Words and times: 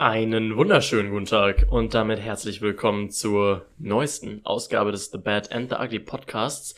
Einen 0.00 0.56
wunderschönen 0.56 1.10
guten 1.10 1.26
Tag 1.26 1.66
und 1.68 1.92
damit 1.92 2.20
herzlich 2.20 2.62
willkommen 2.62 3.10
zur 3.10 3.66
neuesten 3.76 4.40
Ausgabe 4.46 4.92
des 4.92 5.10
The 5.10 5.18
Bad 5.18 5.52
and 5.52 5.68
the 5.68 5.76
Ugly 5.76 5.98
Podcasts, 5.98 6.74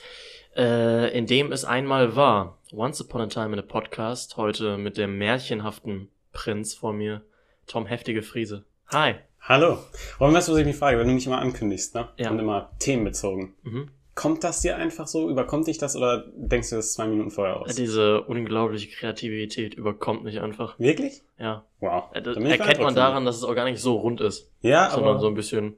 äh, 0.57 1.17
in 1.17 1.27
dem 1.27 1.53
es 1.53 1.65
einmal 1.65 2.17
war. 2.17 2.59
Once 2.73 3.01
Upon 3.01 3.21
a 3.21 3.27
Time 3.29 3.53
in 3.53 3.61
a 3.61 3.63
Podcast, 3.63 4.37
heute 4.37 4.77
mit 4.77 4.97
dem 4.97 5.19
märchenhaften 5.19 6.09
Prinz 6.33 6.75
vor 6.75 6.95
mir, 6.95 7.23
Tom 7.69 7.87
Heftige 7.87 8.25
Friese. 8.25 8.65
Hi. 8.89 9.15
Hallo. 9.41 9.79
Warum 10.19 10.35
weißt 10.35 10.49
du, 10.49 10.55
was 10.55 10.59
ich 10.59 10.67
mich 10.67 10.75
frage, 10.75 10.99
wenn 10.99 11.07
du 11.07 11.15
mich 11.15 11.27
immer 11.29 11.39
ankündigst, 11.39 11.95
ne? 11.95 12.09
Ja. 12.17 12.29
Und 12.29 12.41
immer 12.41 12.73
themenbezogen. 12.81 13.55
Mhm. 13.63 13.89
Kommt 14.15 14.45
das 14.45 14.61
dir 14.61 14.77
einfach 14.77 15.07
so? 15.07 15.31
Überkommt 15.31 15.67
dich 15.67 15.79
das 15.79 15.97
oder 15.97 16.25
denkst 16.37 16.71
du 16.71 16.77
das 16.77 16.93
zwei 16.93 17.07
Minuten 17.07 17.31
vorher 17.31 17.61
aus? 17.61 17.75
Diese 17.75 18.23
unglaubliche 18.23 18.91
Kreativität 18.91 19.75
überkommt 19.75 20.23
mich 20.23 20.41
einfach. 20.41 20.79
Wirklich? 20.79 21.23
Ja. 21.39 21.65
Wow. 21.81 22.05
Äh, 22.13 22.21
bin 22.21 22.45
ich 22.45 22.61
erkennt 22.61 22.81
man 22.81 22.95
daran, 22.95 23.25
dass 23.25 23.37
es 23.37 23.45
auch 23.45 23.55
gar 23.55 23.65
nicht 23.65 23.81
so 23.81 23.97
rund 23.97 24.21
ist. 24.21 24.51
Ja, 24.61 24.91
sondern 24.91 25.13
aber 25.13 25.21
so 25.21 25.29
ein 25.29 25.35
bisschen 25.35 25.77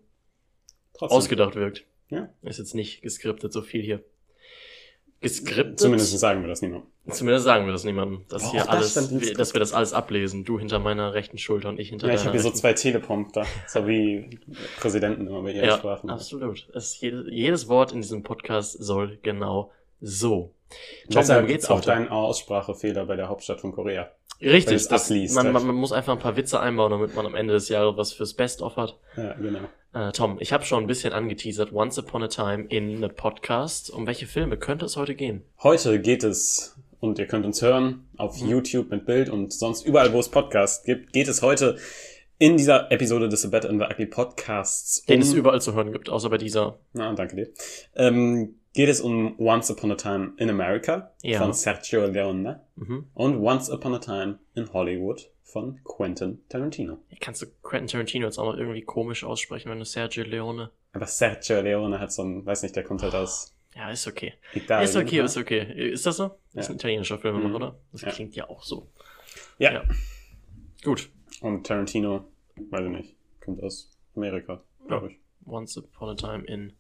trotzdem. 0.95 1.17
ausgedacht 1.17 1.55
wirkt. 1.55 1.85
Ja. 2.09 2.29
Ist 2.43 2.59
jetzt 2.59 2.75
nicht 2.75 3.03
geskriptet 3.03 3.53
so 3.53 3.63
viel 3.63 3.83
hier. 3.83 4.03
Geskriptet? 5.21 5.81
Zumindest 5.81 6.19
sagen 6.19 6.43
wir 6.43 6.49
das 6.49 6.61
niemandem. 6.63 6.89
Zumindest 7.11 7.45
sagen 7.45 7.65
wir 7.67 7.73
das 7.73 7.85
niemandem, 7.85 8.25
dass 8.29 8.43
Boah, 8.43 8.51
hier 8.51 8.61
das 8.61 8.69
alles, 8.97 9.11
im 9.11 9.21
wir- 9.21 9.35
dass 9.35 9.53
wir 9.55 9.59
das 9.61 9.73
alles 9.73 9.93
ablesen. 9.93 10.45
Du 10.45 10.59
hinter 10.59 10.79
meiner 10.79 11.15
rechten 11.15 11.39
Schulter 11.39 11.69
und 11.71 11.79
ich 11.81 11.89
hinter 11.91 12.09
Ja, 12.09 12.15
ich 12.15 12.21
deiner 12.21 12.29
habe 12.29 12.37
hier 12.37 12.43
so 12.43 12.49
rechten. 12.49 12.61
zwei 12.61 12.73
Teleprompter, 12.75 13.47
so 13.67 13.87
wie 13.87 14.39
Präsidenten 14.79 15.27
immer 15.27 15.43
bei 15.43 15.53
ihren 15.53 15.67
ja, 15.67 15.77
Sprachen. 15.79 16.11
absolut. 16.11 16.69
Es, 16.75 17.01
jede, 17.01 17.31
jedes 17.31 17.69
Wort 17.69 17.93
in 17.93 18.01
diesem 18.03 18.23
Podcast 18.23 18.73
soll 18.83 19.19
genau 19.23 19.71
so. 20.01 20.55
Tom, 21.09 21.17
Deshalb 21.17 21.47
geht's 21.47 21.69
auch 21.71 21.81
dein 21.81 22.09
Aussprachefehler 22.09 23.07
bei 23.07 23.17
der 23.17 23.29
Hauptstadt 23.29 23.61
von 23.61 23.73
Korea. 23.73 24.11
Richtig, 24.41 24.89
das, 24.89 25.11
man, 25.35 25.53
man, 25.53 25.67
man 25.67 25.77
muss 25.77 25.93
einfach 25.93 26.13
ein 26.13 26.19
paar 26.19 26.37
Witze 26.37 26.59
einbauen, 26.61 26.91
damit 26.91 27.15
man 27.15 27.25
am 27.25 27.35
Ende 27.35 27.55
des 27.55 27.69
Jahres 27.69 27.97
was 27.97 28.13
fürs 28.13 28.35
Best-of 28.35 28.77
hat. 28.77 28.99
Ja, 29.17 29.33
genau. 29.35 29.61
Äh, 29.95 30.11
Tom, 30.13 30.39
ich 30.41 30.53
habe 30.53 30.65
schon 30.65 30.83
ein 30.85 30.87
bisschen 30.89 31.13
angeteasert, 31.13 31.73
Once 31.73 31.99
Upon 31.99 32.25
a 32.25 32.29
Time 32.29 32.65
in 32.69 33.05
a 33.05 33.09
Podcast. 33.09 33.91
Um 33.91 34.07
welche 34.07 34.27
Filme 34.27 34.57
könnte 34.57 34.85
es 34.87 34.97
heute 34.97 35.15
gehen? 35.15 35.43
Heute 35.63 36.01
geht 36.01 36.25
es, 36.25 36.77
und 37.01 37.19
ihr 37.19 37.27
könnt 37.27 37.47
uns 37.47 37.63
hören, 37.63 38.09
auf 38.17 38.41
Mhm. 38.43 38.49
YouTube 38.49 38.91
mit 38.91 39.07
Bild 39.07 39.29
und 39.31 39.53
sonst 39.53 39.87
überall, 39.87 40.13
wo 40.13 40.19
es 40.19 40.29
Podcasts 40.29 40.85
gibt, 40.85 41.13
geht 41.13 41.29
es 41.29 41.43
heute 41.43 41.79
in 42.39 42.57
dieser 42.57 42.91
Episode 42.91 43.29
des 43.29 43.43
The 43.43 43.49
Bad 43.49 43.67
and 43.67 43.81
the 43.81 43.87
Ugly 43.93 44.07
Podcasts 44.07 45.05
Den 45.05 45.21
es 45.21 45.33
überall 45.33 45.61
zu 45.61 45.75
hören 45.75 45.93
gibt, 45.93 46.11
außer 46.11 46.29
bei 46.29 46.39
dieser. 46.39 46.79
Na, 46.93 47.13
danke 47.13 47.37
dir. 47.37 47.49
Ähm, 47.95 48.57
geht 48.75 48.89
es 48.89 49.01
um 49.01 49.39
Once 49.39 49.71
Upon 49.71 49.93
a 49.93 49.95
Time 49.95 50.33
in 50.37 50.51
America 50.51 51.13
Ja. 51.23 51.39
von 51.41 51.53
Sergio 51.55 52.07
Leone 52.07 52.61
Mhm. 52.77 53.09
und 53.15 53.37
Once 53.39 53.71
Upon 53.71 53.95
a 53.95 53.99
Time 53.99 54.39
in 54.55 54.71
Hollywood 54.73 55.31
von 55.45 55.81
Quentin 55.85 56.43
Tarantino. 56.49 56.99
Kannst 57.21 57.43
du 57.43 57.47
Quentin 57.63 57.87
Tarantino 57.89 58.27
jetzt 58.27 58.39
auch 58.39 58.47
noch 58.53 58.59
irgendwie 58.59 58.83
komisch 58.83 59.25
aussprechen, 59.25 59.71
wenn 59.71 59.79
du 59.79 59.85
Sergio 59.85 60.25
Leone. 60.25 60.71
Aber 60.93 61.07
Sergio 61.07 61.61
Leone 61.61 61.99
hat 62.01 62.13
so 62.13 62.23
ein, 62.23 62.45
weiß 62.45 62.63
nicht, 62.65 62.77
der 62.77 62.83
kommt 62.85 63.03
halt 63.03 63.15
aus 63.15 63.55
Ja, 63.77 63.91
ist 63.91 64.07
okay. 64.07 64.35
Italien. 64.53 64.85
ist 64.85 64.97
okay, 64.97 65.19
ne? 65.19 65.25
ist 65.25 65.37
okay. 65.37 65.91
Ist 65.93 66.07
das 66.07 66.17
so? 66.17 66.37
Ist 66.53 66.69
Ja. 66.69 66.71
ein 66.71 66.77
italienischer 66.77 67.19
Film, 67.19 67.49
Mhm. 67.49 67.55
oder? 67.55 67.79
Das 67.93 68.03
Ja. 68.03 68.11
klingt 68.11 68.35
ja 68.37 68.49
auch 68.49 68.63
so. 68.65 68.89
Ja. 69.59 69.73
Ja. 69.73 69.85
Gut. 70.85 71.11
Und 71.41 71.67
Tarantino, 71.67 72.25
weiß 72.71 72.85
ich 72.87 72.91
nicht, 72.91 73.17
kommt 73.45 73.63
aus 73.63 73.91
Amerika, 74.17 74.63
glaube 74.87 75.11
ich. 75.13 75.19
Once 75.47 75.77
Upon 75.77 76.11
a 76.11 76.15
Time 76.15 76.45
in 76.47 76.73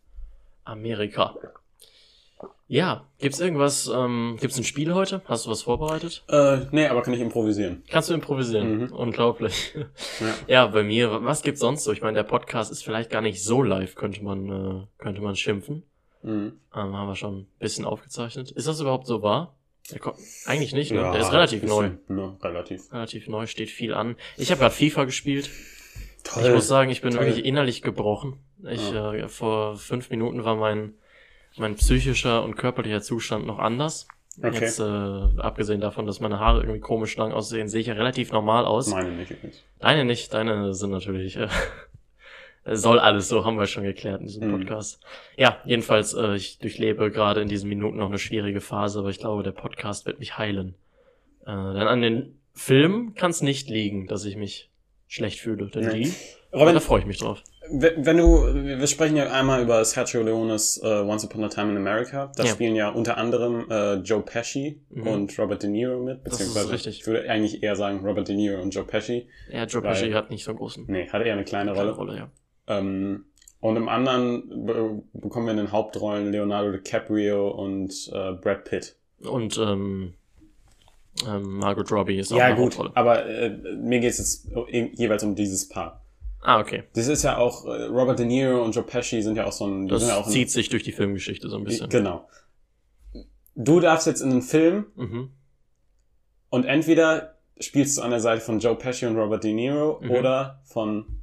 Amerika. 0.65 1.37
Ja, 2.67 3.07
gibt's 3.19 3.41
irgendwas, 3.41 3.91
ähm, 3.95 4.37
gibt's 4.41 4.57
ein 4.57 4.65
Spiel 4.65 4.95
heute? 4.95 5.21
Hast 5.27 5.47
du 5.47 5.51
was 5.51 5.63
vorbereitet? 5.63 6.25
Äh, 6.29 6.61
nee, 6.71 6.87
aber 6.87 7.03
kann 7.03 7.13
ich 7.15 7.21
improvisieren. 7.21 7.83
Kannst 7.91 8.09
du 8.11 8.15
improvisieren? 8.15 8.85
Mhm. 8.85 8.93
Unglaublich. 8.93 9.75
Ja. 9.75 9.85
Ja, 10.47 10.67
bei 10.69 10.83
mir, 10.83 11.25
was 11.25 11.43
gibt's 11.43 11.61
sonst 11.61 11.85
so? 11.85 11.93
Ich 11.93 12.01
meine, 12.03 12.15
der 12.15 12.23
Podcast 12.25 12.73
ist 12.73 12.83
vielleicht 12.85 13.11
gar 13.11 13.21
nicht 13.21 13.43
so 13.43 13.63
live, 13.63 13.95
könnte 13.95 14.23
man, 14.25 14.49
äh, 14.49 14.87
könnte 14.99 15.21
man 15.21 15.37
schimpfen. 15.37 15.83
Mhm. 16.23 16.59
Ähm, 16.75 16.97
haben 16.97 17.07
wir 17.09 17.17
schon 17.17 17.41
ein 17.41 17.47
bisschen 17.59 17.85
aufgezeichnet. 17.85 18.51
Ist 18.51 18.67
das 18.67 18.81
überhaupt 18.81 19.07
so 19.07 19.23
wahr? 19.23 19.55
Eigentlich 20.47 20.73
nicht, 20.73 20.93
ne? 20.93 21.03
Ja, 21.03 21.13
Der 21.13 21.21
ist 21.21 21.33
relativ 21.33 21.63
neu. 21.63 21.91
Ne, 22.09 22.37
relativ. 22.43 22.91
Relativ 22.91 23.29
neu, 23.29 23.47
steht 23.47 23.69
viel 23.69 23.93
an. 23.93 24.17
Ich 24.39 24.51
habe 24.51 24.61
gerade 24.61 24.75
FIFA 24.75 25.05
gespielt. 25.05 25.51
Toll. 26.23 26.45
Ich 26.47 26.55
muss 26.55 26.67
sagen, 26.67 26.91
ich 26.91 27.03
bin 27.03 27.11
Toll. 27.13 27.27
wirklich 27.27 27.45
innerlich 27.45 27.83
gebrochen. 27.83 28.39
Ich, 28.67 28.93
äh, 28.93 29.29
vor 29.29 29.77
fünf 29.77 30.09
Minuten 30.09 30.45
war 30.45 30.57
mein, 30.57 30.95
mein 31.57 31.77
psychischer 31.77 32.43
und 32.43 32.57
körperlicher 32.57 33.01
Zustand 33.03 33.47
noch 33.47 33.59
anders. 33.59 34.07
Okay. 34.39 34.59
Jetzt, 34.65 34.81
äh, 34.81 34.83
abgesehen 34.83 35.81
davon, 35.81 36.07
dass 36.07 36.19
meine 36.19 36.41
Haare 36.41 36.61
irgendwie 36.63 36.81
komisch 36.81 37.17
lang 37.17 37.33
aussehen, 37.33 37.69
sehe 37.69 37.81
ich 37.81 37.87
ja 37.87 37.95
relativ 37.95 38.33
normal 38.33 38.65
aus. 38.65 38.89
Meine 38.89 39.13
nicht 39.13 39.31
übrigens. 39.31 39.63
Deine 39.79 40.05
nicht, 40.05 40.35
deine 40.35 40.75
sind 40.75 40.91
natürlich, 40.91 41.37
äh, 41.37 41.47
soll 42.65 42.99
alles 42.99 43.29
so, 43.29 43.45
haben 43.45 43.59
wir 43.59 43.67
schon 43.67 43.85
geklärt 43.85 44.21
in 44.21 44.27
diesem 44.27 44.49
Mhm. 44.49 44.59
Podcast. 44.59 45.01
Ja, 45.37 45.59
jedenfalls, 45.65 46.15
äh, 46.15 46.35
ich 46.35 46.59
durchlebe 46.59 47.11
gerade 47.13 47.43
in 47.43 47.49
diesen 47.49 47.69
Minuten 47.69 47.99
noch 47.99 48.09
eine 48.09 48.19
schwierige 48.19 48.61
Phase, 48.61 48.99
aber 48.99 49.11
ich 49.11 49.19
glaube, 49.19 49.43
der 49.45 49.53
Podcast 49.53 50.07
wird 50.07 50.19
mich 50.19 50.37
heilen. 50.39 50.75
Äh, 51.43 51.51
denn 51.53 51.87
an 51.87 52.01
den 52.03 52.39
Filmen 52.55 53.15
kann 53.15 53.31
es 53.31 53.41
nicht 53.43 53.69
liegen, 53.69 54.07
dass 54.09 54.25
ich 54.25 54.37
mich 54.37 54.71
schlecht 55.07 55.39
fühle, 55.39 55.67
denn 55.69 55.87
Nee. 55.87 56.05
die, 56.05 56.13
Robin, 56.57 56.75
da 56.75 56.81
freue 56.81 57.01
ich 57.01 57.07
mich 57.07 57.19
drauf. 57.19 57.43
Wenn 57.71 58.19
du, 58.19 58.55
wir 58.79 58.87
sprechen 58.87 59.17
ja 59.17 59.31
einmal 59.33 59.63
über 59.63 59.83
Sergio 59.85 60.23
Leones 60.23 60.81
äh, 60.85 60.87
Once 60.87 61.25
Upon 61.25 61.45
a 61.45 61.49
Time 61.49 61.71
in 61.73 61.77
America. 61.79 62.31
Da 62.37 62.45
Ja. 62.45 62.51
spielen 62.51 62.77
ja 62.77 62.91
unter 62.91 63.17
anderem 63.17 63.65
äh, 63.71 63.95
Joe 63.95 64.21
Pesci 64.23 64.83
Mhm. 64.91 65.07
und 65.07 65.39
Robert 65.39 65.63
De 65.63 65.71
Niro 65.71 65.99
mit, 66.03 66.21
Das 66.25 66.35
ist 66.35 66.39
beziehungsweise 66.41 66.73
richtig. 66.75 67.01
ich 67.01 67.07
würde 67.07 67.29
eigentlich 67.31 67.63
eher 67.63 67.75
sagen 67.77 68.01
Robert 68.07 68.29
De 68.29 68.37
Niro 68.37 68.61
und 68.61 68.71
Joe 68.75 68.85
Pesci. 68.85 69.29
Ja, 69.51 69.65
Joe 69.65 69.83
Weil- 69.83 69.93
Pesci 69.95 70.13
hat 70.13 70.31
nicht 70.31 70.45
so 70.45 70.51
einen 70.51 70.59
großen 70.59 70.85
Nee, 70.89 71.09
hat 71.09 71.23
eher 71.23 71.33
eine 71.33 71.45
kleine 71.45 71.73
kleine 71.73 71.91
Rolle. 71.93 72.13
Rolle, 72.13 72.17
ja. 72.19 72.77
Ähm, 72.79 73.25
und 73.61 73.77
im 73.77 73.89
anderen 73.89 74.67
be 74.67 75.03
bekommen 75.15 75.47
wir 75.47 75.53
in 75.53 75.57
den 75.57 75.73
Hauptrollen 75.73 76.33
Leonardo 76.33 76.71
DiCaprio 76.73 77.49
und 77.51 78.11
äh, 78.13 78.33
Brad 78.33 78.65
Pitt. 78.65 78.97
Und 79.23 79.57
ähm, 79.57 80.13
ähm, 81.27 81.43
Margot 81.59 81.91
Robbie 81.91 82.19
ist 82.19 82.31
auch 82.31 82.37
ja 82.37 82.45
eine 82.47 82.57
gut, 82.57 82.65
Hauptrolle. 82.77 82.91
aber 82.95 83.25
äh, 83.25 83.49
mir 83.77 84.01
geht 84.01 84.11
es 84.11 84.19
jetzt 84.19 84.99
jeweils 84.99 85.25
um 85.25 85.35
dieses 85.35 85.67
Paar. 85.69 86.04
Ah, 86.47 86.61
okay. 86.61 86.85
Das 86.95 87.09
ist 87.09 87.23
ja 87.23 87.39
auch, 87.39 87.65
äh, 87.65 87.85
Robert 87.85 88.19
De 88.19 88.27
Niro 88.27 88.63
und 88.63 88.75
Joe 88.75 88.85
Pesci 88.85 89.23
sind 89.23 89.37
ja 89.37 89.47
auch 89.47 89.53
so 89.53 89.67
ein, 89.67 89.89
Das 89.89 90.07
ja 90.07 90.17
auch 90.19 90.27
ein, 90.27 90.31
zieht 90.33 90.51
sich 90.51 90.69
durch 90.69 90.83
die 90.83 90.93
Filmgeschichte 90.93 91.49
so 91.49 91.57
ein 91.57 91.65
bisschen. 91.65 91.89
Genau. 91.89 92.29
Du 93.55 93.81
darfst 93.81 94.07
jetzt 94.07 94.21
in 94.21 94.31
den 94.31 94.43
Film 94.43 94.87
Mhm. 94.95 95.31
Und 96.51 96.65
entweder 96.67 97.39
spielst 97.59 97.97
du 97.99 98.03
an 98.03 98.11
der 98.11 98.21
Seite 98.21 98.41
von 98.41 98.61
Joe 98.61 98.77
Pesci 98.77 99.07
und 99.07 99.17
Robert 99.17 99.43
De 99.43 99.53
Niro 99.53 100.01
Mhm. 100.03 100.11
oder 100.11 100.61
von 100.65 101.23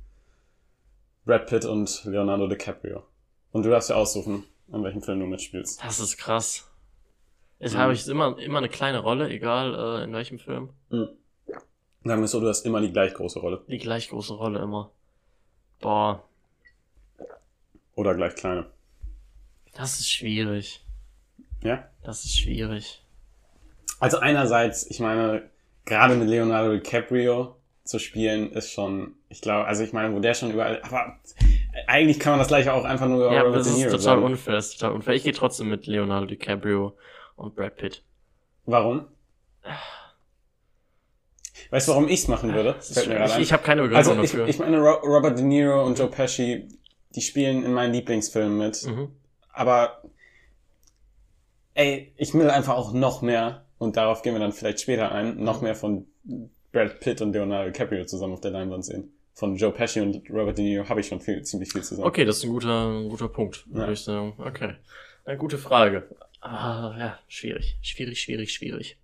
Brad 1.26 1.46
Pitt 1.48 1.66
und 1.66 2.04
Leonardo 2.06 2.48
DiCaprio. 2.48 3.04
Und 3.52 3.64
du 3.64 3.70
darfst 3.70 3.90
ja 3.92 3.96
aussuchen, 3.96 4.44
an 4.72 4.84
welchem 4.84 5.02
Film 5.02 5.20
du 5.20 5.28
mitspielst. 5.28 5.82
Das 5.84 6.00
ist 6.00 6.18
krass. 6.18 6.68
Jetzt 7.60 7.76
Mhm. 7.76 7.78
habe 7.78 7.94
ich 7.94 8.08
immer, 8.08 8.38
immer 8.40 8.58
eine 8.58 8.70
kleine 8.70 9.00
Rolle, 9.00 9.30
egal 9.30 10.00
äh, 10.00 10.04
in 10.04 10.14
welchem 10.14 10.40
Film. 10.40 10.72
Sagen 10.90 12.22
wir 12.22 12.28
so, 12.28 12.40
du 12.40 12.48
hast 12.48 12.66
immer 12.66 12.82
die 12.82 12.92
gleich 12.92 13.14
große 13.14 13.40
Rolle. 13.40 13.62
Die 13.68 13.78
gleich 13.78 14.10
große 14.10 14.34
Rolle 14.34 14.60
immer. 14.60 14.92
Boah, 15.82 16.24
Oder 17.96 18.16
gleich 18.16 18.36
kleine. 18.36 18.66
das 19.74 20.00
ist 20.00 20.10
schwierig. 20.12 20.84
Ja? 21.64 21.88
Das 22.04 22.24
ist 22.26 22.38
schwierig. 22.40 23.04
Also 24.00 24.18
einerseits, 24.20 24.90
ich 24.90 25.00
meine, 25.00 25.44
gerade 25.86 26.16
mit 26.16 26.28
Leonardo 26.30 26.74
DiCaprio 26.74 27.56
zu 27.84 28.00
spielen, 28.00 28.52
ist 28.52 28.72
schon, 28.72 29.16
ich 29.30 29.42
glaube, 29.42 29.66
also 29.68 29.84
ich 29.84 29.94
meine, 29.94 30.14
wo 30.16 30.20
der 30.20 30.34
schon 30.34 30.52
überall, 30.52 30.82
aber 30.84 31.20
eigentlich 31.88 32.20
kann 32.20 32.32
man 32.34 32.40
das 32.40 32.48
gleiche 32.48 32.74
auch 32.74 32.84
einfach 32.86 33.08
nur 33.08 33.26
über 33.26 33.34
Ja, 33.34 33.42
Robert 33.42 33.60
das 33.62 33.68
ist 33.68 33.84
total 33.84 34.00
sagen. 34.00 34.24
unfair. 34.24 34.54
Das 34.54 34.68
ist 34.70 34.80
total 34.80 34.96
unfair. 34.96 35.16
Ich 35.16 35.24
gehe 35.24 35.34
trotzdem 35.34 35.70
mit 35.70 35.86
Leonardo 35.88 36.26
DiCaprio 36.26 36.96
und 37.36 37.56
Brad 37.56 37.76
Pitt. 37.76 38.04
Warum? 38.66 39.06
Weißt 41.72 41.88
du, 41.88 41.92
warum 41.94 42.08
ich's 42.08 42.28
machen 42.28 42.54
würde? 42.54 42.74
Das 42.74 42.90
ist 42.90 42.94
Fällt 42.96 43.08
mir 43.08 43.14
schwer. 43.14 43.18
gerade 43.20 43.30
ich 43.32 43.36
ein. 43.38 43.42
ich 43.44 43.54
habe 43.54 43.64
keine 43.64 43.82
Also 43.82 44.12
Begründung 44.12 44.24
ich, 44.26 44.32
dafür. 44.32 44.48
ich 44.48 44.60
meine, 44.60 44.80
Ro 44.80 44.92
Robert 45.08 45.38
De 45.38 45.44
Niro 45.46 45.84
und 45.86 45.98
Joe 45.98 46.10
Pesci, 46.10 46.68
die 47.16 47.22
spielen 47.22 47.64
in 47.66 47.74
meinen 47.74 47.94
Lieblingsfilmen 47.94 48.58
mit. 48.58 48.84
mhm. 48.86 49.10
Aber 49.54 50.02
ey, 51.74 52.14
ich 52.18 52.34
will 52.34 52.50
einfach 52.50 52.76
auch 52.76 52.94
noch 52.94 53.22
mehr, 53.22 53.66
und 53.78 53.98
darauf 53.98 54.22
gehen 54.22 54.34
wir 54.34 54.40
dann 54.40 54.52
vielleicht 54.54 54.82
später 54.82 55.12
ein, 55.12 55.44
noch 55.44 55.62
mehr 55.62 55.76
von 55.76 56.06
Brad 56.72 57.00
Pitt 57.00 57.22
und 57.22 57.34
Leonardo 57.34 57.72
DiCaprio 57.72 58.06
zusammen 58.06 58.34
auf 58.34 58.42
der 58.42 58.52
Leinwand 58.52 58.86
sehen. 58.86 59.12
Von 59.34 59.56
Joe 59.56 59.72
Pesci 59.72 60.02
und 60.02 60.30
Robert 60.30 60.58
De 60.58 60.64
Niro 60.66 60.88
habe 60.88 61.00
ich 61.00 61.08
schon 61.08 61.20
viel, 61.22 61.42
ziemlich 61.44 61.72
viel 61.72 61.82
zusammen. 61.84 62.08
Okay, 62.08 62.26
das 62.26 62.38
ist 62.38 62.44
ein 62.44 62.50
guter, 62.52 62.90
ein 62.92 63.10
guter 63.10 63.28
Punkt, 63.30 63.66
würde 63.72 63.88
Ja. 63.88 63.92
ich 63.94 64.02
sagen. 64.02 64.34
Okay. 64.38 64.76
Eine 65.26 65.38
gute 65.38 65.58
Frage. 65.58 66.08
Ah, 66.42 66.96
ja, 67.00 67.20
schwierig. 67.28 67.78
Schwierig, 67.82 68.20
schwierig, 68.22 68.54
schwierig. 68.54 68.98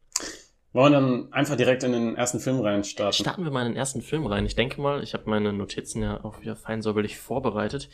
Wollen 0.73 0.91
wir 0.93 0.99
dann 0.99 1.33
einfach 1.33 1.55
direkt 1.55 1.83
in 1.83 1.91
den 1.93 2.15
ersten 2.15 2.39
Film 2.39 2.59
rein 2.59 2.83
starten? 2.83 3.13
Starten 3.15 3.43
wir 3.43 3.51
mal 3.51 3.65
in 3.65 3.71
den 3.73 3.77
ersten 3.77 4.01
Film 4.01 4.25
rein. 4.25 4.45
Ich 4.45 4.55
denke 4.55 4.79
mal, 4.81 5.01
ich 5.01 5.13
habe 5.13 5.29
meine 5.29 5.53
Notizen 5.53 6.03
ja 6.03 6.23
auch 6.23 6.41
wieder 6.41 6.55
fein 6.55 6.81
säuberlich 6.81 7.17
vorbereitet. 7.17 7.89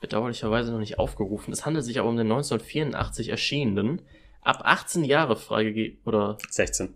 Bedauerlicherweise 0.00 0.70
noch 0.70 0.78
nicht 0.78 0.98
aufgerufen. 0.98 1.52
Es 1.52 1.64
handelt 1.66 1.84
sich 1.84 1.98
aber 1.98 2.08
um 2.08 2.16
den 2.16 2.26
1984 2.30 3.30
erschienenen, 3.30 4.02
ab 4.42 4.60
18 4.64 5.04
Jahre 5.04 5.36
freigegeben, 5.36 5.98
oder 6.04 6.36
16. 6.50 6.94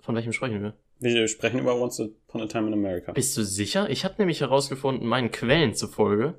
von 0.00 0.14
welchem 0.14 0.32
sprechen 0.32 0.62
wir? 0.62 0.74
Wir 1.00 1.26
sprechen 1.26 1.58
über 1.58 1.74
Once 1.74 1.98
Upon 2.00 2.42
a 2.42 2.46
Time 2.46 2.68
in 2.68 2.74
America. 2.74 3.12
Bist 3.12 3.36
du 3.36 3.42
sicher? 3.44 3.90
Ich 3.90 4.04
habe 4.04 4.14
nämlich 4.18 4.40
herausgefunden, 4.40 5.06
meinen 5.08 5.30
Quellen 5.32 5.74
zufolge 5.74 6.34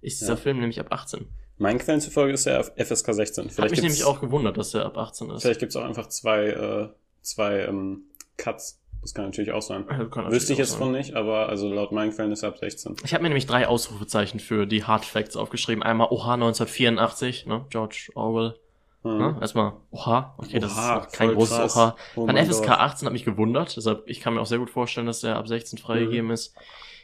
ist 0.00 0.20
dieser 0.20 0.32
Ja. 0.32 0.36
Film 0.36 0.58
nämlich 0.60 0.80
ab 0.80 0.86
18. 0.90 1.26
Meinen 1.56 1.78
Quellen 1.78 2.00
zufolge 2.00 2.32
ist 2.32 2.46
er 2.46 2.60
auf 2.60 2.72
FSK 2.76 3.12
16. 3.14 3.44
Hat 3.44 3.52
Vielleicht 3.52 3.70
mich 3.72 3.80
gibt's, 3.80 3.82
nämlich 3.82 4.04
auch 4.04 4.20
gewundert, 4.20 4.56
dass 4.56 4.74
er 4.74 4.86
ab 4.86 4.96
18 4.96 5.30
ist. 5.30 5.42
vielleicht 5.42 5.60
gibt's 5.60 5.76
auch 5.76 5.84
einfach 5.84 6.08
zwei, 6.08 6.46
äh, 6.46 6.88
zwei 7.28 7.60
ähm, 7.60 8.02
Cuts. 8.36 8.80
Das 9.00 9.14
kann 9.14 9.26
natürlich 9.26 9.52
auch 9.52 9.62
sein. 9.62 9.84
Natürlich 9.88 10.30
Wüsste 10.32 10.52
ich 10.54 10.58
jetzt 10.58 10.70
sein. 10.70 10.78
von 10.80 10.92
nicht, 10.92 11.14
aber 11.14 11.48
also 11.48 11.72
laut 11.72 11.92
meinen 11.92 12.12
Quellen 12.12 12.32
ist 12.32 12.42
er 12.42 12.48
ab 12.48 12.58
16. 12.58 12.96
Ich 13.04 13.14
habe 13.14 13.22
mir 13.22 13.28
nämlich 13.28 13.46
drei 13.46 13.68
Ausrufezeichen 13.68 14.40
für 14.40 14.66
die 14.66 14.82
Hard 14.84 15.04
Facts 15.04 15.36
aufgeschrieben. 15.36 15.84
Einmal 15.84 16.08
Oha 16.10 16.34
1984, 16.34 17.46
ne? 17.46 17.64
George 17.70 18.10
Orwell. 18.14 18.54
Hm. 19.02 19.18
Ne? 19.18 19.38
Erstmal 19.40 19.74
Oha, 19.92 20.34
okay, 20.38 20.58
das 20.58 20.72
Oha, 20.72 20.98
ist 20.98 21.04
noch 21.04 21.12
kein 21.12 21.32
großes 21.32 21.56
krass. 21.56 21.76
Oha. 21.76 21.96
Oh 22.16 22.26
Dann 22.26 22.34
mein 22.34 22.44
FSK 22.50 22.66
Gott. 22.66 22.78
18 22.80 23.06
hat 23.06 23.12
mich 23.12 23.24
gewundert, 23.24 23.76
deshalb 23.76 24.02
ich 24.06 24.20
kann 24.20 24.34
mir 24.34 24.40
auch 24.40 24.46
sehr 24.46 24.58
gut 24.58 24.70
vorstellen, 24.70 25.06
dass 25.06 25.20
der 25.20 25.36
ab 25.36 25.46
16 25.46 25.78
freigegeben 25.78 26.26
Mhm. 26.26 26.32
ist 26.32 26.54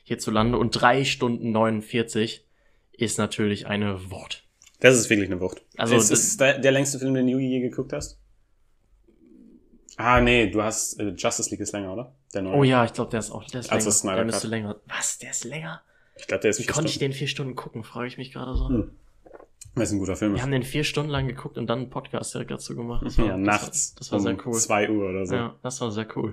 hierzulande. 0.03 0.59
Und 0.59 0.71
drei 0.73 1.05
Stunden 1.05 1.53
49 1.53 2.45
ist 2.93 3.19
natürlich 3.19 3.69
eine 3.69 4.11
Wort. 4.11 4.43
Das 4.81 4.97
ist 4.99 5.09
wirklich 5.09 5.31
eine 5.31 5.41
Wucht. 5.41 5.63
Also, 5.77 5.95
ist 5.95 6.11
das- 6.11 6.37
der, 6.37 6.59
der 6.59 6.73
längste 6.73 6.99
Film, 6.99 7.15
den 7.15 7.27
du 7.29 7.39
je 7.39 7.61
geguckt 7.61 7.93
hast? 7.93 8.19
Ah, 9.97 10.21
nee, 10.21 10.51
du 10.51 10.63
hast, 10.63 10.99
äh, 11.01 11.11
Justice 11.17 11.51
League 11.51 11.61
ist 11.61 11.73
länger, 11.73 11.93
oder? 11.93 12.13
Der 12.35 12.43
neue. 12.43 12.55
Oh 12.57 12.65
ja, 12.65 12.85
ich 12.85 12.93
glaube, 12.93 13.11
der 13.11 13.21
ist 13.21 13.31
auch, 13.31 13.45
der 13.45 13.61
ist 13.61 13.71
Also 13.71 13.87
länger. 13.89 13.93
Snyder 13.95 14.17
der 14.17 14.25
müsste 14.25 14.49
länger. 14.49 14.77
Was, 14.87 15.19
der 15.19 15.31
ist 15.31 15.45
länger? 15.45 15.83
Ich 16.17 16.27
glaube, 16.27 16.41
der 16.43 16.51
ist 16.51 16.59
Wie 16.61 16.67
konnte 16.67 16.89
ich 16.89 16.95
Stunden. 16.95 17.13
den 17.13 17.17
vier 17.19 17.29
Stunden 17.29 17.55
gucken, 17.55 17.85
frage 17.85 18.07
ich 18.09 18.19
mich 18.19 18.33
gerade 18.33 18.55
so. 18.57 18.69
Hm. 18.69 18.91
Weil 19.75 19.83
es 19.85 19.93
ein 19.93 19.99
guter 19.99 20.15
Film 20.17 20.33
Wir 20.33 20.37
ist. 20.37 20.43
haben 20.43 20.53
den 20.53 20.63
vier 20.63 20.85
Stunden 20.85 21.11
lang 21.11 21.27
geguckt 21.27 21.59
und 21.59 21.67
dann 21.69 21.81
einen 21.81 21.91
Podcast 21.91 22.33
direkt 22.35 22.51
dazu 22.51 22.75
gemacht. 22.77 23.03
Das 23.05 23.17
Ja, 23.17 23.29
war- 23.31 23.37
nachts. 23.37 23.95
Das 23.97 24.11
war, 24.13 24.19
das 24.19 24.25
war 24.25 24.33
sehr 24.35 24.47
um 24.47 24.53
cool. 24.53 24.59
zwei 24.61 24.91
Uhr 24.91 25.11
oder 25.11 25.27
so. 25.27 25.35
Ja, 25.35 25.55
das 25.63 25.81
war 25.81 25.91
sehr 25.91 26.07
cool. 26.17 26.33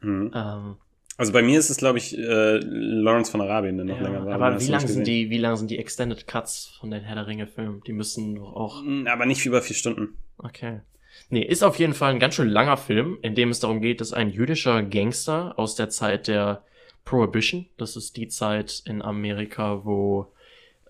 Mhm. 0.00 0.30
Ähm, 0.34 0.76
Also 1.16 1.32
bei 1.32 1.42
mir 1.42 1.58
ist 1.58 1.68
es, 1.70 1.76
glaube 1.76 1.98
ich, 1.98 2.16
äh, 2.16 2.58
Lawrence 2.58 3.30
von 3.30 3.40
Arabien, 3.42 3.76
der 3.76 3.86
noch 3.86 3.96
ja, 3.96 4.02
länger 4.02 4.26
war. 4.26 4.34
aber 4.34 4.60
wie 4.60 4.66
lang 4.68 4.86
sind 4.86 5.06
die, 5.06 5.28
wie 5.30 5.38
lang 5.38 5.56
sind 5.56 5.70
die 5.70 5.78
Extended 5.78 6.26
Cuts 6.26 6.76
von 6.80 6.90
den 6.90 7.02
Herr 7.02 7.14
der 7.14 7.26
Ringe 7.26 7.46
Filmen? 7.46 7.82
Die 7.86 7.92
müssen 7.92 8.34
doch 8.36 8.52
auch, 8.54 8.82
Mm, 8.82 9.06
Aber 9.06 9.26
nicht 9.26 9.44
über 9.46 9.60
vier 9.62 9.76
Stunden. 9.76 10.16
okay. 10.38 10.80
Nee, 11.30 11.42
ist 11.42 11.62
auf 11.62 11.78
jeden 11.78 11.94
Fall 11.94 12.12
ein 12.12 12.20
ganz 12.20 12.34
schön 12.34 12.48
langer 12.48 12.76
Film, 12.76 13.18
in 13.22 13.34
dem 13.34 13.50
es 13.50 13.60
darum 13.60 13.80
geht, 13.80 14.00
dass 14.00 14.12
ein 14.12 14.30
jüdischer 14.30 14.82
Gangster 14.82 15.58
aus 15.58 15.74
der 15.74 15.88
Zeit 15.88 16.28
der 16.28 16.62
Prohibition, 17.04 17.66
das 17.78 17.96
ist 17.96 18.16
die 18.16 18.28
Zeit 18.28 18.82
in 18.86 19.02
Amerika, 19.02 19.84
wo 19.84 20.32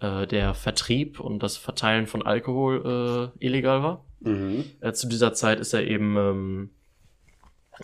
äh, 0.01 0.27
der 0.27 0.55
Vertrieb 0.55 1.21
und 1.21 1.43
das 1.43 1.57
Verteilen 1.57 2.07
von 2.07 2.23
Alkohol 2.23 3.33
äh, 3.41 3.45
illegal 3.45 3.83
war. 3.83 4.05
Mhm. 4.21 4.65
Äh, 4.81 4.93
zu 4.93 5.09
dieser 5.09 5.33
Zeit 5.33 5.61
ist 5.61 5.73
er 5.73 5.87
eben 5.87 6.17
ähm, 6.17 6.71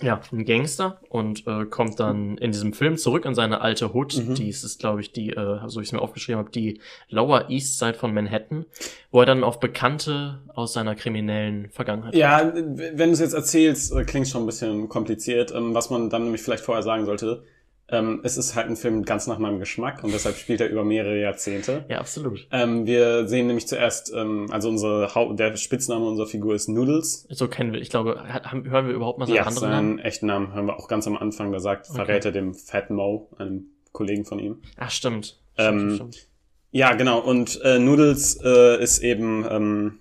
ja, 0.00 0.20
ein 0.32 0.44
Gangster 0.44 1.00
und 1.08 1.46
äh, 1.46 1.64
kommt 1.64 1.98
dann 2.00 2.38
in 2.38 2.52
diesem 2.52 2.72
Film 2.72 2.96
zurück 2.96 3.24
in 3.24 3.34
seine 3.34 3.60
alte 3.60 3.94
Hood. 3.94 4.16
Mhm. 4.16 4.34
Die 4.34 4.48
ist, 4.48 4.78
glaube 4.78 5.00
ich, 5.00 5.12
die, 5.12 5.30
äh, 5.30 5.60
so 5.66 5.80
ich 5.80 5.88
es 5.88 5.92
mir 5.92 6.00
aufgeschrieben 6.00 6.38
habe, 6.38 6.50
die 6.50 6.80
Lower 7.08 7.50
East 7.50 7.78
Side 7.78 7.94
von 7.94 8.14
Manhattan, 8.14 8.66
wo 9.10 9.20
er 9.20 9.26
dann 9.26 9.44
auf 9.44 9.60
Bekannte 9.60 10.40
aus 10.54 10.72
seiner 10.72 10.94
kriminellen 10.94 11.70
Vergangenheit 11.70 12.14
Ja, 12.14 12.52
wenn 12.54 12.96
du 12.96 13.12
es 13.12 13.20
jetzt 13.20 13.34
erzählst, 13.34 13.92
äh, 13.92 14.04
klingt 14.04 14.28
schon 14.28 14.42
ein 14.42 14.46
bisschen 14.46 14.88
kompliziert. 14.88 15.52
Ähm, 15.54 15.74
Was 15.74 15.90
man 15.90 16.10
dann 16.10 16.24
nämlich 16.24 16.42
vielleicht 16.42 16.64
vorher 16.64 16.82
sagen 16.82 17.04
sollte, 17.04 17.44
ähm, 17.90 18.20
es 18.22 18.36
ist 18.36 18.54
halt 18.54 18.68
ein 18.68 18.76
Film 18.76 19.04
ganz 19.04 19.26
nach 19.26 19.38
meinem 19.38 19.58
Geschmack 19.58 20.04
und 20.04 20.12
deshalb 20.12 20.36
spielt 20.36 20.60
er 20.60 20.68
über 20.68 20.84
mehrere 20.84 21.18
Jahrzehnte. 21.20 21.84
Ja, 21.88 21.98
absolut. 21.98 22.46
Ähm, 22.50 22.86
wir 22.86 23.26
sehen 23.28 23.46
nämlich 23.46 23.66
zuerst, 23.66 24.12
ähm, 24.14 24.46
also 24.50 24.68
unsere 24.68 25.14
Haupt 25.14 25.38
der 25.40 25.56
Spitzname 25.56 26.04
unserer 26.06 26.26
Figur 26.26 26.54
ist 26.54 26.68
Noodles. 26.68 27.26
So 27.30 27.48
kennen 27.48 27.72
wir, 27.72 27.80
ich 27.80 27.88
glaube, 27.90 28.22
haben, 28.44 28.68
hören 28.70 28.86
wir 28.88 28.94
überhaupt 28.94 29.18
mal 29.18 29.26
seinen 29.26 29.36
Ja, 29.36 29.42
anderen 29.44 29.70
Namen? 29.70 29.88
seinen 29.96 29.98
echten 30.06 30.26
Namen 30.26 30.52
hören 30.54 30.66
wir 30.66 30.78
auch 30.78 30.88
ganz 30.88 31.06
am 31.06 31.16
Anfang. 31.16 31.50
Da 31.52 31.60
sagt, 31.60 31.88
Okay. 31.88 31.96
verrät 32.04 32.24
er 32.24 32.32
dem 32.32 32.54
Fat 32.54 32.90
Mo, 32.90 33.28
einem 33.38 33.66
Kollegen 33.92 34.24
von 34.26 34.38
ihm. 34.38 34.58
Ach, 34.76 34.90
stimmt. 34.90 35.40
Ähm, 35.56 35.78
stimmt, 35.78 35.94
stimmt. 36.14 36.28
Ja, 36.70 36.92
genau. 36.92 37.20
Und 37.20 37.58
äh, 37.64 37.78
Noodles 37.78 38.38
äh, 38.44 38.82
ist 38.82 38.98
eben 38.98 39.46
ähm, 39.50 39.98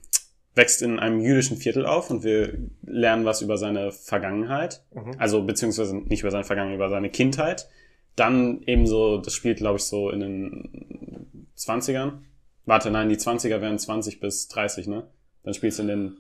wächst 0.57 0.81
in 0.81 1.00
einem 1.00 1.21
jüdischen 1.21 1.57
Viertel 1.57 1.86
auf 1.86 2.09
und 2.09 2.24
wir 2.24 2.57
lernen 2.86 3.25
was 3.25 3.42
über 3.42 3.57
seine 3.57 3.92
Vergangenheit. 3.92 4.83
Mhm. 4.94 5.13
Also 5.18 5.44
beziehungsweise 5.44 5.95
nicht 5.95 6.21
über 6.21 6.31
seine 6.31 6.44
Vergangenheit, 6.44 6.77
über 6.77 6.89
seine 6.89 7.09
Kindheit. 7.09 7.69
Dann 8.15 8.63
ebenso, 8.63 9.19
das 9.19 9.33
spielt, 9.33 9.59
glaube 9.59 9.77
ich, 9.77 9.83
so 9.83 10.09
in 10.09 10.19
den 10.19 11.48
20ern. 11.56 12.24
Warte, 12.65 12.92
nein, 12.92 13.07
die 13.07 13.15
20er 13.15 13.62
wären 13.62 13.77
20 13.80 14.19
bis 14.19 14.48
30, 14.48 14.88
ne? 14.88 15.07
Dann 15.44 15.54
spielt 15.54 15.74
es 15.74 15.80
in 15.80 15.88
den 15.88 16.18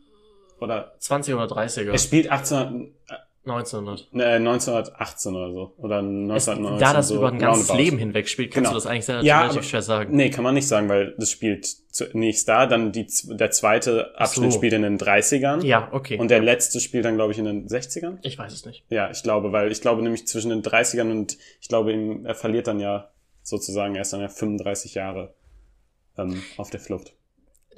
oder 0.59 0.93
20 0.99 1.33
oder 1.35 1.45
30er. 1.45 1.91
es 1.91 2.03
spielt 2.03 2.31
18, 2.31 2.93
1900. 3.49 4.07
äh, 4.13 4.35
1918 4.35 5.35
oder 5.35 5.51
so. 5.51 5.73
Oder 5.77 5.99
Es, 5.99 6.47
1919. 6.47 6.79
da 6.79 6.93
das 6.93 7.07
so 7.07 7.15
über 7.17 7.27
ein 7.31 7.39
ganzes 7.39 7.69
roundabout. 7.69 7.83
Leben 7.83 7.97
hinweg 7.97 8.27
spielt, 8.29 8.51
kannst 8.53 8.69
Genau. 8.69 8.79
du 8.79 8.83
das 8.83 8.85
eigentlich 8.85 9.05
sehr, 9.05 9.21
Ja, 9.23 9.39
relativ 9.39 9.57
aber- 9.59 9.67
schwer 9.67 9.81
sagen. 9.81 10.15
Nee, 10.15 10.29
kann 10.29 10.43
man 10.43 10.53
nicht 10.53 10.67
sagen, 10.67 10.89
weil 10.89 11.15
das 11.17 11.31
spielt 11.31 11.65
zunächst 11.91 12.47
da, 12.47 12.67
dann 12.67 12.91
die, 12.91 13.07
der 13.25 13.51
zweite 13.51 14.11
Ach 14.15 14.27
so. 14.27 14.41
Abschnitt 14.41 14.53
spielt 14.53 14.73
in 14.73 14.83
den 14.83 14.97
30ern 14.99 15.63
Ja, 15.65 15.89
okay. 15.91 16.17
und 16.19 16.29
der 16.29 16.41
letzte 16.41 16.79
spielt 16.79 17.05
dann, 17.05 17.15
glaube 17.15 17.31
ich, 17.33 17.39
in 17.39 17.45
den 17.45 17.67
60ern. 17.67 18.17
ich 18.21 18.37
weiß 18.37 18.53
es 18.53 18.65
nicht. 18.65 18.83
Ja, 18.89 19.09
ich 19.09 19.23
glaube, 19.23 19.51
weil 19.51 19.71
ich 19.71 19.81
glaube 19.81 20.01
nämlich 20.03 20.27
zwischen 20.27 20.49
den 20.49 20.61
30ern 20.61 21.09
und 21.11 21.37
ich 21.59 21.67
glaube, 21.67 21.91
ihm, 21.93 22.25
er 22.25 22.35
verliert 22.35 22.67
dann 22.67 22.79
ja 22.79 23.09
sozusagen 23.41 23.95
erst 23.95 24.13
dann 24.13 24.21
ja 24.21 24.27
35 24.29 24.93
Jahre 24.93 25.33
ähm, 26.17 26.41
auf 26.57 26.69
der 26.69 26.79
Flucht. 26.79 27.13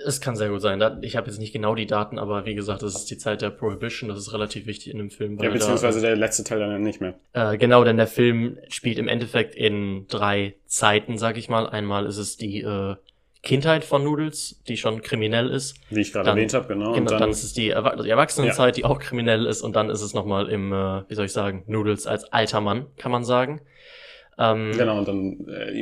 Es 0.05 0.21
kann 0.21 0.35
sehr 0.35 0.49
gut 0.49 0.61
sein. 0.61 0.79
Da- 0.79 0.97
Ich 1.01 1.15
habe 1.15 1.27
jetzt 1.27 1.39
nicht 1.39 1.53
genau 1.53 1.75
die 1.75 1.85
Daten, 1.85 2.17
aber 2.19 2.45
wie 2.45 2.55
gesagt, 2.55 2.81
das 2.83 2.95
ist 2.95 3.05
die 3.11 3.17
Zeit 3.17 3.41
der 3.41 3.49
Prohibition. 3.49 4.09
Das 4.09 4.17
ist 4.19 4.33
relativ 4.33 4.65
wichtig 4.65 4.91
in 4.91 4.97
dem 4.97 5.09
Film. 5.09 5.37
Ja, 5.39 5.49
beziehungsweise 5.49 6.01
der 6.01 6.15
letzte 6.15 6.43
Teil 6.43 6.59
dann 6.59 6.81
nicht 6.81 7.01
mehr. 7.01 7.15
Da, 7.33 7.53
äh, 7.53 7.57
genau, 7.57 7.83
denn 7.83 7.97
der 7.97 8.07
Film 8.07 8.57
spielt 8.69 8.97
im 8.97 9.07
Endeffekt 9.07 9.55
in 9.55 10.05
drei 10.07 10.55
Zeiten, 10.65 11.17
sag 11.17 11.37
ich 11.37 11.49
mal. 11.49 11.67
Einmal 11.67 12.05
ist 12.05 12.17
es 12.17 12.37
die 12.37 12.61
äh, 12.61 12.95
Kindheit 13.41 13.85
von 13.85 14.03
Noodles, 14.03 14.61
die 14.67 14.75
schon 14.75 15.01
kriminell 15.01 15.49
ist. 15.49 15.75
Wie 15.89 16.01
ich 16.01 16.11
gerade 16.11 16.29
erwähnt 16.31 16.53
habe, 16.53 16.67
genau. 16.67 16.91
Genau, 16.91 16.97
und 16.97 17.11
dann, 17.11 17.19
dann, 17.19 17.29
ist 17.29 17.43
es 17.43 17.53
die, 17.53 17.69
Erwa 17.69 17.95
die 17.95 18.09
Erwachsenenzeit, 18.09 18.75
die 18.75 18.83
auch 18.85 18.99
kriminell 18.99 19.45
ist. 19.45 19.61
Und 19.61 19.75
dann 19.75 19.89
ist 19.89 20.01
es 20.01 20.13
nochmal 20.13 20.49
im, 20.49 20.73
äh, 20.73 21.03
wie 21.09 21.15
soll 21.15 21.25
ich 21.25 21.31
sagen, 21.33 21.63
Noodles 21.67 22.05
als 22.05 22.25
alter 22.33 22.59
Mann, 22.61 22.87
kann 22.97 23.11
man 23.11 23.23
sagen. 23.23 23.61
Ähm, 24.37 24.71
Genau, 24.77 24.99
und 24.99 25.07
dann 25.07 25.47
äh, 25.47 25.73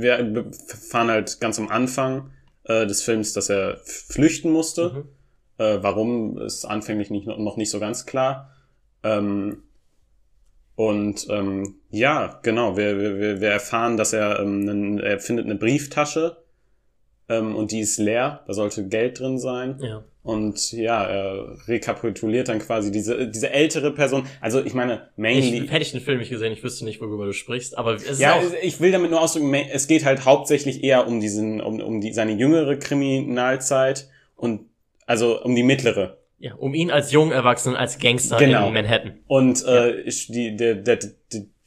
wir 0.00 0.46
fahren 0.90 1.08
halt 1.08 1.38
ganz 1.40 1.58
am 1.58 1.68
Anfang 1.68 2.30
äh, 2.66 2.86
des 2.86 3.02
Films, 3.02 3.32
dass 3.32 3.48
er 3.48 3.78
flüchten 3.84 4.50
musste. 4.50 4.90
Mhm. 4.90 5.08
Äh, 5.58 5.78
warum 5.82 6.38
ist 6.38 6.64
anfänglich 6.64 7.10
nicht, 7.10 7.26
noch 7.26 7.56
nicht 7.56 7.70
so 7.70 7.80
ganz 7.80 8.06
klar. 8.06 8.50
Ähm, 9.02 9.62
und 10.74 11.26
ähm, 11.30 11.76
ja, 11.90 12.38
genau, 12.42 12.76
wir, 12.76 12.98
wir, 12.98 13.40
wir- 13.40 13.50
erfahren, 13.50 13.96
dass 13.96 14.12
er, 14.12 14.40
ähm, 14.40 14.68
einen, 14.68 14.98
er 14.98 15.18
findet 15.20 15.46
eine 15.46 15.54
Brieftasche 15.54 16.36
ähm, 17.30 17.56
und 17.56 17.70
die 17.72 17.80
ist 17.80 17.98
leer, 17.98 18.42
da 18.46 18.52
sollte 18.52 18.86
Geld 18.86 19.18
drin 19.20 19.38
sein. 19.38 19.78
Ja. 19.80 20.04
Und 20.26 20.72
ja, 20.72 21.04
er 21.04 21.56
rekapituliert 21.68 22.48
dann 22.48 22.58
quasi 22.58 22.90
diese, 22.90 23.28
diese 23.28 23.50
ältere 23.50 23.92
Person. 23.92 24.26
Also 24.40 24.62
ich 24.64 24.74
meine, 24.74 25.08
mainly. 25.16 25.64
Ich, 25.64 25.70
hätte 25.70 25.82
ich 25.82 25.92
den 25.92 26.00
Film 26.00 26.18
nicht 26.18 26.30
gesehen, 26.30 26.52
ich 26.52 26.62
wüsste 26.64 26.84
nicht, 26.84 27.00
worüber 27.00 27.26
du 27.26 27.32
sprichst, 27.32 27.78
aber 27.78 27.94
es 27.94 28.02
ist 28.02 28.20
Ja, 28.20 28.40
ich 28.62 28.80
will 28.80 28.90
damit 28.90 29.10
nur 29.12 29.20
ausdrücken, 29.22 29.54
es 29.54 29.86
geht 29.86 30.04
halt 30.04 30.24
hauptsächlich 30.24 30.82
eher 30.82 31.06
um 31.06 31.20
diesen, 31.20 31.60
um, 31.60 31.80
um 31.80 32.00
die, 32.00 32.12
seine 32.12 32.32
jüngere 32.32 32.76
Kriminalzeit 32.76 34.08
und 34.34 34.66
also 35.06 35.42
um 35.42 35.54
die 35.54 35.62
mittlere. 35.62 36.18
ja, 36.38 36.54
um 36.54 36.74
ihn 36.74 36.90
als 36.90 37.12
jungen 37.12 37.32
Erwachsenen, 37.32 37.76
als 37.76 37.98
Gangster 37.98 38.36
Genau. 38.38 38.68
in 38.68 38.74
Manhattan. 38.74 39.18
Und 39.28 39.64
äh, 39.64 40.00
ich, 40.00 40.26
die, 40.26 40.56
der, 40.56 40.74
der, 40.74 40.98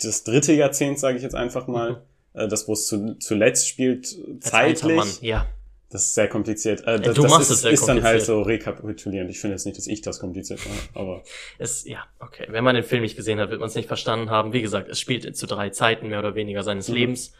das 0.03 0.23
dritte 0.25 0.53
Jahrzehnt, 0.53 0.99
sage 0.99 1.17
ich 1.17 1.23
jetzt 1.23 1.35
einfach 1.35 1.67
mal, 1.67 2.03
äh, 2.33 2.47
das, 2.47 2.67
wo 2.67 2.73
es 2.73 2.85
zu, 2.87 3.15
zuletzt 3.19 3.67
spielt, 3.67 4.15
Mhm. 4.17 4.33
Als 4.43 4.53
alter 4.53 4.75
zeitlich. 4.75 4.95
Mann, 4.97 5.07
ja. 5.21 5.45
Das 5.91 6.03
ist 6.03 6.13
sehr 6.13 6.27
kompliziert. 6.27 6.81
Äh, 6.81 6.99
das, 6.99 7.15
du 7.15 7.23
das 7.23 7.31
machst 7.31 7.49
ist, 7.49 7.57
es 7.57 7.61
sehr 7.61 7.71
ist 7.71 7.85
dann 7.87 8.03
halt 8.03 8.21
so 8.21 8.41
rekapitulierend. 8.43 9.29
Ich 9.31 9.39
finde 9.39 9.55
jetzt 9.55 9.65
nicht, 9.65 9.77
dass 9.77 9.87
ich 9.87 10.01
das 10.01 10.19
kompliziert 10.19 10.59
mache, 10.59 10.89
aber 10.93 11.23
Es, 11.57 11.83
ja, 11.85 12.05
okay. 12.19 12.45
Wenn 12.49 12.63
man 12.63 12.75
den 12.75 12.83
Film 12.83 13.01
nicht 13.01 13.15
gesehen 13.15 13.39
hat, 13.39 13.49
wird 13.49 13.59
man 13.59 13.69
es 13.69 13.75
nicht 13.75 13.87
verstanden 13.87 14.29
haben. 14.29 14.53
Wie 14.53 14.61
gesagt, 14.61 14.87
es 14.89 14.99
spielt 14.99 15.35
zu 15.35 15.47
drei 15.47 15.69
Zeiten 15.71 16.09
mehr 16.09 16.19
oder 16.19 16.35
weniger 16.35 16.61
seines 16.63 16.89
Mhm. 16.89 16.95
Lebens, 16.95 17.33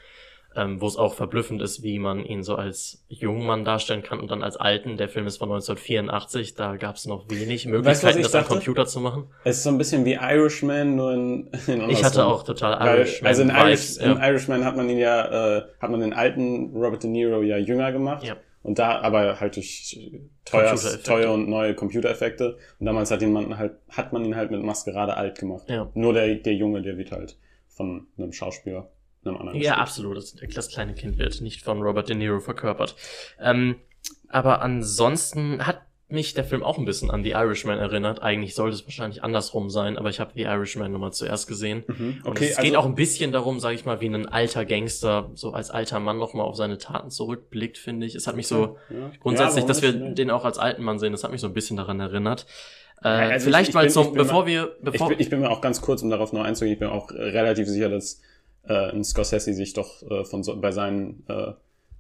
ähm, 0.56 0.82
wo 0.82 0.88
es 0.88 0.98
auch 0.98 1.14
verblüffend 1.14 1.62
ist, 1.62 1.84
wie 1.84 2.00
man 2.00 2.24
ihn 2.24 2.44
so 2.44 2.56
als 2.56 3.04
jungen 3.08 3.46
Mann 3.46 3.66
darstellen 3.66 4.02
kann 4.02 4.20
und 4.20 4.32
dann 4.32 4.44
als 4.44 4.58
alten. 4.58 4.98
Der 4.98 5.08
Film 5.08 5.28
ist 5.28 5.38
von 5.38 5.50
1984, 5.50 6.56
da 6.56 6.76
gab 6.76 6.96
es 6.96 7.06
noch 7.06 7.30
wenig 7.30 7.66
Möglichkeiten, 7.66 8.18
ich 8.18 8.26
das 8.26 8.36
am 8.36 8.42
dachte? 8.42 8.56
Computer 8.56 8.86
zu 8.86 9.00
machen. 9.00 9.28
es 9.44 9.58
ist 9.58 9.64
so 9.64 9.70
ein 9.70 9.78
bisschen 9.78 10.06
wie 10.06 10.14
Irishman, 10.14 10.96
nur 10.96 11.14
in, 11.14 11.52
in 11.68 11.90
Ich 11.90 12.04
hatte 12.04 12.26
auch 12.26 12.44
total 12.44 12.74
Irishman 12.98 13.28
also 13.28 13.42
in, 13.44 13.50
Irish, 13.50 13.64
Vibes, 13.66 13.98
in 13.98 14.12
ja. 14.12 14.28
Irishman 14.28 14.66
hat 14.66 14.76
man 14.76 14.90
ihn 14.90 14.98
ja, 14.98 15.58
äh, 15.58 15.64
hat 15.80 15.92
man 15.92 16.00
den 16.00 16.14
alten 16.14 16.76
Robert 16.76 17.04
De 17.04 17.10
Niro 17.10 17.42
ja 17.44 17.58
jünger 17.58 17.92
gemacht. 17.92 18.24
Ja. 18.24 18.36
Und 18.62 18.78
da, 18.78 19.00
aber 19.00 19.40
halt 19.40 19.56
durch 19.56 19.98
teuer, 20.44 20.76
teure 21.04 21.32
und 21.32 21.48
neue 21.48 21.74
Computereffekte. 21.76 22.58
Und 22.80 22.86
damals 22.86 23.10
hat, 23.10 23.22
ihn 23.22 23.32
man 23.32 23.58
halt, 23.58 23.74
hat 23.90 24.12
man 24.12 24.26
ihn 24.26 24.36
halt 24.36 24.52
mit 24.52 24.62
Maskerade 24.62 25.16
alt 25.16 25.40
gemacht. 25.40 25.70
Ja. 25.70 25.90
Nur 25.94 26.14
der, 26.14 26.36
der 26.36 26.54
Junge, 26.54 26.82
der 26.82 26.98
wird 26.98 27.12
halt 27.12 27.38
von 27.68 28.08
einem 28.18 28.34
Schauspieler, 28.34 28.90
einem 29.30 29.38
anderen. 29.40 29.60
Ja, 29.60 29.72
gespielt. 29.72 29.82
absolut. 29.82 30.18
Das, 30.18 30.36
das 30.56 30.68
kleine 30.70 30.94
Kind 30.94 31.18
wird 31.18 31.40
nicht 31.42 31.62
von 31.64 31.82
Robert 31.82 32.10
De 32.10 32.16
Niro 32.16 32.40
verkörpert. 32.40 32.96
Ähm, 33.40 33.76
aber 34.28 34.62
ansonsten 34.62 35.66
hat 35.66 35.82
mich 36.12 36.34
der 36.34 36.44
Film 36.44 36.64
auch 36.64 36.80
ein 36.80 36.86
bisschen 36.86 37.12
an 37.12 37.24
The 37.24 37.32
Irishman 37.32 37.78
erinnert. 37.78 38.24
Eigentlich 38.24 38.56
sollte 38.56 38.74
es 38.76 38.84
wahrscheinlich 38.86 39.24
andersrum 39.24 39.70
sein, 39.70 39.96
aber 39.96 40.10
ich 40.10 40.20
habe 40.20 40.32
The 40.34 40.42
Irishman 40.42 40.92
nochmal 40.92 41.14
zuerst 41.14 41.48
gesehen. 41.48 41.84
Mhm. 41.86 42.22
Und 42.24 42.28
Okay, 42.32 42.46
es 42.50 42.58
also, 42.58 42.68
geht 42.68 42.76
auch 42.78 42.86
ein 42.86 42.96
bisschen 42.96 43.32
darum, 43.32 43.60
sage 43.60 43.76
ich 43.76 43.86
mal, 43.86 44.02
wie 44.02 44.08
ein 44.08 44.28
alter 44.28 44.66
Gangster 44.66 45.30
so 45.36 45.52
als 45.52 45.70
alter 45.70 46.00
Mann 46.00 46.18
nochmal 46.18 46.46
auf 46.48 46.56
seine 46.56 46.80
Taten 46.80 47.12
zurückblickt, 47.12 47.78
finde 47.78 48.08
ich. 48.08 48.16
Es 48.16 48.26
hat 48.26 48.36
mich 48.36 48.48
so 48.48 48.78
ja. 48.90 49.12
grundsätzlich, 49.20 49.64
Ja, 49.64 49.68
dass 49.68 49.84
wir 49.84 49.92
nicht? 49.94 50.18
den 50.18 50.32
auch 50.32 50.46
als 50.46 50.58
alten 50.58 50.82
Mann 50.82 50.98
sehen, 50.98 51.12
das 51.12 51.24
hat 51.24 51.32
mich 51.32 51.42
so 51.42 51.48
ein 51.48 51.54
bisschen 51.54 51.78
daran 51.78 52.00
erinnert. 52.00 52.48
Äh, 53.04 53.08
also 53.08 53.36
ich- 53.36 53.44
vielleicht 53.44 53.70
ich 53.70 53.76
mal 53.76 53.82
bin- 53.82 53.90
zum, 53.92 54.08
ich 54.08 54.14
bevor 54.14 54.42
mal- 54.42 54.48
wir, 54.48 54.76
Ich 54.78 54.84
bevor, 54.84 55.10
bin, 55.10 55.20
ich 55.20 55.30
bin 55.30 55.42
mir 55.42 55.52
auch 55.52 55.62
ganz 55.62 55.80
kurz, 55.80 56.02
um 56.02 56.10
darauf 56.10 56.34
noch 56.34 56.44
einzugehen, 56.44 56.74
ich 56.74 56.80
bin 56.80 56.90
auch 56.90 57.12
relativ 57.12 57.68
sicher, 57.68 57.88
dass 57.90 58.20
äh, 58.70 58.92
ein 58.92 59.04
Scorsese 59.04 59.54
sich 59.54 59.74
doch 59.74 60.02
äh, 60.10 60.24
von 60.24 60.44
so, 60.44 60.56
bei 60.56 60.72
seinen 60.72 61.24
äh, 61.28 61.54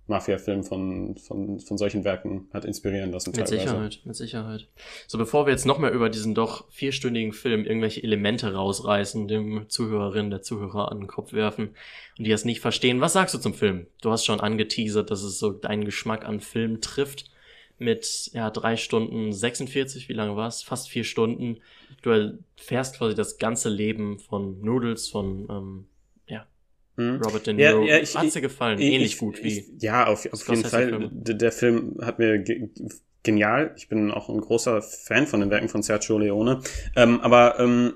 Mafia-Filmen 0.07 0.63
von, 0.63 1.17
von, 1.17 1.59
von 1.59 1.77
solchen 1.77 2.03
Werken 2.03 2.47
hat 2.51 2.65
inspirieren 2.65 3.11
lassen. 3.11 3.31
Mit 3.35 3.47
Sicherheit, 3.47 4.01
mit 4.03 4.15
Sicherheit. 4.15 4.67
So, 5.07 5.17
bevor 5.17 5.45
wir 5.45 5.51
jetzt 5.51 5.65
noch 5.65 5.77
mehr 5.77 5.91
über 5.91 6.09
diesen 6.09 6.33
doch 6.33 6.69
vierstündigen 6.71 7.31
Film 7.31 7.63
irgendwelche 7.63 8.03
Elemente 8.03 8.53
rausreißen, 8.53 9.27
dem 9.27 9.69
Zuhörerin, 9.69 10.29
der 10.29 10.41
Zuhörer 10.41 10.91
an 10.91 10.99
den 10.99 11.07
Kopf 11.07 11.33
werfen 11.33 11.69
und 12.17 12.25
die 12.25 12.31
das 12.31 12.45
nicht 12.45 12.59
verstehen, 12.59 13.01
was 13.01 13.13
sagst 13.13 13.35
du 13.35 13.39
zum 13.39 13.53
Film? 13.53 13.87
Du 14.01 14.11
hast 14.11 14.25
schon 14.25 14.39
angeteasert, 14.39 15.11
dass 15.11 15.21
es 15.21 15.39
so 15.39 15.51
deinen 15.51 15.85
Geschmack 15.85 16.25
an 16.25 16.39
Film 16.39 16.81
trifft. 16.81 17.31
Mit, 17.81 18.31
ja, 18.33 18.49
drei 18.49 18.75
Stunden 18.75 19.31
46, 19.31 20.09
wie 20.09 20.13
lange 20.13 20.35
war 20.35 20.49
es? 20.49 20.61
Fast 20.63 20.89
vier 20.89 21.05
Stunden. 21.05 21.59
Du 22.01 22.37
fährst 22.57 22.97
quasi 22.97 23.15
das 23.15 23.37
ganze 23.37 23.69
Leben 23.69 24.19
von 24.19 24.59
Noodles, 24.59 25.07
von, 25.07 25.47
ähm, 25.49 25.85
ja, 26.99 27.05
Mhm. 27.05 27.21
Robert 27.21 27.47
De 27.47 27.55
Ja, 27.57 27.71
Niro. 27.71 27.85
ja, 27.85 27.97
ich- 27.97 28.15
Hat's 28.15 28.33
dir 28.33 28.41
gefallen? 28.41 28.79
Ich- 28.79 28.93
Ähnlich 28.93 29.13
ich- 29.13 29.17
gut 29.19 29.43
wie. 29.43 29.65
Ja, 29.79 30.05
auf, 30.07 30.19
auf 30.31 30.47
jeden 30.47 30.63
Fall. 30.65 30.87
Scorsese-Filme. 30.87 31.09
D- 31.11 31.33
Der 31.35 31.51
Film 31.51 31.97
hat 32.01 32.19
mir 32.19 32.37
ge 32.39 32.69
genial. 33.23 33.73
Ich 33.77 33.89
bin 33.89 34.11
auch 34.11 34.29
ein 34.29 34.39
großer 34.39 34.81
Fan 34.81 35.27
von 35.27 35.39
den 35.41 35.49
Werken 35.49 35.67
von 35.69 35.83
Sergio 35.83 36.17
Leone. 36.17 36.61
Ähm, 36.95 37.19
aber 37.21 37.59
ähm, 37.59 37.93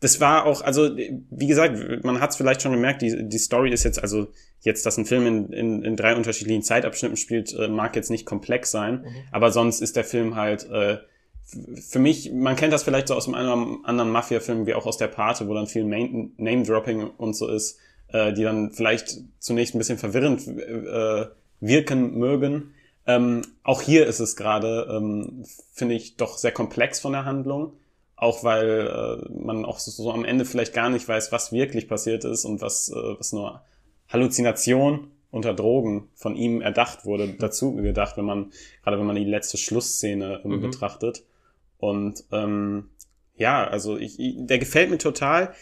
das 0.00 0.20
war 0.20 0.44
auch, 0.44 0.60
also 0.60 0.94
wie 0.96 1.46
gesagt, 1.46 2.04
man 2.04 2.20
hat 2.20 2.30
es 2.30 2.36
vielleicht 2.36 2.60
schon 2.60 2.72
gemerkt, 2.72 3.00
die, 3.00 3.26
die 3.26 3.38
Story 3.38 3.70
ist 3.72 3.84
jetzt, 3.84 4.02
also 4.02 4.28
jetzt, 4.60 4.84
dass 4.84 4.98
ein 4.98 5.06
Film 5.06 5.26
in, 5.26 5.52
in, 5.52 5.82
in 5.82 5.96
drei 5.96 6.14
unterschiedlichen 6.14 6.62
Zeitabschnitten 6.62 7.16
spielt, 7.16 7.54
äh, 7.54 7.68
mag 7.68 7.96
jetzt 7.96 8.10
nicht 8.10 8.26
komplex 8.26 8.70
sein, 8.70 9.00
Mhm. 9.02 9.06
aber 9.32 9.50
sonst 9.50 9.80
ist 9.80 9.96
der 9.96 10.04
Film 10.04 10.34
halt 10.36 10.68
äh, 10.70 10.98
für 11.46 11.98
mich, 11.98 12.32
man 12.32 12.56
kennt 12.56 12.72
das 12.72 12.82
vielleicht 12.82 13.08
so 13.08 13.14
aus 13.14 13.26
einem 13.26 13.34
anderen, 13.34 13.84
anderen 13.84 14.10
Mafia-Film 14.10 14.66
wie 14.66 14.74
auch 14.74 14.86
aus 14.86 14.96
der 14.96 15.08
Pate, 15.08 15.46
wo 15.48 15.54
dann 15.54 15.66
viel 15.66 15.84
Name-Dropping 15.84 17.10
und 17.16 17.34
so 17.34 17.48
ist, 17.48 17.78
äh, 18.08 18.32
die 18.32 18.42
dann 18.42 18.70
vielleicht 18.72 19.18
zunächst 19.38 19.74
ein 19.74 19.78
bisschen 19.78 19.98
verwirrend 19.98 20.46
äh, 20.48 21.26
wirken 21.60 22.18
mögen. 22.18 22.74
Ähm, 23.06 23.42
auch 23.62 23.82
hier 23.82 24.06
ist 24.06 24.20
es 24.20 24.36
gerade, 24.36 24.88
ähm, 24.90 25.44
finde 25.72 25.94
ich, 25.94 26.16
doch 26.16 26.38
sehr 26.38 26.52
komplex 26.52 27.00
von 27.00 27.12
der 27.12 27.24
Handlung. 27.24 27.74
Auch 28.16 28.44
weil 28.44 28.88
äh, 28.88 29.32
man 29.44 29.64
auch 29.64 29.78
so, 29.78 29.90
so 29.90 30.10
am 30.12 30.24
Ende 30.24 30.44
vielleicht 30.44 30.72
gar 30.72 30.88
nicht 30.88 31.06
weiß, 31.06 31.32
was 31.32 31.52
wirklich 31.52 31.88
passiert 31.88 32.24
ist 32.24 32.44
und 32.44 32.62
was, 32.62 32.88
äh, 32.88 32.94
was 33.18 33.32
nur 33.32 33.60
Halluzination 34.08 35.08
unter 35.30 35.52
Drogen 35.52 36.08
von 36.14 36.36
ihm 36.36 36.60
erdacht 36.60 37.04
wurde, 37.04 37.28
dazu 37.38 37.74
gedacht, 37.74 38.16
wenn 38.16 38.24
man, 38.24 38.52
gerade 38.82 38.98
wenn 38.98 39.06
man 39.06 39.16
die 39.16 39.24
letzte 39.24 39.58
Schlussszene 39.58 40.40
ähm, 40.44 40.52
Mhm. 40.52 40.60
betrachtet. 40.62 41.24
Und 41.78 42.24
ähm, 42.32 42.90
ja, 43.36 43.66
also 43.66 43.96
ich, 43.98 44.16
der 44.18 44.58
gefällt 44.58 44.90
mir 44.90 44.98
total. 44.98 45.52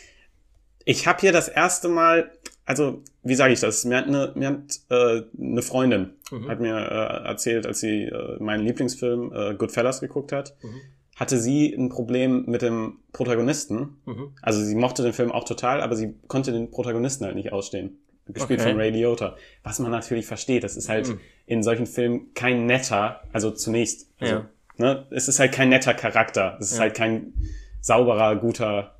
Ich 0.84 1.06
habe 1.06 1.20
hier 1.20 1.32
das 1.32 1.48
erste 1.48 1.88
Mal, 1.88 2.30
also 2.64 3.02
wie 3.22 3.34
sage 3.34 3.52
ich 3.52 3.60
das? 3.60 3.84
Mir 3.84 3.98
hat 3.98 4.06
eine, 4.06 4.32
mir 4.34 4.48
hat 4.48 4.80
äh, 4.90 5.22
eine 5.40 5.62
Freundin 5.62 6.14
Mhm. 6.30 6.48
hat 6.48 6.60
mir 6.60 6.74
äh, 6.74 7.26
erzählt, 7.28 7.66
als 7.66 7.80
sie 7.80 8.04
äh, 8.04 8.36
meinen 8.42 8.64
Lieblingsfilm 8.64 9.32
äh, 9.34 9.54
Goodfellas 9.54 10.00
geguckt 10.00 10.32
hat, 10.32 10.54
Mhm. 10.62 10.80
hatte 11.16 11.38
sie 11.38 11.74
ein 11.74 11.90
Problem 11.90 12.44
mit 12.46 12.62
dem 12.62 13.00
Protagonisten. 13.12 13.98
Mhm. 14.06 14.32
Also 14.40 14.62
sie 14.62 14.74
mochte 14.74 15.02
den 15.02 15.12
Film 15.12 15.30
auch 15.30 15.44
total, 15.44 15.82
aber 15.82 15.94
sie 15.94 16.14
konnte 16.28 16.50
den 16.52 16.70
Protagonisten 16.70 17.26
halt 17.26 17.34
nicht 17.36 17.52
ausstehen. 17.52 17.98
Gespielt 18.26 18.60
Okay. 18.60 18.70
von 18.70 18.78
Ray 18.80 18.90
Liotta. 18.90 19.36
Was 19.62 19.78
man 19.78 19.90
natürlich 19.90 20.24
versteht. 20.26 20.64
Das 20.64 20.76
ist 20.76 20.88
halt 20.88 21.08
Mhm. 21.08 21.20
in 21.46 21.62
solchen 21.62 21.86
Filmen 21.86 22.32
kein 22.34 22.64
netter, 22.66 23.20
also 23.32 23.50
zunächst. 23.50 24.08
Also, 24.18 24.34
Ja. 24.34 24.48
Ne, 24.82 25.06
es 25.10 25.28
ist 25.28 25.38
halt 25.38 25.52
kein 25.52 25.68
netter 25.70 25.94
Charakter. 25.94 26.56
Es 26.60 26.70
ist 26.72 26.76
Ja. 26.76 26.82
halt 26.82 26.94
kein 26.94 27.32
sauberer, 27.80 28.36
guter. 28.36 28.96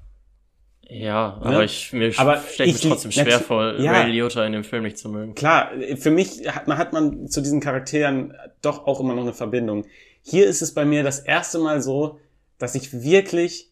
Ja, 0.88 1.38
Ne? 1.40 1.46
aber 1.46 1.64
ich, 1.64 1.92
mir 1.92 2.12
Aber 2.18 2.38
stelle 2.38 2.68
ich 2.70 2.76
ich- 2.76 2.84
mir 2.84 2.90
trotzdem 2.90 3.12
schwer 3.12 3.38
vor, 3.40 3.74
ja. 3.78 3.92
Ray 3.92 4.10
Liotta 4.12 4.44
in 4.44 4.52
dem 4.52 4.64
Film 4.64 4.82
nicht 4.82 4.98
zu 4.98 5.08
mögen. 5.08 5.34
Klar, 5.34 5.70
für 5.96 6.10
mich 6.10 6.46
hat 6.54 6.66
man, 6.68 6.76
hat 6.78 6.92
man 6.92 7.28
zu 7.28 7.40
diesen 7.40 7.60
Charakteren 7.60 8.34
doch 8.60 8.86
auch 8.86 9.00
immer 9.00 9.14
noch 9.14 9.22
eine 9.22 9.32
Verbindung. 9.32 9.86
Hier 10.22 10.46
ist 10.46 10.60
es 10.60 10.74
bei 10.74 10.84
mir 10.84 11.02
das 11.02 11.18
erste 11.20 11.58
Mal 11.58 11.80
so, 11.82 12.18
dass 12.58 12.74
ich 12.74 12.92
wirklich, 13.02 13.70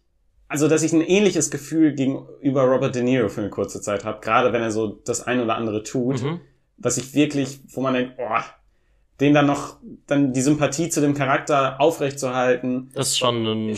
also 0.48 0.66
dass 0.68 0.82
ich 0.82 0.92
ein 0.92 1.02
ähnliches 1.02 1.50
Gefühl 1.50 1.94
gegenüber 1.94 2.62
Robert 2.64 2.94
De 2.94 3.02
Niro 3.02 3.28
für 3.28 3.40
eine 3.42 3.50
kurze 3.50 3.80
Zeit 3.82 4.04
habe, 4.04 4.20
gerade 4.20 4.52
wenn 4.52 4.62
er 4.62 4.70
so 4.70 4.86
das 5.04 5.26
ein 5.26 5.40
oder 5.40 5.56
andere 5.56 5.82
tut, 5.82 6.22
Mhm. 6.22 6.40
was 6.78 6.96
ich 6.96 7.14
wirklich, 7.14 7.60
wo 7.74 7.82
man 7.82 7.94
denkt, 7.94 8.14
oh, 8.18 8.40
den 9.20 9.34
dann 9.34 9.46
noch, 9.46 9.76
dann 10.06 10.32
die 10.32 10.40
Sympathie 10.40 10.88
zu 10.88 11.00
dem 11.00 11.14
Charakter 11.14 11.80
aufrechtzuerhalten. 11.80 12.90
Das 12.94 13.08
ist 13.08 13.18
schon 13.18 13.44
ein, 13.46 13.76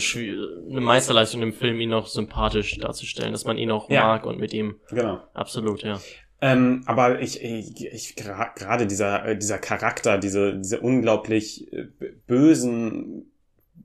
eine 0.71 0.81
Meisterleistung 0.81 1.41
im 1.41 1.53
Film, 1.53 1.79
ihn 1.81 1.93
auch 1.93 2.07
sympathisch 2.07 2.77
darzustellen, 2.77 3.33
dass 3.33 3.45
man 3.45 3.57
ihn 3.57 3.69
auch 3.71 3.89
Ja. 3.89 4.03
mag 4.07 4.25
und 4.25 4.39
mit 4.39 4.53
ihm 4.53 4.75
Genau. 4.89 5.19
absolut, 5.33 5.83
ja. 5.83 5.99
Ähm, 6.41 6.83
aber 6.87 7.21
ich, 7.21 7.41
ich, 7.41 7.85
ich 7.85 8.15
gerade 8.17 8.85
dieser, 8.87 9.25
äh, 9.25 9.37
dieser 9.37 9.59
Charakter, 9.59 10.17
diese, 10.17 10.57
diese 10.57 10.81
unglaublich 10.81 11.71
äh, 11.71 11.85
bösen, 12.27 13.31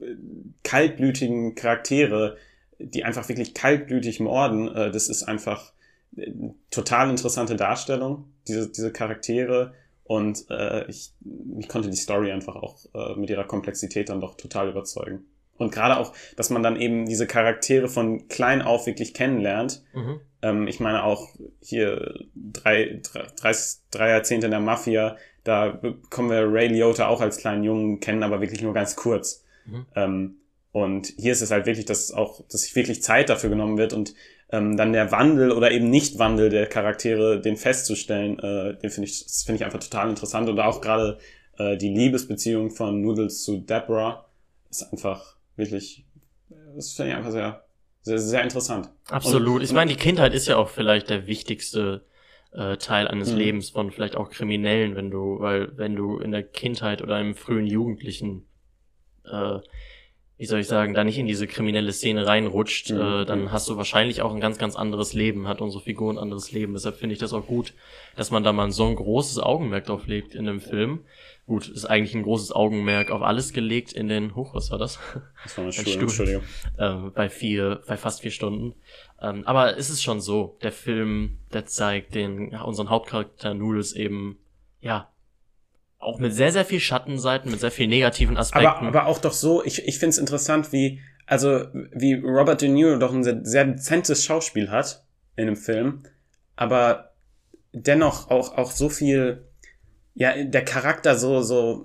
äh, 0.00 0.14
kaltblütigen 0.64 1.54
Charaktere, 1.54 2.36
die 2.80 3.04
einfach 3.04 3.28
wirklich 3.28 3.54
kaltblütig 3.54 4.20
morden, 4.20 4.72
das 4.72 5.08
ist 5.08 5.24
einfach 5.24 5.72
total 6.70 7.10
interessante 7.10 7.56
Darstellung, 7.56 8.24
diese, 8.46 8.70
diese 8.70 8.92
Charaktere. 8.92 9.74
Und 10.08 10.46
äh, 10.48 10.86
ich, 10.86 11.12
ich 11.58 11.68
konnte 11.68 11.90
die 11.90 11.96
Story 11.96 12.32
einfach 12.32 12.56
auch 12.56 12.78
äh, 12.94 13.14
mit 13.14 13.28
ihrer 13.28 13.44
Komplexität 13.44 14.08
dann 14.08 14.22
doch 14.22 14.36
total 14.36 14.70
überzeugen. 14.70 15.26
Und 15.58 15.70
gerade 15.70 15.98
auch, 15.98 16.14
dass 16.34 16.48
man 16.48 16.62
dann 16.62 16.80
eben 16.80 17.04
diese 17.04 17.26
Charaktere 17.26 17.88
von 17.88 18.26
klein 18.28 18.62
auf 18.62 18.86
wirklich 18.86 19.12
kennenlernt, 19.12 19.84
Mhm. 19.92 20.20
ähm, 20.40 20.66
ich 20.66 20.80
meine 20.80 21.04
auch 21.04 21.28
hier 21.60 22.14
drei, 22.34 23.00
drei, 23.02 23.26
drei, 23.38 23.52
drei 23.90 24.08
Jahrzehnte 24.08 24.46
in 24.46 24.52
der 24.52 24.60
Mafia, 24.60 25.16
da 25.44 25.68
bekommen 25.68 26.30
wir 26.30 26.50
Ray 26.50 26.68
Liotta 26.68 27.06
auch 27.06 27.20
als 27.20 27.36
kleinen 27.36 27.64
Jungen 27.64 28.00
kennen, 28.00 28.22
aber 28.22 28.40
wirklich 28.40 28.62
nur 28.62 28.72
ganz 28.72 28.96
kurz. 28.96 29.44
Mhm. 29.66 29.86
Ähm, 29.94 30.36
und 30.72 31.12
hier 31.18 31.32
ist 31.32 31.42
es 31.42 31.50
halt 31.50 31.66
wirklich, 31.66 31.84
dass 31.84 32.12
auch, 32.12 32.42
dass 32.50 32.62
sich 32.62 32.74
wirklich 32.74 33.02
Zeit 33.02 33.28
dafür 33.28 33.50
genommen 33.50 33.76
wird 33.76 33.92
und 33.92 34.14
ähm, 34.50 34.76
dann 34.76 34.92
der 34.92 35.12
Wandel 35.12 35.52
oder 35.52 35.70
eben 35.70 35.90
Nicht-Wandel 35.90 36.48
der 36.50 36.66
Charaktere, 36.66 37.40
den 37.40 37.56
festzustellen, 37.56 38.38
äh, 38.38 38.76
den 38.78 38.90
finde 38.90 39.08
ich, 39.08 39.24
das 39.24 39.42
finde 39.44 39.56
ich 39.60 39.64
einfach 39.64 39.80
total 39.80 40.08
interessant 40.10 40.48
und 40.48 40.58
auch 40.60 40.80
gerade 40.80 41.18
äh, 41.58 41.76
die 41.76 41.90
Liebesbeziehung 41.90 42.70
von 42.70 43.00
Noodles 43.02 43.42
zu 43.44 43.58
Deborah 43.58 44.24
ist 44.70 44.90
einfach 44.92 45.36
wirklich, 45.56 46.04
das 46.76 46.92
finde 46.92 47.10
ich 47.12 47.16
einfach 47.16 47.32
sehr, 47.32 47.64
sehr, 48.02 48.18
sehr 48.18 48.42
interessant. 48.42 48.90
Absolut. 49.10 49.56
Und- 49.58 49.62
ich 49.64 49.72
meine, 49.72 49.90
die 49.90 49.96
Kindheit 49.98 50.34
ist 50.34 50.48
ja 50.48 50.56
auch 50.56 50.68
vielleicht 50.68 51.10
der 51.10 51.26
wichtigste 51.26 52.02
äh, 52.52 52.76
Teil 52.78 53.06
eines 53.08 53.32
Mhm. 53.32 53.38
Lebens 53.38 53.70
von 53.70 53.90
vielleicht 53.90 54.16
auch 54.16 54.30
Kriminellen, 54.30 54.96
wenn 54.96 55.10
du, 55.10 55.38
weil 55.40 55.76
wenn 55.76 55.94
du 55.96 56.18
in 56.18 56.32
der 56.32 56.42
Kindheit 56.42 57.02
oder 57.02 57.20
im 57.20 57.34
frühen 57.34 57.66
Jugendlichen, 57.66 58.46
äh, 59.24 59.58
wie 60.38 60.46
soll 60.46 60.60
ich 60.60 60.68
sagen, 60.68 60.94
da 60.94 61.02
nicht 61.04 61.18
in 61.18 61.26
diese 61.26 61.46
kriminelle 61.48 61.92
Szene 61.92 62.26
reinrutscht, 62.26 62.90
Mhm. 62.90 63.00
äh, 63.00 63.24
dann 63.24 63.50
hast 63.52 63.68
du 63.68 63.76
wahrscheinlich 63.76 64.22
auch 64.22 64.32
ein 64.32 64.40
ganz, 64.40 64.56
ganz 64.56 64.76
anderes 64.76 65.12
Leben, 65.12 65.48
hat 65.48 65.60
unsere 65.60 65.82
Figur 65.82 66.12
ein 66.12 66.18
anderes 66.18 66.52
Leben. 66.52 66.72
Deshalb 66.74 66.96
finde 66.96 67.12
ich 67.14 67.18
das 67.18 67.32
auch 67.32 67.46
gut, 67.46 67.74
dass 68.16 68.30
man 68.30 68.44
da 68.44 68.52
mal 68.52 68.70
so 68.70 68.86
ein 68.86 68.94
großes 68.96 69.38
Augenmerk 69.40 69.86
drauf 69.86 70.06
legt 70.06 70.34
in 70.36 70.44
dem 70.46 70.60
Film. 70.60 71.00
Gut, 71.46 71.66
ist 71.68 71.86
eigentlich 71.86 72.14
ein 72.14 72.22
großes 72.22 72.52
Augenmerk 72.52 73.10
auf 73.10 73.22
alles 73.22 73.52
gelegt 73.54 73.92
in 73.94 74.06
den, 74.08 74.34
hoch, 74.36 74.54
was 74.54 74.70
war 74.70 74.78
das? 74.78 74.98
Das 75.44 75.56
war 75.56 75.64
eine 75.64 75.68
Ein 75.72 75.72
Stuhl, 75.72 75.92
Stuhl. 75.92 76.02
Entschuldigung. 76.02 76.42
äh, 76.76 77.10
bei 77.14 77.28
vier, 77.30 77.82
bei 77.88 77.96
fast 77.96 78.20
vier 78.20 78.30
Stunden. 78.30 78.74
Ähm, 79.20 79.42
aber 79.46 79.76
es 79.76 79.90
ist 79.90 80.02
schon 80.02 80.20
so, 80.20 80.56
der 80.62 80.72
Film, 80.72 81.38
der 81.52 81.64
zeigt 81.66 82.14
den, 82.14 82.54
unseren 82.54 82.90
Hauptcharakter 82.90 83.54
Noodles 83.54 83.92
eben, 83.94 84.38
ja, 84.80 85.08
auch 85.98 86.18
mit 86.18 86.34
sehr, 86.34 86.52
sehr 86.52 86.64
viel 86.64 86.80
Schattenseiten, 86.80 87.50
mit 87.50 87.60
sehr 87.60 87.70
viel 87.70 87.88
negativen 87.88 88.36
Aspekten. 88.36 88.66
Aber, 88.66 88.86
aber 88.86 89.06
auch 89.06 89.18
doch 89.18 89.32
so, 89.32 89.64
ich, 89.64 89.86
ich 89.86 89.98
finde 89.98 90.10
es 90.10 90.18
interessant, 90.18 90.72
wie, 90.72 91.00
also, 91.26 91.66
wie 91.92 92.14
Robert 92.14 92.62
De 92.62 92.68
Niro 92.68 92.96
doch 92.98 93.12
ein 93.12 93.24
sehr, 93.24 93.40
sehr 93.42 93.64
dezentes 93.64 94.24
Schauspiel 94.24 94.70
hat 94.70 95.04
in 95.36 95.46
dem 95.46 95.56
Film, 95.56 96.02
aber 96.56 97.12
dennoch 97.72 98.30
auch, 98.30 98.56
auch 98.56 98.70
so 98.70 98.88
viel, 98.88 99.44
ja, 100.14 100.42
der 100.42 100.64
Charakter 100.64 101.16
so, 101.16 101.42
so, 101.42 101.84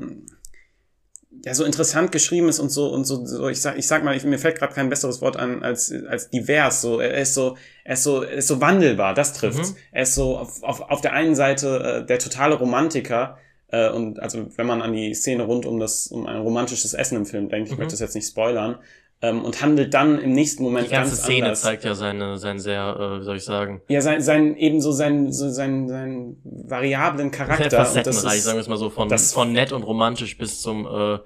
ja, 1.43 1.53
so 1.53 1.65
interessant 1.65 2.12
geschrieben 2.12 2.50
ist 2.50 2.60
und 2.60 2.70
so, 2.70 2.89
und 2.89 3.05
so, 3.05 3.25
so 3.25 3.50
ich 3.50 3.62
sag, 3.62 3.77
ich 3.77 3.88
sag 3.88 4.03
mal, 4.03 4.15
ich, 4.15 4.24
mir 4.24 4.39
fällt 4.39 4.60
gerade 4.60 4.74
kein 4.74 4.89
besseres 4.89 5.22
Wort 5.22 5.38
an 5.38 5.63
als, 5.63 5.91
als 6.08 6.29
divers, 6.29 6.82
so, 6.82 7.00
er 7.00 7.15
ist 7.15 7.34
so, 7.34 7.58
er 7.84 7.96
ist 7.96 8.03
so, 8.03 8.22
er 8.22 8.34
ist 8.34 8.48
so 8.48 8.62
wandelbar, 8.62 9.13
das 9.13 9.34
trifft's. 9.34 9.72
Mhm. 9.72 9.77
Er 9.91 10.03
ist 10.03 10.15
so 10.15 10.38
auf, 10.38 10.63
auf, 10.63 10.82
auf 10.82 11.01
der 11.01 11.13
einen 11.13 11.36
Seite 11.36 12.01
äh, 12.03 12.05
der 12.05 12.20
totale 12.20 12.55
Romantiker, 12.55 13.39
Äh, 13.74 13.89
und 13.89 14.20
also 14.20 14.46
wenn 14.56 14.68
man 14.68 14.84
an 14.84 14.94
die 14.94 15.15
Szene 15.15 15.44
rund 15.44 15.65
um 15.65 15.80
das, 15.80 16.06
um 16.08 16.27
ein 16.27 16.38
romantisches 16.42 16.94
Essen 16.94 17.15
im 17.18 17.25
Film 17.25 17.50
denkt, 17.50 17.70
ich 17.70 17.74
Mhm. 17.74 17.80
möchte 17.80 17.94
das 17.94 18.01
jetzt 18.01 18.13
nicht 18.13 18.27
spoilern, 18.27 18.77
ähm, 19.24 19.44
und 19.44 19.62
handelt 19.62 19.94
dann 19.96 20.20
im 20.20 20.34
nächsten 20.34 20.62
Moment 20.63 20.88
Die 20.88 20.92
ganze 20.92 21.12
ganz 21.15 21.24
Szene 21.24 21.46
anders. 21.46 21.62
zeigt 21.62 21.84
ja 21.84 21.96
seine, 21.96 22.38
sein 22.38 22.60
sehr, 22.60 22.96
äh, 23.00 23.20
wie 23.22 23.24
soll 23.24 23.38
ich 23.38 23.44
sagen, 23.46 23.82
Ja, 23.88 24.01
sein, 24.01 24.22
sein, 24.22 24.56
ebenso 24.58 24.92
sein, 24.92 25.32
so 25.34 25.50
sein, 25.50 25.88
sein 25.89 26.38
variablen 26.44 27.32
Charakter. 27.32 27.70
sehr 27.70 27.80
facettenreich, 27.86 28.38
ist- 28.38 28.44
sagen 28.44 28.58
wir 28.58 28.62
es 28.62 28.68
mal 28.68 28.77
so, 28.77 28.89
von, 28.89 29.10
von 29.10 29.51
nett 29.53 29.72
und 29.72 29.84
romantisch 29.84 30.38
bis 30.38 30.62
zum, 30.62 30.86
äh, 30.86 31.20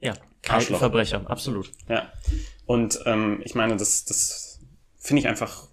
ja, 0.00 0.12
kalten. 0.42 0.74
Verbrecher, 0.76 1.22
absolut. 1.30 1.70
Ja. 1.88 2.12
Und 2.66 3.00
ähm, 3.06 3.40
ich 3.44 3.54
meine, 3.54 3.76
das, 3.76 4.04
das 4.04 4.60
finde 4.98 5.20
ich 5.20 5.28
einfach, 5.28 5.68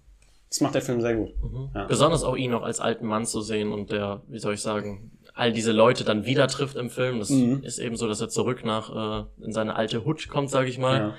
das 0.48 0.60
macht 0.62 0.74
der 0.74 0.82
Film 0.82 1.00
sehr 1.02 1.14
gut. 1.16 1.30
Ja. 1.74 1.84
Besonders 1.84 2.22
auch 2.24 2.36
ihn 2.36 2.52
noch 2.52 2.62
als 2.62 2.80
alten 2.80 3.06
Mann 3.06 3.26
zu 3.26 3.40
sehen 3.42 3.72
und 3.72 3.90
der, 3.92 4.22
wie 4.28 4.38
soll 4.38 4.54
ich 4.54 4.60
sagen, 4.62 5.10
all 5.34 5.52
diese 5.52 5.72
Leute 5.72 6.04
dann 6.04 6.24
wieder 6.26 6.46
trifft 6.48 6.76
im 6.76 6.90
Film. 6.90 7.18
Das 7.18 7.30
Mhm. 7.30 7.62
ist 7.64 7.78
eben 7.78 7.96
so, 7.96 8.06
dass 8.08 8.20
er 8.20 8.28
zurück 8.28 8.64
nach, 8.64 9.24
äh, 9.40 9.44
in 9.44 9.52
seine 9.52 9.76
alte 9.76 10.04
Hut 10.04 10.28
kommt, 10.28 10.50
sage 10.50 10.68
ich 10.68 10.78
mal. 10.78 10.98
Ja. 10.98 11.14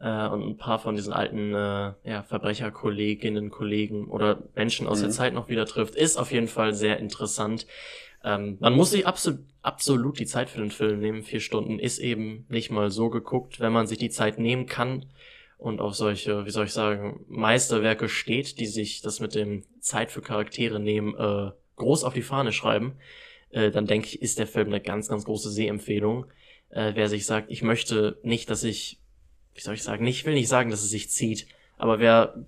äh, 0.00 0.28
und 0.32 0.42
ein 0.44 0.56
paar 0.56 0.78
von 0.78 0.94
diesen 0.94 1.12
alten 1.12 1.52
äh, 1.54 1.92
ja, 2.04 2.22
Verbrecherkolleginnen, 2.28 3.50
Kollegen 3.50 4.06
oder 4.08 4.42
Menschen 4.54 4.86
aus 4.86 5.00
der 5.00 5.08
Mhm. 5.08 5.12
Zeit 5.12 5.34
noch 5.34 5.48
wieder 5.48 5.66
trifft, 5.66 5.96
ist 5.96 6.16
auf 6.16 6.30
jeden 6.30 6.46
Fall 6.48 6.72
sehr 6.74 6.98
interessant. 7.00 7.66
Ähm, 8.24 8.58
man 8.60 8.74
muss 8.74 8.90
sich 8.92 9.06
absolut, 9.06 9.40
absolut 9.62 10.18
die 10.20 10.26
Zeit 10.26 10.50
für 10.50 10.60
den 10.60 10.70
Film 10.70 11.00
nehmen. 11.00 11.22
Vier 11.22 11.40
Stunden 11.40 11.78
ist 11.80 11.98
eben 11.98 12.46
nicht 12.48 12.70
mal 12.70 12.90
so 12.90 13.10
geguckt, 13.10 13.58
wenn 13.60 13.72
man 13.72 13.86
sich 13.88 13.98
die 13.98 14.10
Zeit 14.10 14.38
nehmen 14.38 14.66
kann 14.66 15.06
und 15.56 15.80
auf 15.80 15.94
solche, 15.94 16.46
wie 16.46 16.50
soll 16.50 16.66
ich 16.66 16.72
sagen, 16.72 17.24
Meisterwerke 17.28 18.08
steht, 18.08 18.58
die 18.60 18.66
sich 18.66 19.02
das 19.02 19.18
mit 19.20 19.34
dem 19.34 19.64
Zeit 19.80 20.10
für 20.12 20.20
Charaktere 20.22 20.78
nehmen, 20.80 21.14
äh, 21.16 21.50
groß 21.76 22.04
auf 22.04 22.14
die 22.14 22.22
Fahne 22.22 22.52
schreiben, 22.52 22.94
äh, 23.50 23.70
dann 23.70 23.86
denke 23.86 24.08
ich, 24.08 24.22
ist 24.22 24.38
der 24.38 24.46
Film 24.46 24.68
eine 24.68 24.80
ganz, 24.80 25.08
ganz 25.08 25.24
große 25.24 25.50
Sehempfehlung. 25.50 26.26
Äh, 26.70 26.92
wer 26.94 27.08
sich 27.08 27.26
sagt, 27.26 27.50
ich 27.50 27.62
möchte 27.62 28.18
nicht, 28.22 28.50
dass 28.50 28.64
ich 28.64 29.00
wie 29.58 29.62
soll 29.62 29.74
ich 29.74 29.82
sagen, 29.82 30.06
ich 30.06 30.24
will 30.24 30.34
nicht 30.34 30.46
sagen, 30.46 30.70
dass 30.70 30.84
es 30.84 30.90
sich 30.90 31.10
zieht, 31.10 31.48
aber 31.78 31.98
wer 31.98 32.44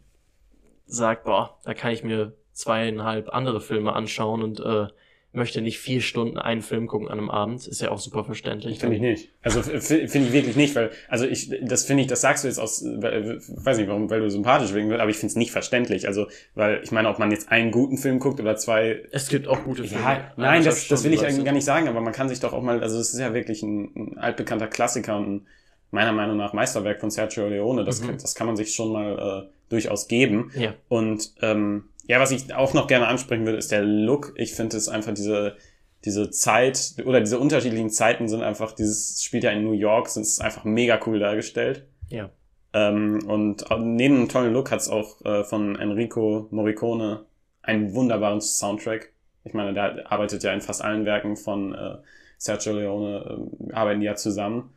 sagt, 0.87 1.25
boah, 1.25 1.59
da 1.65 1.75
kann 1.75 1.91
ich 1.91 2.05
mir 2.05 2.37
zweieinhalb 2.53 3.31
andere 3.31 3.61
Filme 3.61 3.95
anschauen 3.95 4.45
und 4.45 4.61
äh, 4.61 4.87
möchte 5.33 5.63
nicht 5.63 5.79
vier 5.79 6.01
Stunden 6.01 6.39
einen 6.39 6.61
Film 6.61 6.87
gucken 6.89 7.09
an 7.09 7.19
einem 7.19 7.31
Abend, 7.31 7.67
ist 7.67 7.81
ja 7.81 7.91
auch 7.91 7.99
super 8.01 8.25
verständlich. 8.25 8.81
Finde 8.81 8.97
ich 8.97 9.03
nicht. 9.03 9.29
Also 9.43 9.63
finde 9.63 10.05
ich 10.05 10.33
wirklich 10.33 10.57
nicht, 10.57 10.75
weil, 10.75 10.91
also 11.09 11.25
ich, 11.25 11.53
das 11.63 11.85
finde 11.85 12.03
ich, 12.03 12.09
das 12.09 12.21
sagst 12.21 12.43
du 12.45 12.49
jetzt 12.49 12.59
aus, 12.59 12.83
weiß 12.85 13.79
nicht 13.79 13.89
warum, 13.89 14.11
weil 14.11 14.21
du 14.21 14.31
sympathisch 14.31 14.75
wegen 14.75 14.89
willst, 14.89 15.01
aber 15.01 15.11
ich 15.11 15.17
finde 15.17 15.31
es 15.31 15.37
nicht 15.37 15.53
verständlich. 15.53 16.09
Also, 16.09 16.27
weil 16.55 16.81
ich 16.83 16.91
meine, 16.91 17.09
ob 17.09 17.19
man 17.19 17.31
jetzt 17.31 17.51
einen 17.51 17.71
guten 17.71 17.97
Film 17.97 18.19
guckt 18.19 18.41
oder 18.41 18.57
zwei. 18.57 19.03
Es 19.13 19.29
gibt 19.29 19.47
auch 19.47 19.63
gute 19.63 19.85
Filme. 19.85 20.03
Ja, 20.03 20.33
nein, 20.37 20.65
das, 20.65 20.89
das 20.89 21.05
will 21.05 21.13
ich 21.13 21.21
eigentlich 21.21 21.31
eigentlich 21.35 21.45
gar 21.45 21.53
nicht 21.55 21.65
sagen, 21.65 21.87
aber 21.89 22.01
man 22.01 22.13
kann 22.13 22.29
sich 22.29 22.41
doch 22.41 22.53
auch 22.53 22.63
mal, 22.63 22.83
also 22.83 22.99
es 22.99 23.13
ist 23.15 23.21
ja 23.21 23.33
wirklich 23.33 23.63
ein, 23.63 23.93
ein 23.95 24.19
altbekannter 24.19 24.67
Klassiker 24.67 25.17
und 25.17 25.35
ein, 25.37 25.47
meiner 25.93 26.13
Meinung 26.13 26.37
nach 26.37 26.53
Meisterwerk 26.53 27.01
von 27.01 27.11
Sergio 27.11 27.49
Leone. 27.49 27.85
Das, 27.85 28.01
Mhm. 28.01 28.07
kann, 28.07 28.19
das 28.19 28.35
kann 28.35 28.47
man 28.49 28.57
sich 28.57 28.75
schon 28.75 28.93
mal 28.93 29.47
äh, 29.47 29.51
durchaus 29.69 30.09
geben. 30.09 30.51
Ja, 30.57 30.75
Und 30.89 31.33
ähm, 31.43 31.85
ja, 32.11 32.19
was 32.19 32.33
ich 32.33 32.53
auch 32.53 32.75
noch 32.75 32.89
gerne 32.89 33.07
ansprechen 33.07 33.47
würde, 33.47 33.59
ist 33.59 33.71
der 33.71 33.83
Look. 33.83 34.33
Ich 34.35 34.53
finde 34.53 34.77
es 34.77 34.89
einfach 34.89 35.15
diese 35.15 35.57
diese 36.05 36.31
Zeit 36.31 36.95
oder 37.05 37.21
diese 37.21 37.39
unterschiedlichen 37.39 37.91
Zeiten 37.91 38.27
sind 38.27 38.43
einfach 38.43 38.73
dieses 38.73 39.23
spielt 39.23 39.45
ja 39.45 39.51
in 39.51 39.63
New 39.63 39.75
York, 39.75 40.09
sind 40.09 40.23
es 40.23 40.41
einfach 40.41 40.65
mega 40.65 40.99
cool 41.07 41.21
dargestellt. 41.21 41.87
ja. 42.09 42.31
Ähm, 42.73 43.21
und 43.27 43.65
neben 43.79 44.17
einem 44.17 44.29
tollen 44.29 44.53
Look 44.53 44.73
hat 44.73 44.81
es 44.81 44.89
auch 44.89 45.25
äh, 45.25 45.45
von 45.45 45.77
Enrico 45.77 46.49
Morricone 46.51 47.27
einen 47.63 47.95
wunderbaren 47.95 48.41
Soundtrack. 48.41 49.13
Ich 49.45 49.55
meine, 49.55 49.73
der 49.73 50.11
arbeitet 50.11 50.43
ja 50.43 50.53
in 50.53 50.61
fast 50.61 50.83
allen 50.83 51.05
Werken 51.05 51.37
von 51.37 51.75
äh, 51.75 51.97
Sergio 52.39 52.73
Leone, 52.73 53.39
äh, 53.69 53.73
arbeiten 53.73 54.01
die 54.01 54.07
ja 54.07 54.17
zusammen. 54.17 54.71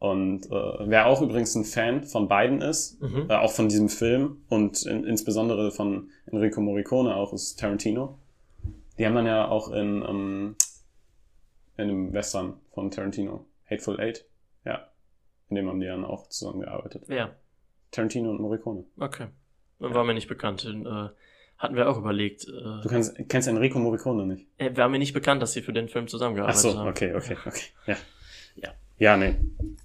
Und 0.00 0.46
äh, 0.46 0.50
wer 0.50 1.06
auch 1.06 1.20
übrigens 1.22 1.54
ein 1.54 1.64
Fan 1.64 2.02
von 2.04 2.26
beiden 2.26 2.62
ist, 2.62 3.00
Mhm. 3.02 3.26
äh, 3.30 3.34
auch 3.36 3.52
von 3.52 3.68
diesem 3.68 3.88
Film 3.88 4.38
und 4.48 4.84
in, 4.86 5.04
insbesondere 5.04 5.70
von 5.70 6.08
Enrico 6.26 6.60
Morricone 6.62 7.14
auch, 7.14 7.32
ist 7.34 7.60
Tarantino. 7.60 8.18
Die 8.98 9.04
haben 9.06 9.14
dann 9.14 9.26
ja 9.26 9.46
auch 9.48 9.70
in, 9.70 10.02
ähm, 10.02 10.56
in 11.76 11.84
einem 11.84 12.12
Western 12.14 12.54
von 12.72 12.90
Tarantino, 12.90 13.44
Hateful 13.70 14.00
Eight, 14.00 14.24
ja, 14.64 14.88
in 15.50 15.56
dem 15.56 15.68
haben 15.68 15.80
die 15.80 15.86
dann 15.86 16.04
auch 16.06 16.28
zusammengearbeitet. 16.28 17.06
Ja, 17.08 17.34
Tarantino 17.90 18.30
und 18.30 18.40
Morricone. 18.40 18.84
okay. 18.98 19.26
War 19.80 20.04
mir 20.04 20.12
nicht 20.14 20.28
bekannt. 20.28 20.64
Den, 20.64 20.84
äh, 20.84 21.08
hatten 21.56 21.74
wir 21.76 21.88
auch 21.90 21.96
überlegt. 21.98 22.44
Äh, 22.48 22.82
Du 22.82 22.88
kennst, 22.88 23.16
kennst 23.30 23.48
Enrico 23.48 23.78
Morricone 23.78 24.26
nicht? 24.26 24.46
äh, 24.58 24.74
war 24.76 24.88
mir 24.90 24.98
nicht 24.98 25.12
bekannt, 25.14 25.40
dass 25.42 25.52
sie 25.54 25.62
für 25.62 25.72
den 25.74 25.88
Film 25.88 26.04
Ach 26.06 26.10
zusammengearbeitet 26.10 26.60
so, 26.60 26.78
haben. 26.78 26.88
okay, 26.88 27.14
okay, 27.14 27.36
okay. 27.46 27.62
Ja. 27.86 27.96
Ja. 28.56 28.70
Ja, 29.00 29.16
nee. 29.16 29.34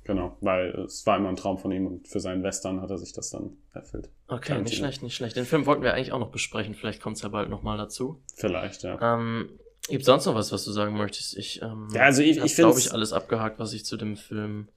Genau, 0.04 0.38
weil 0.42 0.70
es 0.82 1.04
war 1.08 1.18
immer 1.18 1.30
ein 1.30 1.36
Traum 1.38 1.58
von 1.58 1.72
ihm 1.72 1.88
und 1.88 2.08
für 2.08 2.20
seinen 2.20 2.44
Western 2.44 2.82
hat 2.82 2.92
er 2.92 2.98
sich 3.00 3.14
das 3.14 3.32
dann 3.32 3.58
erfüllt. 3.74 4.10
Okay, 4.28 4.50
Tarantino. 4.50 4.64
nicht 4.64 4.76
schlecht, 4.78 5.04
nicht 5.04 5.16
schlecht. 5.16 5.36
Den 5.36 5.46
Film 5.46 5.66
wollten 5.66 5.82
wir 5.82 5.94
eigentlich 5.94 6.12
auch 6.12 6.20
noch 6.20 6.32
besprechen. 6.32 6.76
Vielleicht 6.76 7.02
kommt 7.02 7.16
es 7.16 7.24
ja 7.24 7.30
bald 7.30 7.50
nochmal 7.50 7.78
dazu. 7.78 8.22
Vielleicht, 8.36 8.84
ja. 8.84 9.16
Ähm, 9.16 9.50
gibt 9.88 10.04
sonst 10.06 10.26
noch 10.26 10.36
was, 10.36 10.52
was 10.52 10.64
du 10.66 10.72
sagen 10.72 10.96
möchtest? 10.98 11.36
Ich, 11.38 11.62
ähm, 11.64 11.88
Ja, 11.94 12.02
also 12.04 12.22
ich- 12.22 12.38
ich 12.44 12.56
glaube 12.56 12.78
ich, 12.78 12.92
alles 12.92 13.14
abgehakt, 13.14 13.58
was 13.58 13.74
ich 13.74 13.86
zu 13.86 13.98
dem 13.98 14.18
Film 14.18 14.68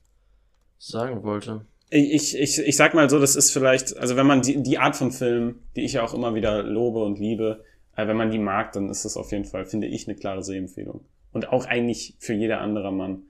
sagen 0.79 1.23
wollte. 1.25 1.67
Ich, 1.91 2.39
ich, 2.39 2.59
ich 2.59 2.77
sag 2.77 2.95
mal 2.95 3.09
so, 3.11 3.19
das 3.19 3.35
ist 3.35 3.51
vielleicht, 3.51 3.97
also 3.97 4.17
wenn 4.17 4.27
man 4.27 4.43
die, 4.43 4.63
die 4.63 4.79
Art 4.79 4.95
von 4.95 5.11
Film, 5.11 5.57
die 5.75 5.85
ich 5.85 5.95
ja 5.95 6.05
auch 6.05 6.15
immer 6.15 6.35
wieder 6.35 6.63
lobe 6.63 7.03
und 7.03 7.19
liebe, 7.19 7.65
äh, 7.97 8.07
wenn 8.07 8.17
man 8.17 8.31
die 8.31 8.39
mag, 8.39 8.73
dann 8.73 8.89
ist 8.89 9.05
das 9.05 9.17
auf 9.17 9.33
jeden 9.33 9.47
Fall, 9.47 9.65
finde 9.65 9.89
ich, 9.89 10.07
eine 10.07 10.17
klare 10.17 10.45
Sehempfehlung. 10.45 11.05
Und 11.33 11.49
auch 11.49 11.65
eigentlich 11.67 12.15
für 12.21 12.35
jeder 12.35 12.61
andere 12.61 12.93
Mann 12.93 13.23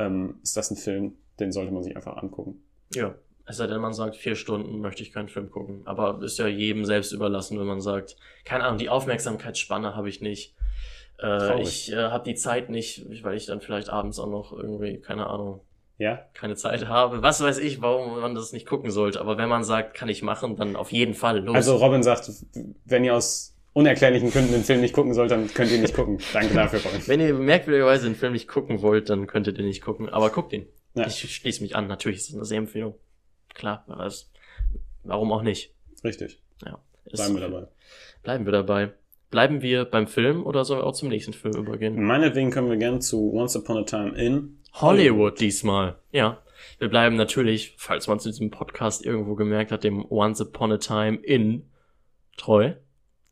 ähm, 0.00 0.40
ist 0.42 0.56
das 0.56 0.70
ein 0.70 0.76
Film, 0.76 1.14
den 1.38 1.52
sollte 1.52 1.72
man 1.72 1.82
sich 1.82 1.96
einfach 1.96 2.16
angucken. 2.16 2.62
Ja. 2.94 3.14
Es 3.46 3.56
sei 3.56 3.66
denn, 3.66 3.80
man 3.80 3.92
sagt, 3.92 4.16
vier 4.16 4.36
Stunden 4.36 4.80
möchte 4.80 5.02
ich 5.02 5.12
keinen 5.12 5.28
Film 5.28 5.50
gucken. 5.50 5.82
Aber 5.84 6.22
ist 6.22 6.38
ja 6.38 6.46
jedem 6.46 6.84
selbst 6.84 7.12
überlassen, 7.12 7.58
wenn 7.58 7.66
man 7.66 7.80
sagt, 7.80 8.16
keine 8.44 8.64
Ahnung, 8.64 8.78
die 8.78 8.88
Aufmerksamkeitsspanne 8.88 9.96
habe 9.96 10.08
ich 10.08 10.20
nicht. 10.20 10.54
Äh, 11.20 11.60
ich 11.60 11.90
äh, 11.90 11.96
habe 11.96 12.24
die 12.24 12.36
Zeit 12.36 12.70
nicht, 12.70 13.06
weil 13.24 13.36
ich 13.36 13.46
dann 13.46 13.60
vielleicht 13.60 13.90
abends 13.90 14.18
auch 14.20 14.28
noch 14.30 14.52
irgendwie, 14.52 15.00
keine 15.00 15.26
Ahnung, 15.26 15.62
Ja? 15.98 16.26
keine 16.32 16.54
Zeit 16.54 16.86
habe. 16.86 17.22
Was 17.22 17.40
weiß 17.42 17.58
ich, 17.58 17.82
warum 17.82 18.20
man 18.20 18.36
das 18.36 18.52
nicht 18.52 18.66
gucken 18.66 18.90
sollte. 18.90 19.20
Aber 19.20 19.36
wenn 19.36 19.48
man 19.48 19.64
sagt, 19.64 19.94
kann 19.94 20.08
ich 20.08 20.22
machen, 20.22 20.54
dann 20.56 20.76
auf 20.76 20.92
jeden 20.92 21.14
Fall 21.14 21.40
los. 21.40 21.56
Also 21.56 21.76
Robin 21.76 22.04
sagt, 22.04 22.30
wenn 22.84 23.04
ihr 23.04 23.16
aus 23.16 23.56
unerklärlichen 23.72 24.30
Gründen 24.30 24.52
den 24.52 24.62
Film 24.64 24.80
nicht 24.80 24.94
gucken 24.94 25.14
sollt, 25.14 25.30
dann 25.30 25.48
könnt 25.48 25.70
ihr 25.70 25.78
nicht 25.80 25.94
gucken. 25.94 26.18
Danke 26.32 26.54
dafür, 26.54 26.80
Robin. 26.82 27.00
Wenn 27.06 27.20
ihr 27.20 27.34
merkwürdigerweise 27.34 28.06
den 28.08 28.16
Film 28.16 28.32
nicht 28.32 28.48
gucken 28.48 28.82
wollt, 28.82 29.08
dann 29.10 29.26
könntet 29.26 29.58
ihr 29.58 29.64
nicht 29.64 29.82
gucken. 29.82 30.08
Aber 30.08 30.30
guckt 30.30 30.52
ihn. 30.52 30.66
Ja. 30.94 31.06
Ich 31.06 31.18
schließe 31.36 31.62
mich 31.62 31.76
an. 31.76 31.86
Natürlich 31.86 32.18
ist 32.18 32.28
es 32.30 32.34
eine 32.34 32.44
Sehempfehlung. 32.44 32.94
Klar, 33.54 33.84
aber 33.88 34.06
es- 34.06 34.30
warum 35.04 35.30
auch 35.32 35.42
nicht? 35.42 35.74
Richtig. 36.02 36.42
Ja. 36.64 36.78
Bleiben 37.12 37.34
wir 37.34 37.40
dabei. 37.40 37.66
Bleiben 38.22 38.44
wir 38.44 38.52
dabei. 38.52 38.92
Bleiben 39.30 39.62
wir 39.62 39.84
beim 39.84 40.08
Film 40.08 40.44
oder 40.44 40.64
sollen 40.64 40.80
wir 40.80 40.86
auch 40.86 40.92
zum 40.94 41.08
nächsten 41.08 41.32
Film 41.32 41.54
übergehen? 41.54 42.02
Meinetwegen 42.02 42.50
können 42.50 42.68
wir 42.68 42.76
gerne 42.76 42.98
zu 42.98 43.32
Once 43.32 43.54
Upon 43.56 43.78
a 43.78 43.82
Time 43.84 44.16
in 44.20 44.58
Hollywood 44.74 45.40
diesmal. 45.40 45.96
Ja. 46.10 46.42
Wir 46.78 46.88
bleiben 46.88 47.16
natürlich, 47.16 47.74
falls 47.78 48.08
man 48.08 48.18
es 48.18 48.26
in 48.26 48.32
diesem 48.32 48.50
Podcast 48.50 49.04
irgendwo 49.06 49.34
gemerkt 49.36 49.70
hat, 49.72 49.84
dem 49.84 50.04
Once 50.10 50.40
Upon 50.40 50.72
a 50.72 50.78
Time 50.78 51.16
in 51.18 51.70
treu. 52.36 52.72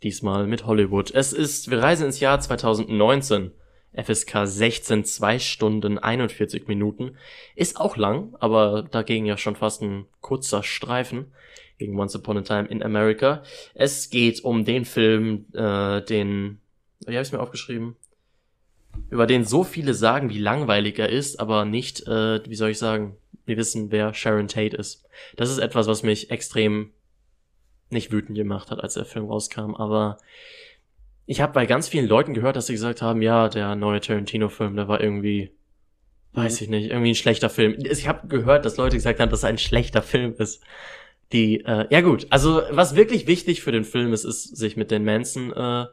Diesmal 0.02 0.46
mit 0.46 0.64
Hollywood. 0.64 1.10
Es 1.10 1.32
ist, 1.32 1.70
wir 1.70 1.82
reisen 1.82 2.06
ins 2.06 2.20
Jahr 2.20 2.38
2019. 2.40 3.52
FSK 3.94 4.46
16, 4.46 5.04
2 5.04 5.38
Stunden 5.38 5.98
41 5.98 6.68
Minuten. 6.68 7.16
Ist 7.56 7.80
auch 7.80 7.96
lang, 7.96 8.36
aber 8.38 8.82
dagegen 8.82 9.26
ja 9.26 9.36
schon 9.36 9.56
fast 9.56 9.82
ein 9.82 10.06
kurzer 10.20 10.62
Streifen 10.62 11.32
gegen 11.78 11.98
Once 11.98 12.14
Upon 12.14 12.38
a 12.38 12.42
Time 12.42 12.68
in 12.68 12.82
America. 12.82 13.42
Es 13.74 14.10
geht 14.10 14.44
um 14.44 14.64
den 14.64 14.84
Film, 14.84 15.46
äh, 15.52 16.02
den, 16.02 16.60
wie 17.06 17.16
habe 17.16 17.22
ich 17.22 17.32
mir 17.32 17.40
aufgeschrieben? 17.40 17.96
Über 19.10 19.26
den 19.26 19.44
so 19.44 19.64
viele 19.64 19.94
sagen, 19.94 20.30
wie 20.30 20.38
langweilig 20.38 20.98
er 20.98 21.08
ist, 21.08 21.40
aber 21.40 21.64
nicht, 21.64 22.06
äh, 22.06 22.40
wie 22.48 22.56
soll 22.56 22.70
ich 22.70 22.78
sagen, 22.78 23.16
wir 23.46 23.56
wissen, 23.56 23.90
wer 23.90 24.12
Sharon 24.12 24.48
Tate 24.48 24.76
ist. 24.76 25.04
Das 25.36 25.50
ist 25.50 25.58
etwas, 25.58 25.86
was 25.86 26.02
mich 26.02 26.30
extrem 26.30 26.92
nicht 27.90 28.12
wütend 28.12 28.36
gemacht 28.36 28.70
hat, 28.70 28.80
als 28.82 28.94
der 28.94 29.04
Film 29.04 29.26
rauskam, 29.26 29.74
aber 29.74 30.18
ich 31.26 31.40
habe 31.40 31.52
bei 31.52 31.66
ganz 31.66 31.88
vielen 31.88 32.08
Leuten 32.08 32.32
gehört, 32.34 32.56
dass 32.56 32.66
sie 32.66 32.72
gesagt 32.72 33.02
haben, 33.02 33.20
ja, 33.22 33.48
der 33.48 33.74
neue 33.76 34.00
Tarantino-Film, 34.00 34.76
der 34.76 34.88
war 34.88 35.00
irgendwie, 35.00 35.50
weiß 36.32 36.60
Mhm. 36.60 36.64
ich 36.64 36.70
nicht, 36.70 36.90
irgendwie 36.90 37.10
ein 37.10 37.14
schlechter 37.14 37.50
Film. 37.50 37.76
Ich 37.78 38.08
habe 38.08 38.28
gehört, 38.28 38.64
dass 38.64 38.76
Leute 38.78 38.96
gesagt 38.96 39.20
haben, 39.20 39.30
dass 39.30 39.42
er 39.42 39.50
ein 39.50 39.58
schlechter 39.58 40.02
Film 40.02 40.34
ist. 40.38 40.62
Die, 41.32 41.60
äh, 41.66 41.86
ja 41.90 42.00
gut, 42.00 42.26
also 42.30 42.62
was 42.70 42.96
wirklich 42.96 43.26
wichtig 43.26 43.60
für 43.62 43.72
den 43.72 43.84
Film 43.84 44.14
ist, 44.14 44.24
ist 44.24 44.56
sich 44.56 44.76
mit 44.78 44.90
den 44.90 45.04
Manson 45.04 45.52
äh, 45.52 45.84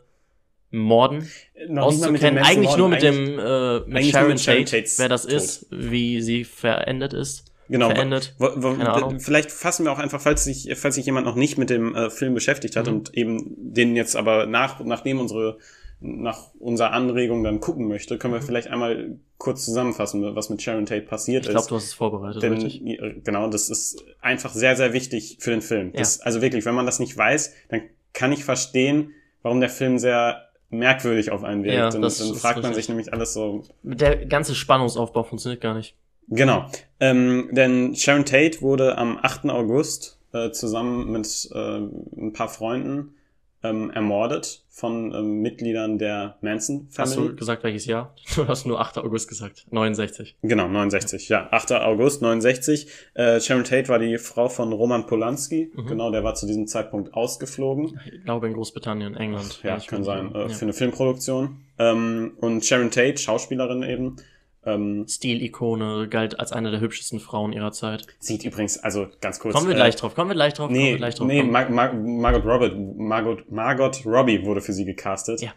Morden 0.72 1.30
Noch 1.68 1.92
mal 1.98 2.12
mit 2.12 2.22
auszukennen. 2.24 2.44
Eigentlich 2.44 2.78
nur 2.78 2.90
mit 2.90 3.02
dem 3.02 3.38
äh, 3.40 3.80
mit 3.82 4.06
Sharon 4.06 4.38
Sharon 4.38 4.66
Tate, 4.66 4.78
Tates 4.78 5.00
wer 5.00 5.10
das 5.10 5.24
Tod. 5.24 5.32
ist, 5.34 5.68
wie 5.72 6.22
sie 6.22 6.44
verendet 6.46 7.14
ist. 7.14 7.52
Genau. 7.70 7.90
Ahnung. 7.90 9.20
Vielleicht 9.20 9.52
fassen 9.52 9.86
wir 9.86 9.92
auch 9.92 9.98
einfach, 10.00 10.22
falls 10.22 10.44
sich, 10.44 10.70
falls 10.76 10.96
sich 10.96 11.06
jemand 11.06 11.26
noch 11.26 11.36
nicht 11.36 11.58
mit 11.58 11.70
dem 11.70 11.96
äh, 11.96 12.10
Film 12.10 12.34
beschäftigt 12.34 12.76
hat 12.76 12.88
Mhm. 12.88 12.94
und 12.94 13.14
eben 13.16 13.56
den 13.74 13.96
jetzt 13.96 14.16
aber 14.16 14.46
nach, 14.46 14.80
nachdem 14.84 15.20
unsere 15.20 15.58
nach 16.02 16.54
unserer 16.60 16.92
Anregung 16.92 17.44
dann 17.44 17.62
gucken 17.62 17.88
möchte, 17.88 18.18
können 18.18 18.34
wir 18.34 18.42
Mhm. 18.42 18.46
vielleicht 18.46 18.68
einmal 18.68 19.18
kurz 19.38 19.64
zusammenfassen, 19.66 20.36
was 20.36 20.50
mit 20.50 20.62
Sharon 20.62 20.86
Tate 20.86 21.02
passiert 21.06 21.46
Ich 21.46 21.50
glaube, 21.52 21.62
ist. 21.62 21.72
du 21.72 21.76
hast 21.78 21.84
es 21.86 21.94
vorbereitet, 21.94 22.44
Denn, 22.44 22.54
richtig? 22.54 23.00
genau, 23.24 23.50
das 23.50 23.70
ist 23.70 24.04
einfach 24.22 24.52
sehr, 24.54 24.76
sehr 24.76 24.92
wichtig 24.94 25.38
für 25.40 25.52
den 25.52 25.62
Film. 25.62 25.92
Ja. 25.94 26.00
Das, 26.00 26.20
also 26.20 26.42
wirklich, 26.42 26.66
wenn 26.66 26.76
man 26.76 26.86
das 26.86 27.00
nicht 27.00 27.18
weiß, 27.18 27.54
dann 27.70 27.82
kann 28.14 28.32
ich 28.34 28.44
verstehen, 28.44 29.12
warum 29.42 29.62
der 29.62 29.70
Film 29.70 29.98
sehr 29.98 30.50
merkwürdig 30.70 31.32
auf 31.32 31.44
einen 31.44 31.64
wirkt. 31.64 31.78
Ja, 31.78 31.90
dann, 31.90 32.02
dann 32.02 32.12
fragt 32.36 32.62
man 32.62 32.74
sich 32.74 32.90
nämlich 32.90 33.14
alles 33.14 33.34
so, 33.34 33.64
Der 33.84 34.26
ganze 34.26 34.54
Spannungsaufbau 34.54 35.24
funktioniert 35.24 35.62
gar 35.62 35.74
nicht. 35.76 35.96
Genau. 36.28 36.66
Ähm, 37.00 37.50
denn 37.52 37.96
Sharon 37.96 38.26
Tate 38.26 38.62
wurde 38.62 38.98
am 38.98 39.18
8. 39.22 39.46
August 39.50 40.20
äh, 40.34 40.52
zusammen 40.52 41.12
mit 41.12 41.50
äh, 41.54 41.78
ein 41.80 42.32
paar 42.34 42.50
Freunden 42.50 43.16
ähm, 43.64 43.90
ermordet 43.92 44.64
von 44.70 45.14
ähm, 45.14 45.42
Mitgliedern 45.42 45.98
der 45.98 46.38
Manson 46.42 46.90
Hast 46.98 47.14
Family. 47.16 47.30
du 47.32 47.36
gesagt, 47.38 47.64
welches 47.64 47.86
Jahr? 47.86 48.14
Du 48.36 48.48
hast 48.48 48.66
nur 48.66 48.80
8. 48.80 48.98
August 49.00 49.30
gesagt. 49.30 49.66
69. 49.72 50.36
Genau, 50.42 50.68
69, 50.68 51.30
ja. 51.30 51.48
8. 51.52 51.72
August 51.74 52.22
69. 52.22 52.88
Äh, 53.14 53.40
Sharon 53.40 53.64
Tate 53.64 53.88
war 53.88 54.00
die 54.00 54.18
Frau 54.18 54.50
von 54.50 54.74
Roman 54.74 55.08
Polanski. 55.08 55.72
Mhm. 55.74 55.88
Genau, 55.88 56.12
der 56.12 56.24
war 56.24 56.36
zu 56.36 56.46
diesem 56.46 56.68
Zeitpunkt 56.68 57.14
ausgeflogen. 57.14 58.00
Ich 58.14 58.24
glaube 58.26 58.48
in 58.48 58.54
Großbritannien, 58.54 59.16
England. 59.16 59.62
Ja, 59.64 59.78
Ich 59.78 59.88
kann 59.88 60.04
sein. 60.04 60.34
Äh, 60.36 60.42
ja. 60.42 60.50
Für 60.50 60.66
eine 60.66 60.74
Filmproduktion. 60.74 61.62
Ähm, 61.80 62.34
und 62.42 62.66
Sharon 62.66 62.92
Tate, 62.92 63.18
Schauspielerin 63.18 63.84
eben, 63.84 64.18
ähm, 64.66 65.06
Stilikone, 65.08 66.08
galt 66.10 66.40
als 66.40 66.52
eine 66.52 66.72
der 66.72 66.80
hübschesten 66.80 67.20
Frauen 67.20 67.54
ihrer 67.54 67.72
Zeit. 67.72 68.08
sieht 68.20 68.44
übrigens, 68.44 68.78
also 68.78 69.08
ganz 69.22 69.40
kurz. 69.40 69.54
Kommen 69.56 69.68
wir 69.68 69.74
äh, 69.76 69.78
gleich 69.78 69.96
drauf, 69.96 70.16
kommen 70.16 70.30
wir 70.32 70.36
gleich 70.36 70.54
drauf, 70.54 70.70
Nee, 70.72 70.98
gleich 70.98 71.16
drauf. 71.16 71.28
nee 71.28 71.44
Mar 71.44 71.70
Mar 71.70 71.94
Margot 71.94 72.44
Robbie, 72.46 72.76
Margot, 72.98 73.52
Margot 73.52 74.02
Robbie 74.06 74.44
wurde 74.46 74.62
für 74.62 74.74
sie 74.74 74.86
gecastet. 74.86 75.42
Ja. 75.42 75.54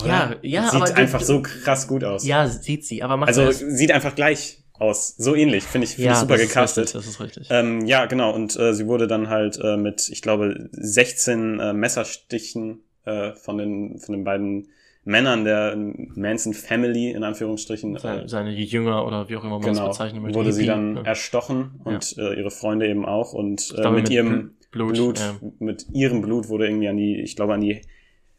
Oder? 0.00 0.08
Ja, 0.08 0.34
ja, 0.42 0.70
Sieht 0.70 0.82
aber- 0.82 0.94
einfach 0.96 1.20
so 1.20 1.42
krass 1.42 1.88
gut 1.88 2.04
aus. 2.04 2.24
ja, 2.24 2.46
sieht 2.46 2.84
sie, 2.86 3.02
aber 3.02 3.16
macht 3.16 3.28
also 3.28 3.44
das. 3.46 3.58
sieht 3.58 3.90
einfach 3.92 4.14
gleich 4.14 4.62
aus. 4.78 5.16
So 5.16 5.34
ähnlich, 5.34 5.64
finde 5.64 5.86
ich, 5.86 5.96
find 5.96 6.06
ja, 6.06 6.12
ich 6.12 6.18
super 6.18 6.34
das 6.34 6.42
ist 6.42 6.48
gecastet. 6.50 6.84
richtig, 6.84 7.00
das 7.00 7.06
ist 7.08 7.20
richtig. 7.20 7.48
Ähm, 7.50 7.84
ja, 7.84 8.06
genau. 8.06 8.32
Und 8.32 8.56
äh, 8.56 8.74
sie 8.74 8.86
wurde 8.86 9.08
dann 9.08 9.28
halt 9.28 9.58
äh, 9.60 9.76
mit, 9.76 10.08
ich 10.08 10.22
glaube, 10.22 10.68
16 10.70 11.58
äh, 11.58 11.72
Messerstichen 11.72 12.84
äh, 13.04 13.32
von 13.32 13.58
den 13.58 13.98
von 13.98 14.14
den 14.14 14.22
beiden 14.22 14.68
Männern 15.08 15.44
der 15.44 15.74
Manson 15.74 16.52
Family 16.52 17.12
in 17.12 17.24
Anführungsstrichen 17.24 17.96
äh, 17.96 17.98
seine, 17.98 18.28
seine 18.28 18.50
Jünger 18.52 19.06
oder 19.06 19.26
wie 19.30 19.36
auch 19.36 19.42
immer 19.42 19.58
man 19.58 19.70
es 19.70 19.76
genau 19.78 19.88
bezeichnen 19.88 20.20
möchte. 20.20 20.38
wurde 20.38 20.52
sie 20.52 20.64
Hippie, 20.64 20.70
dann 20.70 20.96
ja. 20.96 21.02
erstochen 21.02 21.80
und 21.84 22.14
äh, 22.18 22.34
ihre 22.34 22.50
Freunde 22.50 22.86
eben 22.86 23.06
auch 23.06 23.32
und 23.32 23.74
äh, 23.78 23.88
mit, 23.90 24.02
mit 24.02 24.10
ihrem 24.10 24.56
Blut, 24.70 24.92
Blut, 24.92 25.18
ja. 25.18 25.34
mit 25.60 25.86
ihrem 25.94 26.20
Blut 26.20 26.50
wurde 26.50 26.66
irgendwie 26.66 26.88
an 26.88 26.98
die, 26.98 27.20
ich 27.22 27.36
glaube 27.36 27.54
an 27.54 27.62
die 27.62 27.80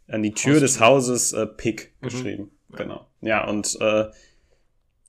an 0.08 0.22
die 0.22 0.32
Tür 0.32 0.54
Haustür. 0.54 0.62
des 0.62 0.80
Hauses 0.80 1.34
äh, 1.34 1.48
Pick 1.48 1.92
Mhm. 2.02 2.06
geschrieben. 2.06 2.52
Genau. 2.78 3.08
Ja 3.22 3.48
und 3.50 3.76
äh, 3.82 4.06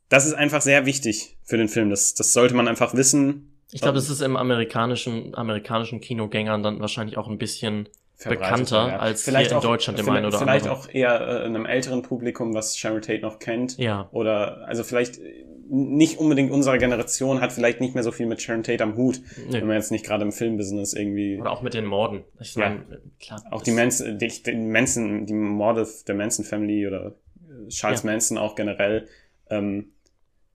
das 0.09 0.25
ist 0.27 0.33
einfach 0.33 0.63
sehr 0.63 0.87
wichtig 0.87 1.37
für 1.43 1.59
den 1.59 1.69
Film. 1.69 1.91
Das 1.91 2.15
das 2.15 2.33
sollte 2.33 2.55
man 2.55 2.69
einfach 2.69 2.95
wissen. 2.95 3.53
Ich 3.71 3.83
glaube, 3.83 3.97
das 3.97 4.09
ist 4.09 4.23
im 4.23 4.37
amerikanischen, 4.37 5.35
amerikanischen 5.35 6.01
Kinogängern 6.01 6.63
dann 6.63 6.81
wahrscheinlich 6.81 7.19
auch 7.19 7.29
ein 7.29 7.37
bisschen 7.39 7.89
bekannter 8.29 9.01
als 9.01 9.25
hier 9.25 9.39
in 9.51 9.61
Deutschland 9.61 9.99
im 9.99 10.05
vielleicht, 10.05 10.19
einen 10.19 10.27
oder 10.27 10.39
vielleicht 10.39 10.67
anderen. 10.67 10.83
auch 10.83 10.93
eher 10.95 11.21
äh, 11.21 11.47
in 11.47 11.55
einem 11.57 11.67
älteren 11.67 12.03
Publikum, 12.03 12.55
was 12.55 12.77
Sharon 12.77 13.01
Tate 13.03 13.21
noch 13.23 13.39
kennt. 13.39 13.79
Ja. 13.79 14.09
Oder 14.13 14.67
also 14.67 14.85
vielleicht 14.85 15.19
äh, 15.19 15.45
nicht 15.73 16.19
unbedingt 16.19 16.51
unserer 16.51 16.79
Generation 16.79 17.41
hat 17.41 17.53
vielleicht 17.53 17.81
nicht 17.81 17.95
mehr 17.95 18.03
so 18.03 18.11
viel 18.13 18.27
mit 18.27 18.43
Sharon 18.43 18.63
Tate 18.65 18.83
am 18.83 18.97
Hut, 18.97 19.21
Nö. 19.47 19.53
wenn 19.53 19.67
man 19.67 19.77
jetzt 19.77 19.93
nicht 19.93 20.05
gerade 20.05 20.25
im 20.25 20.33
Filmbusiness 20.33 20.93
irgendwie 20.95 21.39
Oder 21.41 21.53
auch 21.53 21.63
mit 21.63 21.75
den 21.75 21.87
Morden. 21.87 22.25
Ich 22.41 22.55
Ja. 22.57 22.69
meine, 22.71 23.01
klar. 23.21 23.43
auch 23.53 23.63
die 23.63 23.71
Manson, 23.71 24.19
die, 24.19 24.29
die 24.29 24.55
Manson, 24.55 25.27
die 25.27 25.33
Morde 25.35 25.87
der 26.09 26.15
Manson 26.17 26.45
Family 26.45 26.87
oder 26.87 27.15
äh, 27.49 27.69
Charles 27.69 28.03
Ja. 28.03 28.11
Manson 28.11 28.37
auch 28.37 28.55
generell. 28.57 29.07
Ähm, 29.49 29.93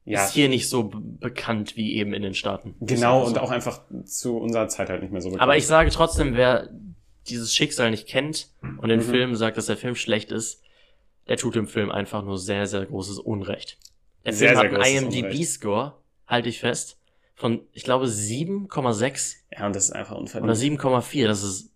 ja, 0.08 0.24
ist 0.24 0.34
hier 0.34 0.50
nicht 0.50 0.70
so 0.70 0.92
bekannt 0.94 1.78
wie 1.78 1.96
eben 1.96 2.14
in 2.14 2.22
den 2.22 2.36
Staaten. 2.36 2.76
genau 2.80 3.26
und 3.26 3.40
auch 3.40 3.50
einfach 3.50 3.82
zu 4.04 4.38
unserer 4.38 4.68
Zeit 4.68 4.90
halt 4.90 5.02
nicht 5.02 5.12
mehr 5.12 5.22
so 5.22 5.30
bekannt. 5.30 5.42
Aber 5.42 5.58
ich 5.58 5.66
sage 5.66 5.90
trotzdem, 5.90 6.36
wer 6.36 6.70
dieses 7.30 7.54
Schicksal 7.54 7.92
nicht 7.92 8.08
kennt 8.08 8.48
und 8.62 8.90
den 8.90 9.00
Mhm. 9.00 9.04
Film 9.10 9.36
sagt, 9.36 9.58
dass 9.58 9.66
der 9.68 9.78
Film 9.78 9.96
schlecht 9.96 10.32
ist, 10.32 10.62
der 11.28 11.38
tut 11.38 11.56
dem 11.56 11.68
Film 11.68 11.92
einfach 11.92 12.24
nur 12.24 12.38
sehr, 12.38 12.68
sehr 12.68 12.86
großes 12.86 13.20
Unrecht. 13.20 13.78
Der 14.26 14.34
Sehr, 14.34 14.50
Film 14.58 14.72
sehr 14.72 14.80
hat 14.80 14.86
einen 14.88 15.12
IMDb-Score, 15.12 15.94
halte 16.28 16.50
ich 16.50 16.60
fest, 16.60 16.98
von, 17.36 17.62
ich 17.74 17.84
glaube, 17.84 18.06
7,6 18.08 19.36
ja, 19.52 19.66
und 19.66 19.76
das 19.76 19.86
ist 19.86 19.92
einfach 19.92 20.16
unverdient. 20.16 20.44
oder 20.46 20.54
7,4. 20.60 21.28
Das 21.28 21.44
ist 21.44 21.72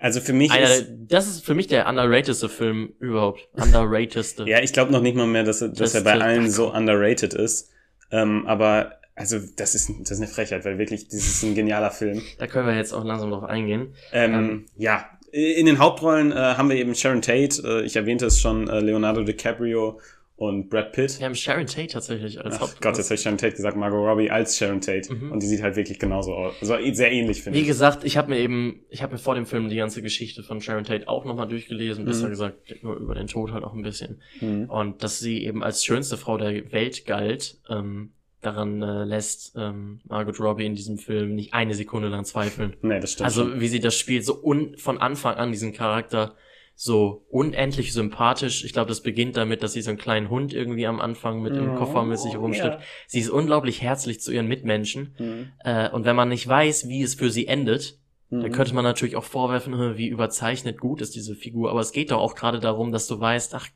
also 0.00 0.20
für 0.20 0.32
mich 0.32 0.52
einer, 0.52 0.72
ist, 0.72 0.86
das 1.08 1.26
ist 1.26 1.44
für 1.44 1.54
mich 1.54 1.66
der 1.66 1.88
underratedste 1.88 2.48
Film 2.48 2.92
überhaupt. 3.00 3.48
Underratedste. 3.52 4.44
Ja, 4.46 4.60
ich 4.62 4.72
glaube 4.72 4.92
noch 4.92 5.00
nicht 5.02 5.16
mal 5.16 5.26
mehr, 5.26 5.42
dass, 5.44 5.60
er- 5.60 5.68
dass 5.68 5.78
Das- 5.78 5.94
er 5.94 6.02
bei 6.02 6.20
allen 6.20 6.50
so 6.50 6.72
underrated 6.72 7.34
ist. 7.34 7.70
Ähm, 8.10 8.46
aber 8.46 8.98
also 9.18 9.38
das 9.56 9.74
ist, 9.74 9.90
das 10.00 10.12
ist 10.12 10.18
eine 10.20 10.28
Frechheit, 10.28 10.64
weil 10.64 10.78
wirklich, 10.78 11.06
das 11.08 11.14
ist 11.20 11.42
ein 11.42 11.54
genialer 11.54 11.90
Film. 11.90 12.22
Da 12.38 12.46
können 12.46 12.66
wir 12.66 12.76
jetzt 12.76 12.92
auch 12.92 13.04
langsam 13.04 13.30
drauf 13.30 13.44
eingehen. 13.44 13.94
Ähm, 14.12 14.34
Ähm. 14.34 14.66
ja, 14.76 15.06
in 15.32 15.66
den 15.66 15.78
Hauptrollen 15.78 16.32
äh, 16.32 16.34
haben 16.36 16.70
wir 16.70 16.76
eben 16.76 16.94
Sharon 16.94 17.20
Tate, 17.20 17.62
äh, 17.64 17.84
ich 17.84 17.96
erwähnte 17.96 18.26
es 18.26 18.40
schon, 18.40 18.68
äh, 18.68 18.80
Leonardo 18.80 19.22
DiCaprio 19.24 20.00
und 20.36 20.70
Brad 20.70 20.92
Pitt. 20.92 21.18
Wir 21.18 21.26
haben 21.26 21.34
Sharon 21.34 21.66
Tate 21.66 21.88
tatsächlich 21.88 22.40
als 22.42 22.54
Ach 22.56 22.60
Haupt. 22.60 22.80
Gott, 22.80 22.96
jetzt 22.96 23.06
habe 23.08 23.16
ich 23.16 23.20
Sharon 23.22 23.38
Tate 23.38 23.56
gesagt, 23.56 23.76
Margot 23.76 23.98
Robbie 23.98 24.30
als 24.30 24.56
Sharon 24.56 24.80
Tate. 24.80 25.12
Mhm. 25.12 25.32
Und 25.32 25.42
die 25.42 25.46
sieht 25.48 25.62
halt 25.62 25.74
wirklich 25.74 25.98
genauso 25.98 26.32
aus. 26.32 26.54
Also 26.60 26.76
sehr 26.92 27.10
ähnlich, 27.10 27.42
finde 27.42 27.58
Wie 27.58 27.62
ich. 27.62 27.66
gesagt, 27.66 28.04
ich 28.04 28.16
habe 28.16 28.30
mir 28.30 28.38
eben, 28.38 28.84
ich 28.88 29.02
habe 29.02 29.14
mir 29.14 29.18
vor 29.18 29.34
dem 29.34 29.46
Film 29.46 29.68
die 29.68 29.74
ganze 29.76 30.00
Geschichte 30.00 30.44
von 30.44 30.60
Sharon 30.60 30.84
Tate 30.84 31.08
auch 31.08 31.24
nochmal 31.24 31.48
durchgelesen, 31.48 32.04
besser 32.04 32.26
Mhm. 32.26 32.30
gesagt, 32.30 32.56
nur 32.84 32.94
über 32.96 33.16
den 33.16 33.26
Tod 33.26 33.50
halt 33.52 33.64
auch 33.64 33.74
ein 33.74 33.82
bisschen. 33.82 34.22
Mhm. 34.40 34.66
Und 34.70 35.02
dass 35.02 35.18
sie 35.18 35.44
eben 35.44 35.64
als 35.64 35.84
schönste 35.84 36.16
Frau 36.16 36.38
der 36.38 36.70
Welt 36.72 37.04
galt, 37.04 37.58
ähm, 37.68 38.12
daran 38.40 38.82
äh, 38.82 39.04
lässt 39.04 39.54
ähm, 39.56 40.00
Margot 40.08 40.38
Robbie 40.40 40.66
in 40.66 40.74
diesem 40.74 40.98
Film 40.98 41.34
nicht 41.34 41.54
eine 41.54 41.74
Sekunde 41.74 42.08
lang 42.08 42.24
zweifeln. 42.24 42.76
Nee, 42.82 43.00
das 43.00 43.12
stimmt. 43.12 43.24
Also 43.26 43.60
wie 43.60 43.68
sie 43.68 43.80
das 43.80 43.96
spielt, 43.96 44.24
so 44.24 44.40
un 44.42 44.76
von 44.78 44.98
Anfang 44.98 45.34
an 45.36 45.50
diesen 45.52 45.72
Charakter 45.72 46.34
so 46.80 47.26
unendlich 47.30 47.92
sympathisch. 47.92 48.64
Ich 48.64 48.72
glaube, 48.72 48.88
das 48.88 49.00
beginnt 49.02 49.36
damit, 49.36 49.64
dass 49.64 49.72
sie 49.72 49.82
so 49.82 49.90
einen 49.90 49.98
kleinen 49.98 50.30
Hund 50.30 50.54
irgendwie 50.54 50.86
am 50.86 51.00
Anfang 51.00 51.42
mit 51.42 51.56
im 51.56 51.70
Oh, 51.72 51.74
Koffer 51.74 52.04
mit 52.04 52.20
sich 52.20 52.36
rumschleppt. 52.36 52.80
ja. 52.80 52.86
Sie 53.08 53.18
ist 53.18 53.30
unglaublich 53.30 53.82
herzlich 53.82 54.20
zu 54.20 54.30
ihren 54.30 54.46
Mitmenschen. 54.46 55.16
Mhm. 55.18 55.52
Äh, 55.64 55.90
und 55.90 56.04
wenn 56.04 56.14
man 56.14 56.28
nicht 56.28 56.46
weiß, 56.46 56.86
wie 56.88 57.02
es 57.02 57.16
für 57.16 57.30
sie 57.30 57.48
endet, 57.48 57.98
dann 58.30 58.42
Mhm. 58.42 58.52
könnte 58.52 58.74
man 58.76 58.84
natürlich 58.84 59.16
auch 59.16 59.24
vorwerfen, 59.24 59.76
"Hm, 59.76 59.96
wie 59.96 60.06
überzeichnet 60.06 60.78
gut 60.78 61.00
ist 61.00 61.16
diese 61.16 61.34
Figur. 61.34 61.70
Aber 61.70 61.80
es 61.80 61.90
geht 61.90 62.12
doch 62.12 62.18
auch 62.20 62.36
gerade 62.36 62.60
darum, 62.60 62.92
dass 62.92 63.08
du 63.08 63.18
weißt, 63.18 63.56
ach, 63.56 63.66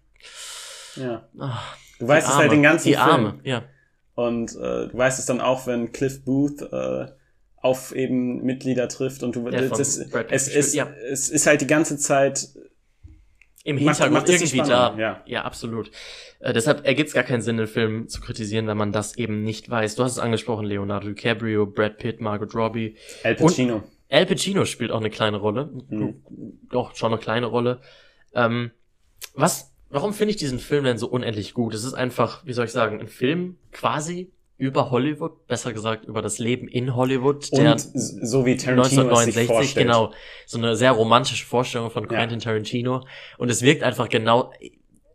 Ja. 0.94 1.26
ach 1.40 1.76
Du 1.98 2.08
weißt 2.08 2.28
es 2.28 2.34
halt 2.34 2.50
den 2.52 2.62
ganzen 2.62 2.88
Die 2.88 2.94
Film. 2.94 3.04
Arme, 3.08 3.40
ja. 3.44 3.62
Und 4.14 4.52
äh, 4.56 4.88
du 4.88 4.90
weißt 4.92 5.18
es 5.18 5.26
dann 5.26 5.40
auch, 5.40 5.66
wenn 5.66 5.92
Cliff 5.92 6.24
Booth 6.24 6.60
äh, 6.70 7.06
auf 7.56 7.94
eben 7.94 8.42
Mitglieder 8.42 8.88
trifft 8.88 9.22
und 9.22 9.36
du 9.36 9.42
von 9.42 9.52
das, 9.52 9.98
es, 10.30 10.48
es, 10.48 10.74
ja. 10.74 10.88
es 11.10 11.28
ist 11.30 11.46
halt 11.46 11.60
die 11.60 11.66
ganze 11.66 11.96
Zeit 11.96 12.48
Im 13.64 13.76
Macht- 13.76 13.96
Hintergrund 13.96 14.12
macht 14.14 14.28
es 14.28 14.42
irgendwie 14.52 14.68
da. 14.68 14.96
ja. 14.98 15.22
ja, 15.24 15.42
absolut. 15.44 15.90
Äh, 16.40 16.52
deshalb 16.52 16.84
ergibt 16.84 17.08
es 17.08 17.14
gar 17.14 17.22
keinen 17.22 17.40
Sinn, 17.40 17.56
den 17.56 17.68
Film 17.68 18.08
zu 18.08 18.20
kritisieren, 18.20 18.66
wenn 18.66 18.76
man 18.76 18.90
das 18.92 19.16
eben 19.16 19.44
nicht 19.44 19.70
weiß. 19.70 19.94
Du 19.94 20.02
hast 20.02 20.12
es 20.12 20.18
angesprochen, 20.18 20.66
Leonardo 20.66 21.08
DiCaprio, 21.08 21.66
Brad 21.66 21.98
Pitt, 21.98 22.20
Margot 22.20 22.54
Robbie. 22.54 22.96
Al 23.22 23.36
Pacino. 23.36 23.84
Al 24.10 24.26
Pacino 24.26 24.64
spielt 24.66 24.90
auch 24.90 25.00
eine 25.00 25.08
kleine 25.10 25.38
Rolle. 25.38 25.70
Mhm. 25.88 26.22
Doch, 26.70 26.94
schon 26.96 27.12
eine 27.12 27.20
kleine 27.22 27.46
Rolle. 27.46 27.80
Ähm, 28.34 28.72
was, 29.34 29.71
warum 29.92 30.12
finde 30.12 30.30
ich 30.30 30.36
diesen 30.36 30.58
Film 30.58 30.84
denn 30.84 30.98
so 30.98 31.06
unendlich 31.06 31.54
gut? 31.54 31.74
Es 31.74 31.84
ist 31.84 31.94
einfach, 31.94 32.44
wie 32.44 32.52
soll 32.52 32.64
ich 32.64 32.72
sagen, 32.72 33.00
ein 33.00 33.08
Film 33.08 33.56
quasi 33.70 34.30
über 34.58 34.90
Hollywood, 34.90 35.46
besser 35.48 35.72
gesagt 35.72 36.04
über 36.04 36.22
das 36.22 36.38
Leben 36.38 36.68
in 36.68 36.94
Hollywood, 36.94 37.50
der 37.52 37.72
Und 37.72 37.80
so 37.80 38.46
wie 38.46 38.56
Tarantino 38.56 38.82
es 38.82 38.90
sich 38.90 38.98
1969, 38.98 39.46
vorstellt. 39.46 39.86
genau, 39.86 40.12
so 40.46 40.58
eine 40.58 40.76
sehr 40.76 40.92
romantische 40.92 41.44
Vorstellung 41.44 41.90
von 41.90 42.04
Ja. 42.04 42.08
Quentin 42.10 42.38
Tarantino. 42.38 43.04
Und 43.38 43.50
es 43.50 43.62
wirkt 43.62 43.82
einfach 43.82 44.08
genau, 44.08 44.52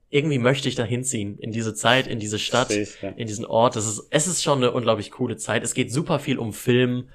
irgendwie 0.09 0.37
möchte 0.37 0.69
ich 0.69 0.75
da 0.75 0.83
hinziehen, 0.83 1.37
in 1.39 1.51
diese 1.51 1.73
Zeit, 1.73 2.07
in 2.07 2.19
diese 2.19 2.39
Stadt, 2.39 2.71
ich, 2.71 3.01
ja. 3.01 3.09
in 3.09 3.27
diesen 3.27 3.45
Ort. 3.45 3.75
Das 3.75 3.87
ist, 3.87 4.07
es 4.09 4.27
ist 4.27 4.43
schon 4.43 4.59
eine 4.59 4.71
unglaublich 4.71 5.11
coole 5.11 5.37
Zeit. 5.37 5.63
Es 5.63 5.73
geht 5.73 5.91
super 5.91 6.19
viel 6.19 6.39
um 6.39 6.53
Film, 6.53 7.09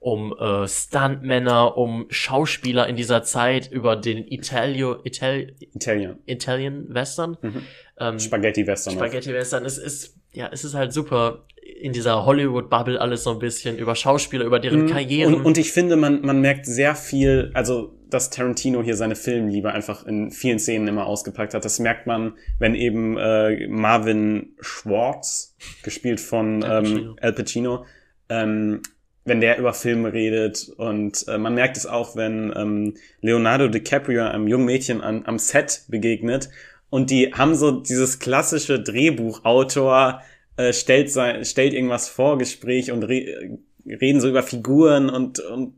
um 0.00 0.34
äh, 0.38 0.66
Stuntmänner, 0.68 1.76
um 1.76 2.06
Schauspieler 2.08 2.86
in 2.86 2.96
dieser 2.96 3.22
Zeit, 3.22 3.70
über 3.70 3.96
den 3.96 4.26
Italio, 4.30 4.96
Ital, 5.04 5.52
Italian. 5.58 6.18
Italian 6.26 6.86
Western. 6.94 7.36
Mhm. 7.42 7.62
Ähm, 7.98 8.18
Spaghetti 8.18 8.66
Western. 8.66 8.94
Spaghetti 8.94 9.32
Western. 9.32 9.64
Es 9.64 9.78
ist, 9.78 10.16
ja, 10.32 10.48
es 10.52 10.64
ist 10.64 10.74
halt 10.74 10.92
super 10.92 11.44
in 11.80 11.92
dieser 11.92 12.24
Hollywood-Bubble 12.24 13.00
alles 13.00 13.24
so 13.24 13.30
ein 13.30 13.38
bisschen 13.38 13.78
über 13.78 13.94
Schauspieler, 13.94 14.44
über 14.44 14.58
deren 14.58 14.84
Mhm. 14.84 14.88
Karrieren. 14.88 15.34
Und, 15.34 15.44
und 15.44 15.58
ich 15.58 15.72
finde, 15.72 15.96
man, 15.96 16.22
man 16.22 16.40
merkt 16.40 16.66
sehr 16.66 16.94
viel, 16.94 17.50
also 17.54 17.94
dass 18.08 18.30
Tarantino 18.30 18.82
hier 18.82 18.96
seine 18.96 19.16
Filmliebe 19.16 19.70
einfach 19.70 20.06
in 20.06 20.30
vielen 20.30 20.58
Szenen 20.58 20.88
immer 20.88 21.06
ausgepackt 21.06 21.52
hat. 21.54 21.64
Das 21.64 21.78
merkt 21.78 22.06
man, 22.06 22.34
wenn 22.58 22.74
eben 22.74 23.18
äh, 23.18 23.66
Marvin 23.68 24.54
Schwartz, 24.60 25.56
gespielt 25.82 26.20
von 26.20 26.62
Al 26.64 26.78
ähm, 26.78 26.84
Pacino. 26.84 27.16
Al 27.20 27.32
Pacino, 27.34 27.84
ähm, 28.30 28.82
wenn 29.28 29.40
der 29.40 29.58
über 29.58 29.74
Filme 29.74 30.12
redet. 30.12 30.70
Und 30.76 31.26
äh, 31.28 31.38
man 31.38 31.54
merkt 31.54 31.76
es 31.76 31.86
auch, 31.86 32.16
wenn 32.16 32.52
ähm, 32.56 32.94
Leonardo 33.20 33.68
DiCaprio 33.68 34.24
einem 34.24 34.48
jungen 34.48 34.66
Mädchen 34.66 35.00
an, 35.00 35.24
am 35.26 35.38
Set 35.38 35.82
begegnet. 35.88 36.48
Und 36.90 37.10
die 37.10 37.34
haben 37.34 37.54
so 37.54 37.70
dieses 37.70 38.18
klassische 38.18 38.80
Drehbuchautor, 38.80 40.22
äh, 40.56 40.72
stellt, 40.72 41.10
sein, 41.10 41.44
stellt 41.44 41.74
irgendwas 41.74 42.08
vor, 42.08 42.38
Gespräch 42.38 42.90
und 42.90 43.04
re 43.04 43.58
reden 43.86 44.20
so 44.20 44.28
über 44.28 44.42
Figuren 44.42 45.08
und, 45.08 45.38
und 45.38 45.74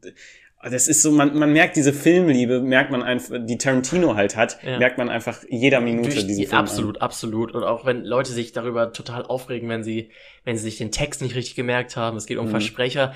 das 0.62 0.88
ist 0.88 1.02
so, 1.02 1.10
man, 1.10 1.38
man 1.38 1.52
merkt 1.52 1.76
diese 1.76 1.92
Filmliebe, 1.92 2.60
merkt 2.60 2.90
man 2.90 3.02
einfach, 3.02 3.38
die 3.40 3.56
Tarantino 3.56 4.14
halt 4.14 4.36
hat, 4.36 4.58
ja. 4.62 4.78
merkt 4.78 4.98
man 4.98 5.08
einfach 5.08 5.38
jeder 5.48 5.80
Minute 5.80 6.10
Durch, 6.10 6.26
diesen 6.26 6.46
Film. 6.46 6.58
Absolut, 6.58 6.96
an. 6.98 7.02
absolut. 7.02 7.52
Und 7.52 7.64
auch 7.64 7.86
wenn 7.86 8.04
Leute 8.04 8.32
sich 8.32 8.52
darüber 8.52 8.92
total 8.92 9.24
aufregen, 9.24 9.70
wenn 9.70 9.82
sie, 9.82 10.10
wenn 10.44 10.56
sie 10.56 10.64
sich 10.64 10.76
den 10.76 10.92
Text 10.92 11.22
nicht 11.22 11.34
richtig 11.34 11.54
gemerkt 11.54 11.96
haben, 11.96 12.18
es 12.18 12.26
geht 12.26 12.36
um 12.36 12.46
mhm. 12.46 12.50
Versprecher. 12.50 13.14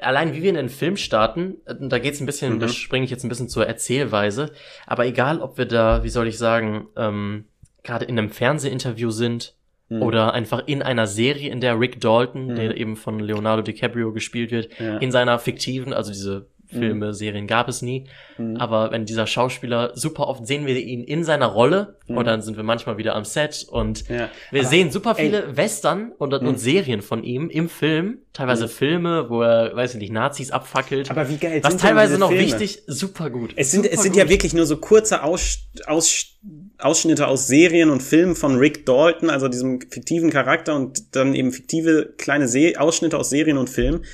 Allein 0.00 0.34
wie 0.34 0.42
wir 0.42 0.48
in 0.48 0.56
den 0.56 0.70
Film 0.70 0.96
starten, 0.96 1.58
da 1.66 1.98
geht's 1.98 2.18
ein 2.20 2.26
bisschen, 2.26 2.54
mhm. 2.54 2.60
da 2.60 2.68
springe 2.68 3.04
ich 3.04 3.10
jetzt 3.10 3.24
ein 3.24 3.28
bisschen 3.28 3.48
zur 3.48 3.66
Erzählweise, 3.66 4.50
aber 4.86 5.06
egal, 5.06 5.40
ob 5.40 5.58
wir 5.58 5.66
da, 5.66 6.02
wie 6.02 6.08
soll 6.08 6.26
ich 6.26 6.38
sagen, 6.38 6.88
ähm, 6.96 7.44
gerade 7.84 8.06
in 8.06 8.18
einem 8.18 8.30
Fernsehinterview 8.30 9.10
sind, 9.10 9.54
mhm. 9.92 10.02
oder 10.02 10.34
einfach 10.34 10.66
in 10.66 10.82
einer 10.82 11.06
Serie, 11.06 11.50
in 11.50 11.60
der 11.60 11.78
Rick 11.78 12.00
Dalton, 12.00 12.46
mhm. 12.46 12.54
der 12.56 12.76
eben 12.76 12.96
von 12.96 13.20
Leonardo 13.20 13.62
DiCaprio 13.62 14.12
gespielt 14.12 14.50
wird, 14.50 14.78
ja. 14.78 14.98
in 14.98 15.12
seiner 15.12 15.38
fiktiven, 15.38 15.92
also 15.92 16.10
diese 16.10 16.46
Filme, 16.72 17.08
mhm. 17.08 17.12
Serien 17.12 17.46
gab 17.46 17.68
es 17.68 17.82
nie. 17.82 18.04
Mhm. 18.38 18.56
Aber 18.56 18.90
wenn 18.90 19.04
dieser 19.04 19.26
Schauspieler, 19.26 19.92
super 19.94 20.28
oft 20.28 20.46
sehen 20.46 20.66
wir 20.66 20.76
ihn 20.76 21.04
in 21.04 21.24
seiner 21.24 21.46
Rolle 21.46 21.96
mhm. 22.06 22.16
und 22.16 22.26
dann 22.26 22.42
sind 22.42 22.56
wir 22.56 22.64
manchmal 22.64 22.98
wieder 22.98 23.14
am 23.14 23.24
Set 23.24 23.66
und 23.70 24.08
ja. 24.08 24.28
wir 24.50 24.60
Aber, 24.60 24.68
sehen 24.68 24.90
super 24.90 25.14
viele 25.14 25.44
ey. 25.44 25.56
Western 25.56 26.12
und, 26.18 26.32
und 26.34 26.42
mhm. 26.42 26.56
Serien 26.56 27.02
von 27.02 27.22
ihm 27.22 27.50
im 27.50 27.68
Film, 27.68 28.18
teilweise 28.32 28.64
mhm. 28.64 28.70
Filme, 28.70 29.30
wo 29.30 29.42
er, 29.42 29.74
weiß 29.76 29.94
ich 29.94 30.00
nicht, 30.00 30.12
Nazis 30.12 30.50
abfackelt. 30.50 31.10
Aber 31.10 31.28
wie 31.28 31.36
geil 31.36 31.60
Was 31.62 31.76
teilweise 31.76 32.18
noch 32.18 32.28
Filme? 32.28 32.44
wichtig, 32.44 32.82
super 32.86 33.30
gut. 33.30 33.52
Es 33.56 33.70
sind, 33.70 33.84
super 33.84 33.94
es 33.94 34.02
sind 34.02 34.12
gut. 34.12 34.22
ja 34.22 34.28
wirklich 34.28 34.54
nur 34.54 34.66
so 34.66 34.76
kurze 34.78 35.22
Aus, 35.22 35.58
Aus, 35.86 36.38
Ausschnitte 36.78 37.28
aus 37.28 37.46
Serien 37.46 37.90
und 37.90 38.02
Filmen 38.02 38.34
von 38.34 38.56
Rick 38.56 38.86
Dalton, 38.86 39.30
also 39.30 39.48
diesem 39.48 39.80
fiktiven 39.80 40.30
Charakter 40.30 40.74
und 40.74 41.14
dann 41.14 41.34
eben 41.34 41.52
fiktive 41.52 42.14
kleine 42.18 42.48
Se 42.48 42.74
Ausschnitte 42.76 43.18
aus 43.18 43.30
Serien 43.30 43.58
und 43.58 43.70
Filmen. 43.70 44.04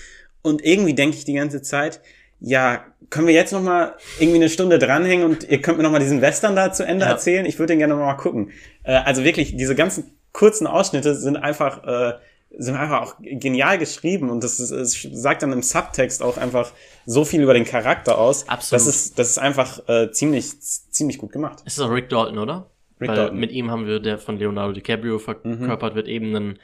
Und 0.42 0.64
irgendwie 0.64 0.94
denke 0.94 1.16
ich 1.16 1.25
die 1.25 1.35
ganze 1.35 1.62
Zeit, 1.62 2.01
ja, 2.40 2.85
können 3.11 3.27
wir 3.27 3.35
jetzt 3.35 3.53
noch 3.53 3.62
mal 3.62 3.94
irgendwie 4.18 4.37
eine 4.37 4.48
Stunde 4.48 4.79
dranhängen 4.79 5.24
und 5.24 5.48
ihr 5.48 5.61
könnt 5.61 5.79
mir 5.79 5.85
noch 5.85 5.90
mal 5.90 5.98
diesen 5.98 6.20
Western 6.20 6.55
da 6.55 6.72
zu 6.72 6.85
Ende 6.85 7.05
ja. 7.05 7.12
erzählen? 7.12 7.46
Ich 7.46 7.59
würde 7.59 7.72
den 7.72 7.79
gerne 7.79 7.94
noch 7.94 8.05
mal 8.05 8.14
gucken. 8.14 8.51
Äh, 8.83 8.92
also 8.92 9.24
wirklich, 9.24 9.57
diese 9.57 9.74
ganzen 9.74 10.12
kurzen 10.33 10.66
Ausschnitte 10.66 11.14
sind 11.14 11.37
einfach 11.37 11.85
äh, 11.85 12.18
sind 12.57 12.77
einfach 12.77 13.03
auch 13.03 13.14
genial 13.20 13.79
geschrieben 13.79 14.31
und 14.31 14.42
das, 14.42 14.59
ist, 14.59 14.72
das 14.72 15.03
sagt 15.12 15.42
dann 15.42 15.53
im 15.53 15.62
Subtext 15.62 16.22
auch 16.22 16.38
einfach 16.38 16.72
so 17.05 17.24
viel 17.24 17.42
über 17.42 17.55
den 17.55 17.64
Charakter 17.64 18.18
aus. 18.18 18.48
Absolut. 18.48 18.81
Das 18.81 18.87
ist, 18.87 19.18
das 19.18 19.31
ist 19.31 19.38
einfach 19.38 19.87
äh, 19.88 20.11
ziemlich, 20.12 20.61
ziemlich 20.61 21.18
gut 21.18 21.33
gemacht. 21.33 21.62
Es 21.66 21.74
ist 21.74 21.81
auch 21.81 21.90
Rick 21.90 22.09
Dalton, 22.09 22.38
oder? 22.38 22.70
Rick 23.01 23.11
Weil 23.11 23.16
Dalton. 23.16 23.38
Mit 23.38 23.53
ihm 23.53 23.70
haben 23.70 23.87
wir, 23.87 24.01
der 24.01 24.18
von 24.18 24.38
Leonardo 24.38 24.72
DiCaprio 24.72 25.18
verkörpert 25.18 25.92
mhm. 25.92 25.96
wird, 25.96 26.09
eben 26.09 26.35
einen 26.35 26.59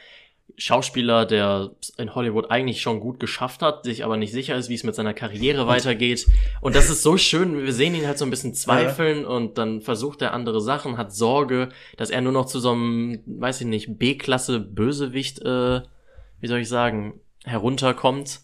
Schauspieler, 0.57 1.26
der 1.26 1.72
in 1.96 2.14
Hollywood 2.14 2.50
eigentlich 2.50 2.80
schon 2.80 3.00
gut 3.00 3.18
geschafft 3.18 3.61
hat, 3.61 3.85
sich 3.85 4.04
aber 4.04 4.16
nicht 4.16 4.33
sicher 4.33 4.57
ist, 4.57 4.68
wie 4.68 4.74
es 4.74 4.85
mit 4.85 4.94
seiner 4.94 5.14
Karriere 5.14 5.66
weitergeht. 5.66 6.26
Und 6.61 6.76
das 6.76 6.90
ist 6.90 7.02
so 7.02 7.16
schön, 7.16 7.64
wir 7.64 7.72
sehen 7.72 7.94
ihn 7.94 8.07
halt 8.07 8.18
so 8.18 8.24
ein 8.24 8.30
bisschen 8.30 8.54
zweifeln 8.54 9.22
ja. 9.22 9.28
und 9.28 9.59
dann 9.59 9.80
versucht 9.80 10.22
er 10.22 10.33
andere 10.33 10.61
Sachen, 10.61 10.96
hat 10.96 11.12
Sorge, 11.12 11.70
dass 11.96 12.11
er 12.11 12.20
nur 12.20 12.33
noch 12.33 12.46
zu 12.46 12.61
so 12.61 12.72
einem, 12.72 13.20
weiß 13.26 13.62
ich 13.62 13.66
nicht, 13.66 13.98
B-Klasse 13.98 14.61
Bösewicht, 14.61 15.40
äh, 15.40 15.83
wie 16.40 16.46
soll 16.46 16.61
ich 16.61 16.68
sagen, 16.68 17.20
herunterkommt. 17.44 18.40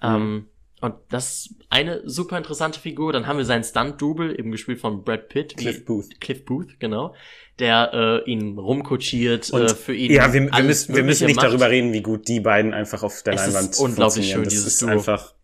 Mhm. 0.00 0.08
Ähm, 0.08 0.46
und 0.80 0.94
das 1.10 1.46
ist 1.46 1.54
eine 1.70 2.02
super 2.08 2.38
interessante 2.38 2.78
Figur. 2.78 3.12
Dann 3.12 3.26
haben 3.26 3.38
wir 3.38 3.44
seinen 3.44 3.64
Stunt-Double, 3.64 4.38
eben 4.38 4.50
gespielt 4.50 4.80
von 4.80 5.04
Brad 5.04 5.28
Pitt. 5.28 5.56
Cliff 5.56 5.84
Booth. 5.84 6.20
Cliff 6.20 6.44
Booth, 6.44 6.78
genau 6.78 7.14
der 7.58 8.22
äh, 8.26 8.30
ihn 8.30 8.58
rumkutschiert, 8.58 9.52
äh, 9.52 9.68
für 9.74 9.94
ihn. 9.94 10.12
Ja, 10.12 10.32
wir, 10.32 10.50
wir 10.52 10.62
müssen, 10.62 10.94
wir 10.94 11.02
müssen 11.02 11.26
nicht 11.26 11.36
macht. 11.36 11.46
darüber 11.46 11.70
reden, 11.70 11.92
wie 11.92 12.02
gut 12.02 12.28
die 12.28 12.40
beiden 12.40 12.74
einfach 12.74 13.02
auf 13.02 13.22
der 13.22 13.34
es 13.34 13.46
Leinwand 13.46 13.70
ist 13.70 13.80
unglaublich 13.80 14.30
schön, 14.30 14.44
das 14.44 14.52
dieses 14.52 14.66
ist 14.74 14.82
Duo. 14.82 14.90
einfach, 14.90 15.34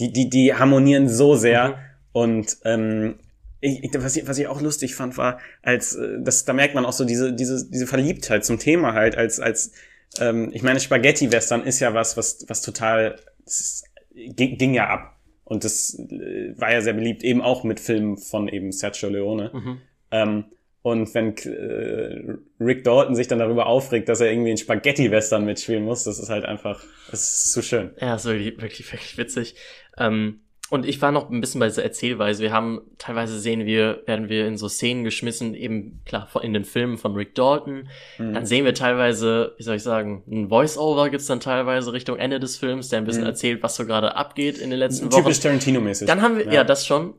die, 0.00 0.12
die, 0.12 0.28
die 0.28 0.54
harmonieren 0.54 1.08
so 1.08 1.36
sehr 1.36 1.68
mhm. 1.68 1.74
und 2.12 2.56
ähm, 2.64 3.18
ich, 3.60 3.90
was, 3.94 4.16
ich, 4.16 4.28
was 4.28 4.38
ich 4.38 4.46
auch 4.46 4.60
lustig 4.60 4.94
fand, 4.94 5.16
war, 5.16 5.40
als 5.62 5.94
äh, 5.94 6.18
das, 6.20 6.44
da 6.44 6.52
merkt 6.52 6.74
man 6.74 6.84
auch 6.84 6.92
so 6.92 7.04
diese, 7.04 7.32
diese, 7.32 7.68
diese 7.70 7.86
Verliebtheit 7.86 8.44
zum 8.44 8.58
Thema 8.58 8.92
halt, 8.92 9.16
als, 9.16 9.40
als 9.40 9.72
ähm, 10.20 10.50
ich 10.52 10.62
meine, 10.62 10.80
Spaghetti-Western 10.80 11.64
ist 11.64 11.80
ja 11.80 11.94
was, 11.94 12.16
was, 12.18 12.44
was 12.48 12.60
total 12.60 13.18
ist, 13.46 13.84
ging, 14.14 14.56
ging 14.58 14.74
ja 14.74 14.88
ab. 14.88 15.18
Und 15.44 15.64
das 15.64 15.98
äh, 15.98 16.54
war 16.58 16.72
ja 16.72 16.80
sehr 16.80 16.94
beliebt, 16.94 17.22
eben 17.22 17.42
auch 17.42 17.64
mit 17.64 17.80
Filmen 17.80 18.16
von 18.16 18.48
eben 18.48 18.72
Sergio 18.72 19.08
Leone. 19.08 19.50
Mhm. 19.52 19.80
Ähm, 20.10 20.44
und 20.82 21.14
wenn 21.14 21.34
äh, 21.36 22.36
Rick 22.60 22.84
Dalton 22.84 23.14
sich 23.14 23.26
dann 23.26 23.38
darüber 23.38 23.66
aufregt, 23.66 24.08
dass 24.08 24.20
er 24.20 24.30
irgendwie 24.30 24.50
in 24.50 24.58
Spaghetti-Western 24.58 25.44
mitspielen 25.44 25.84
muss, 25.84 26.04
das 26.04 26.18
ist 26.18 26.28
halt 26.28 26.44
einfach, 26.44 26.84
das 27.10 27.22
ist 27.22 27.52
zu 27.52 27.62
schön. 27.62 27.92
Ja, 28.00 28.14
ist 28.14 28.26
wirklich, 28.26 28.60
wirklich, 28.60 28.92
wirklich 28.92 29.16
witzig. 29.16 29.54
Ähm, 29.96 30.43
und 30.70 30.86
ich 30.86 31.00
war 31.02 31.12
noch 31.12 31.30
ein 31.30 31.40
bisschen 31.40 31.60
bei 31.60 31.68
dieser 31.68 31.84
Erzählweise. 31.84 32.42
Wir 32.42 32.52
haben 32.52 32.80
teilweise 32.98 33.38
sehen 33.38 33.66
wir, 33.66 34.02
werden 34.06 34.28
wir 34.28 34.46
in 34.46 34.56
so 34.56 34.68
Szenen 34.68 35.04
geschmissen, 35.04 35.54
eben 35.54 36.00
klar 36.06 36.28
in 36.42 36.52
den 36.52 36.64
Filmen 36.64 36.96
von 36.96 37.14
Rick 37.14 37.34
Dalton. 37.34 37.88
Mhm. 38.18 38.34
Dann 38.34 38.46
sehen 38.46 38.64
wir 38.64 38.74
teilweise, 38.74 39.54
wie 39.58 39.62
soll 39.62 39.76
ich 39.76 39.82
sagen, 39.82 40.24
ein 40.26 40.48
Voice-Over 40.48 41.10
gibt's 41.10 41.26
dann 41.26 41.40
teilweise 41.40 41.92
Richtung 41.92 42.16
Ende 42.16 42.40
des 42.40 42.56
Films, 42.56 42.88
der 42.88 42.98
ein 42.98 43.04
bisschen 43.04 43.22
mhm. 43.22 43.28
erzählt, 43.28 43.62
was 43.62 43.76
so 43.76 43.84
gerade 43.84 44.16
abgeht 44.16 44.58
in 44.58 44.70
den 44.70 44.78
letzten 44.78 45.10
Typisch 45.10 45.16
Wochen. 45.16 45.24
Typisch 45.24 45.40
Tarantino-mäßig. 45.40 46.06
Dann 46.06 46.22
haben 46.22 46.38
wir, 46.38 46.46
ja. 46.46 46.52
ja, 46.52 46.64
das 46.64 46.86
schon 46.86 47.14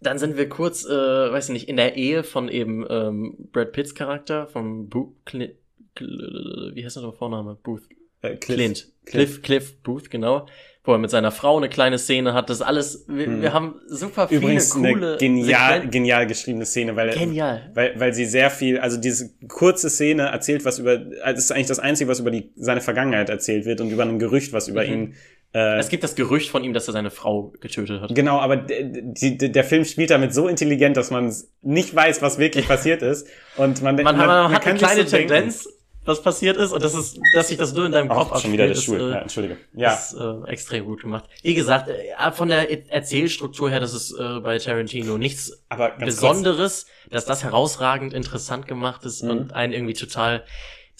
dann 0.00 0.18
sind 0.18 0.36
wir 0.36 0.48
kurz, 0.48 0.84
äh, 0.86 0.88
weiß 0.88 1.48
ich 1.48 1.52
nicht, 1.52 1.68
in 1.68 1.76
der 1.76 1.96
Ehe 1.96 2.24
von 2.24 2.48
eben 2.48 2.86
ähm, 2.88 3.36
Brad 3.52 3.72
Pitts 3.72 3.94
Charakter, 3.94 4.46
von 4.46 4.88
Bo 4.88 5.14
Cl 5.28 5.56
Cl 5.94 6.72
wie 6.74 6.84
heißt 6.84 6.96
der 6.96 7.12
Vorname? 7.12 7.58
Booth. 7.62 7.82
Äh, 8.22 8.36
Cliff. 8.36 8.56
Clint. 8.56 8.88
Cliff, 9.04 9.42
Cliff 9.42 9.82
Booth, 9.82 10.10
genau. 10.10 10.46
Wo 10.82 10.92
er 10.92 10.98
mit 10.98 11.10
seiner 11.10 11.30
Frau 11.30 11.58
eine 11.58 11.68
kleine 11.68 11.98
Szene 11.98 12.32
hat. 12.32 12.48
Das 12.48 12.62
alles, 12.62 13.04
wir, 13.06 13.26
hm. 13.26 13.42
wir 13.42 13.52
haben 13.52 13.80
super 13.86 14.28
viele 14.28 14.40
Übrigens 14.40 14.70
coole... 14.70 15.08
Eine 15.08 15.16
genial, 15.18 15.88
genial 15.88 16.26
geschriebene 16.26 16.64
Szene, 16.64 16.96
weil, 16.96 17.10
genial. 17.10 17.70
weil, 17.74 18.00
weil 18.00 18.14
sie 18.14 18.24
sehr 18.24 18.50
viel, 18.50 18.78
also 18.78 18.96
diese 18.96 19.30
kurze 19.46 19.90
Szene 19.90 20.28
erzählt 20.28 20.64
was 20.64 20.78
über, 20.78 20.92
also 20.92 21.34
das 21.34 21.44
ist 21.44 21.52
eigentlich 21.52 21.66
das 21.66 21.80
Einzige, 21.80 22.08
was 22.08 22.20
über 22.20 22.30
die, 22.30 22.50
seine 22.56 22.80
Vergangenheit 22.80 23.28
erzählt 23.28 23.66
wird 23.66 23.82
und 23.82 23.90
über 23.90 24.04
ein 24.04 24.18
Gerücht, 24.18 24.54
was 24.54 24.68
über 24.68 24.84
mhm. 24.84 24.92
ihn 24.92 25.14
äh, 25.52 25.78
es 25.78 25.88
gibt 25.88 26.04
das 26.04 26.14
Gerücht 26.14 26.48
von 26.48 26.62
ihm, 26.62 26.72
dass 26.72 26.86
er 26.86 26.92
seine 26.92 27.10
Frau 27.10 27.52
getötet 27.60 28.00
hat. 28.00 28.14
Genau, 28.14 28.38
aber 28.38 28.56
die, 28.56 29.36
die, 29.36 29.50
der 29.50 29.64
Film 29.64 29.84
spielt 29.84 30.10
damit 30.10 30.32
so 30.32 30.46
intelligent, 30.46 30.96
dass 30.96 31.10
man 31.10 31.34
nicht 31.62 31.94
weiß, 31.94 32.22
was 32.22 32.38
wirklich 32.38 32.68
passiert 32.68 33.02
ist. 33.02 33.26
Und 33.56 33.82
man, 33.82 33.96
man, 33.96 34.16
man, 34.16 34.26
man 34.26 34.52
hat 34.52 34.66
eine 34.66 34.78
kleine 34.78 35.06
so 35.06 35.16
Tendenz, 35.16 35.64
denken. 35.64 35.79
Was 36.04 36.22
passiert 36.22 36.56
ist, 36.56 36.72
und 36.72 36.82
das 36.82 36.94
ist, 36.94 37.18
dass 37.34 37.48
sich 37.48 37.58
das 37.58 37.74
nur 37.74 37.86
in 37.86 37.92
deinem 37.92 38.08
Kopf 38.08 38.32
abspielt. 38.32 38.42
schon 38.42 38.52
wieder 38.52 38.66
der 38.68 38.74
Stuhl. 38.74 39.00
Äh, 39.00 39.10
ja, 39.10 39.18
Entschuldige. 39.20 39.56
Ja. 39.74 39.92
Ist 39.92 40.14
äh, 40.14 40.50
extrem 40.50 40.84
gut 40.86 41.02
gemacht. 41.02 41.24
Wie 41.42 41.54
gesagt, 41.54 41.88
äh, 41.88 42.32
von 42.32 42.48
der 42.48 42.90
Erzählstruktur 42.90 43.70
her, 43.70 43.80
das 43.80 43.92
ist 43.92 44.12
äh, 44.18 44.40
bei 44.40 44.58
Tarantino 44.58 45.18
nichts 45.18 45.62
Besonderes, 45.98 46.86
kurz. 46.86 47.12
dass 47.12 47.24
das 47.26 47.44
herausragend 47.44 48.14
interessant 48.14 48.66
gemacht 48.66 49.04
ist 49.04 49.22
mhm. 49.22 49.30
und 49.30 49.52
einen 49.52 49.72
irgendwie 49.72 49.94
total 49.94 50.44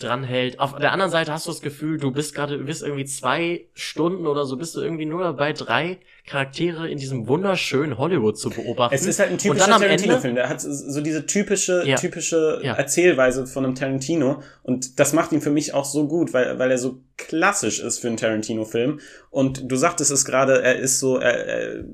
dranhält. 0.03 0.59
Auf 0.59 0.77
der 0.77 0.93
anderen 0.93 1.11
Seite 1.11 1.33
hast 1.33 1.47
du 1.47 1.51
das 1.51 1.61
Gefühl, 1.61 1.99
du 1.99 2.11
bist 2.11 2.35
gerade, 2.35 2.59
du 2.59 2.65
bist 2.65 2.83
irgendwie 2.83 3.05
zwei 3.05 3.67
Stunden 3.75 4.27
oder 4.27 4.45
so, 4.45 4.57
bist 4.57 4.75
du 4.75 4.81
irgendwie 4.81 5.07
nur 5.07 5.23
dabei, 5.23 5.53
drei 5.53 5.99
Charaktere 6.27 6.89
in 6.89 6.99
diesem 6.99 7.29
wunderschönen 7.29 7.99
Hollywood 7.99 8.39
zu 8.39 8.51
beobachten. 8.51 8.95
Es 8.95 9.07
ist 9.07 9.19
halt 9.19 9.31
ein 9.31 9.39
typischer 9.39 9.67
Tarantino-Film. 9.67 10.35
Der 10.35 10.49
hat 10.49 10.61
so 10.61 11.01
diese 11.01 11.27
typische, 11.27 11.83
ja. 11.87 11.97
typische 11.97 12.61
ja. 12.63 12.75
Erzählweise 12.75 13.47
von 13.47 13.65
einem 13.65 13.75
Tarantino. 13.75 14.43
Und 14.63 14.99
das 14.99 15.13
macht 15.13 15.33
ihn 15.33 15.41
für 15.41 15.51
mich 15.51 15.75
auch 15.75 15.85
so 15.85 16.07
gut, 16.07 16.33
weil, 16.33 16.59
weil 16.59 16.71
er 16.71 16.79
so 16.79 17.01
klassisch 17.17 17.81
ist 17.81 17.99
für 17.99 18.09
einen 18.09 18.17
Tarantino-Film. 18.17 19.01
Und 19.31 19.71
du 19.71 19.77
sagtest 19.77 20.11
es 20.11 20.25
gerade, 20.25 20.63
er 20.63 20.77
ist 20.77 21.01
so, 21.01 21.19
er, 21.19 21.47
er 21.47 21.85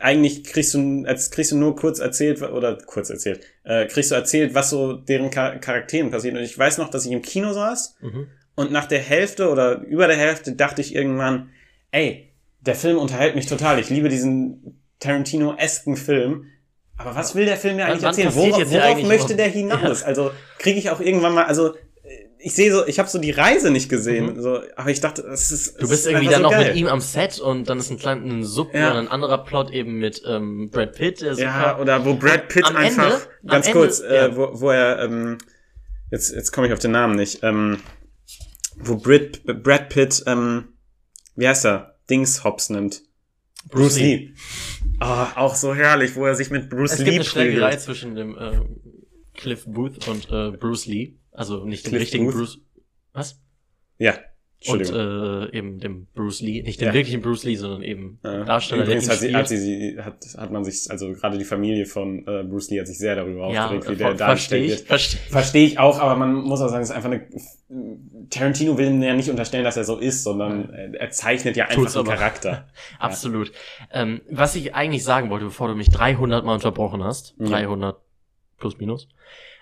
eigentlich 0.00 0.44
kriegst 0.44 0.74
du, 0.74 1.04
als 1.06 1.30
kriegst 1.30 1.52
du 1.52 1.56
nur 1.56 1.74
kurz 1.74 2.00
erzählt, 2.00 2.42
oder 2.42 2.76
kurz 2.76 3.08
erzählt, 3.08 3.40
äh, 3.64 3.86
kriegst 3.86 4.10
du 4.10 4.14
erzählt, 4.14 4.54
was 4.54 4.70
so 4.70 4.92
deren 4.92 5.32
Char 5.32 5.58
Charakteren 5.58 6.10
passiert. 6.10 6.36
Und 6.36 6.42
ich 6.42 6.58
weiß 6.58 6.78
noch, 6.78 6.90
dass 6.90 7.06
ich 7.06 7.12
im 7.12 7.22
Kino 7.22 7.52
saß 7.52 7.96
mhm. 8.00 8.26
und 8.56 8.72
nach 8.72 8.86
der 8.86 9.00
Hälfte 9.00 9.48
oder 9.48 9.80
über 9.82 10.06
der 10.06 10.16
Hälfte 10.16 10.52
dachte 10.52 10.82
ich 10.82 10.94
irgendwann, 10.94 11.50
ey, 11.92 12.30
der 12.60 12.74
Film 12.74 12.98
unterhält 12.98 13.36
mich 13.36 13.46
total. 13.46 13.78
Ich 13.78 13.88
liebe 13.88 14.08
diesen 14.08 14.82
Tarantino-esken 15.00 15.96
Film. 15.96 16.46
Aber 16.96 17.14
was 17.14 17.34
will 17.34 17.46
der 17.46 17.56
Film 17.56 17.76
mir 17.76 17.86
eigentlich 17.86 18.02
erzählen? 18.02 18.34
Worauf, 18.34 18.70
worauf 18.70 19.02
möchte 19.04 19.36
der 19.36 19.48
hinaus? 19.48 20.00
Ja. 20.00 20.08
Also 20.08 20.32
kriege 20.58 20.78
ich 20.78 20.90
auch 20.90 21.00
irgendwann 21.00 21.32
mal, 21.32 21.44
also 21.44 21.74
ich 22.40 22.54
sehe 22.54 22.72
so, 22.72 22.86
ich 22.86 22.98
habe 22.98 23.08
so 23.08 23.18
die 23.18 23.30
Reise 23.30 23.70
nicht 23.70 23.88
gesehen, 23.88 24.36
mhm. 24.36 24.40
so, 24.40 24.60
aber 24.76 24.90
ich 24.90 25.00
dachte, 25.00 25.22
es 25.22 25.50
ist. 25.50 25.80
Du 25.80 25.88
bist 25.88 26.06
irgendwie 26.06 26.26
dann 26.26 26.36
so 26.36 26.42
noch 26.42 26.50
geil. 26.50 26.68
mit 26.68 26.76
ihm 26.76 26.86
am 26.86 27.00
Set 27.00 27.40
und 27.40 27.68
dann 27.68 27.78
ist 27.78 27.90
ein 27.90 27.98
kleiner 27.98 28.24
ein 28.24 28.44
Sub 28.44 28.74
ja. 28.74 28.90
oder 28.90 29.00
ein 29.00 29.08
anderer 29.08 29.44
Plot 29.44 29.70
eben 29.70 29.98
mit 29.98 30.22
ähm, 30.26 30.70
Brad 30.70 30.94
Pitt. 30.94 31.20
Der 31.20 31.34
ja, 31.34 31.78
oder 31.78 32.04
wo 32.04 32.14
Brad 32.14 32.48
Pitt 32.48 32.64
einfach 32.64 33.12
Ende, 33.12 33.28
ganz 33.46 33.70
kurz, 33.70 34.00
Ende, 34.00 34.16
äh, 34.16 34.36
wo, 34.36 34.60
wo 34.60 34.70
er 34.70 35.02
ähm, 35.02 35.38
jetzt 36.10 36.32
jetzt 36.34 36.52
komme 36.52 36.66
ich 36.66 36.72
auf 36.72 36.78
den 36.78 36.92
Namen 36.92 37.16
nicht, 37.16 37.40
ähm, 37.42 37.78
wo 38.76 38.96
Brad, 38.96 39.42
Brad 39.44 39.88
Pitt 39.88 40.22
ähm, 40.26 40.68
wie 41.38 41.46
heißt 41.46 41.66
er, 41.66 41.94
Dings 42.10 42.42
hops 42.42 42.68
nimmt. 42.68 43.02
Bruce, 43.70 43.96
Lee. 43.96 44.16
Lee. 44.16 44.34
Oh, 45.00 45.26
auch 45.36 45.54
so 45.54 45.74
herrlich, 45.74 46.16
wo 46.16 46.26
er 46.26 46.34
sich 46.34 46.50
mit 46.50 46.68
Bruce 46.68 46.92
es 46.92 46.98
Lee 46.98 47.04
gibt 47.04 47.14
eine 47.16 47.24
Schlägerei 47.24 47.76
zwischen 47.76 48.16
dem 48.16 48.36
äh, 48.36 48.60
Cliff 49.34 49.64
Booth 49.66 50.08
und 50.08 50.28
äh, 50.30 50.56
Bruce 50.56 50.86
Lee. 50.86 51.14
Also 51.38 51.64
nicht 51.64 51.86
den 51.86 51.94
richtigen 51.94 52.26
Booth? 52.26 52.34
Bruce. 52.34 52.60
Was? 53.12 53.40
Ja, 53.98 54.18
und 54.66 54.90
äh, 54.90 55.56
eben 55.56 55.78
dem 55.78 56.08
Bruce 56.14 56.40
Lee, 56.40 56.62
nicht 56.62 56.80
den 56.80 56.88
ja. 56.88 56.94
wirklichen 56.94 57.22
Bruce 57.22 57.44
Lee, 57.44 57.54
sondern 57.54 57.82
eben 57.82 58.18
ja. 58.24 58.42
Darsteller. 58.42 58.82
Übrigens 58.82 59.08
hat, 59.08 59.18
sie, 59.18 59.34
hat, 59.34 59.48
sie, 59.48 59.96
hat, 60.00 60.16
hat 60.36 60.50
man 60.50 60.64
sich, 60.64 60.90
also 60.90 61.12
gerade 61.12 61.38
die 61.38 61.44
Familie 61.44 61.86
von 61.86 62.26
äh, 62.26 62.42
Bruce 62.42 62.70
Lee 62.70 62.80
hat 62.80 62.88
sich 62.88 62.98
sehr 62.98 63.14
darüber 63.14 63.52
ja, 63.52 63.66
aufgeregt, 63.66 63.88
wie 63.88 63.96
der 63.96 64.14
dargestellt 64.14 64.64
ich, 64.64 64.70
wird. 64.70 64.80
Verstehe 64.80 65.20
Versteh 65.30 65.64
ich 65.64 65.78
auch, 65.78 66.00
aber 66.00 66.16
man 66.16 66.34
muss 66.34 66.60
auch 66.60 66.68
sagen, 66.68 66.82
es 66.82 66.90
ist 66.90 66.96
einfach 66.96 67.10
eine. 67.10 67.28
Tarantino 68.30 68.76
will 68.76 69.00
ja 69.02 69.14
nicht 69.14 69.30
unterstellen, 69.30 69.64
dass 69.64 69.76
er 69.76 69.84
so 69.84 69.96
ist, 69.96 70.24
sondern 70.24 70.70
er 70.70 71.10
zeichnet 71.10 71.56
ja 71.56 71.66
einfach 71.66 71.92
den 71.92 72.04
Charakter. 72.04 72.66
Absolut. 72.98 73.52
Ähm, 73.92 74.22
was 74.28 74.56
ich 74.56 74.74
eigentlich 74.74 75.04
sagen 75.04 75.30
wollte, 75.30 75.46
bevor 75.46 75.68
du 75.68 75.74
mich 75.74 75.90
300 75.90 76.44
Mal 76.44 76.54
unterbrochen 76.54 77.04
hast, 77.04 77.36
300 77.38 77.96
plus 78.58 78.78
minus, 78.78 79.08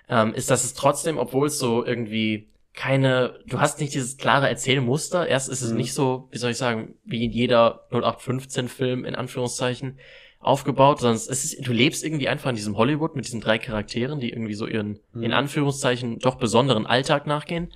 ähm, 0.08 0.34
ist, 0.34 0.50
dass 0.50 0.64
es 0.64 0.74
trotzdem, 0.74 1.18
obwohl 1.18 1.48
es 1.48 1.58
so 1.58 1.84
irgendwie 1.84 2.48
keine, 2.76 3.40
du 3.46 3.58
hast 3.58 3.80
nicht 3.80 3.94
dieses 3.94 4.18
klare 4.18 4.48
Erzählmuster. 4.48 5.26
Erst 5.26 5.48
ist 5.48 5.62
es 5.62 5.70
mhm. 5.70 5.78
nicht 5.78 5.94
so, 5.94 6.28
wie 6.30 6.38
soll 6.38 6.50
ich 6.50 6.58
sagen, 6.58 6.94
wie 7.04 7.24
in 7.24 7.32
jeder 7.32 7.88
0815-Film 7.90 9.04
in 9.04 9.14
Anführungszeichen 9.14 9.98
aufgebaut, 10.38 11.00
sondern 11.00 11.16
es 11.16 11.26
ist, 11.26 11.66
du 11.66 11.72
lebst 11.72 12.04
irgendwie 12.04 12.28
einfach 12.28 12.50
in 12.50 12.56
diesem 12.56 12.76
Hollywood 12.76 13.16
mit 13.16 13.24
diesen 13.24 13.40
drei 13.40 13.58
Charakteren, 13.58 14.20
die 14.20 14.30
irgendwie 14.30 14.54
so 14.54 14.66
ihren, 14.66 15.00
mhm. 15.12 15.22
in 15.22 15.32
Anführungszeichen, 15.32 16.18
doch 16.18 16.36
besonderen 16.36 16.86
Alltag 16.86 17.26
nachgehen. 17.26 17.72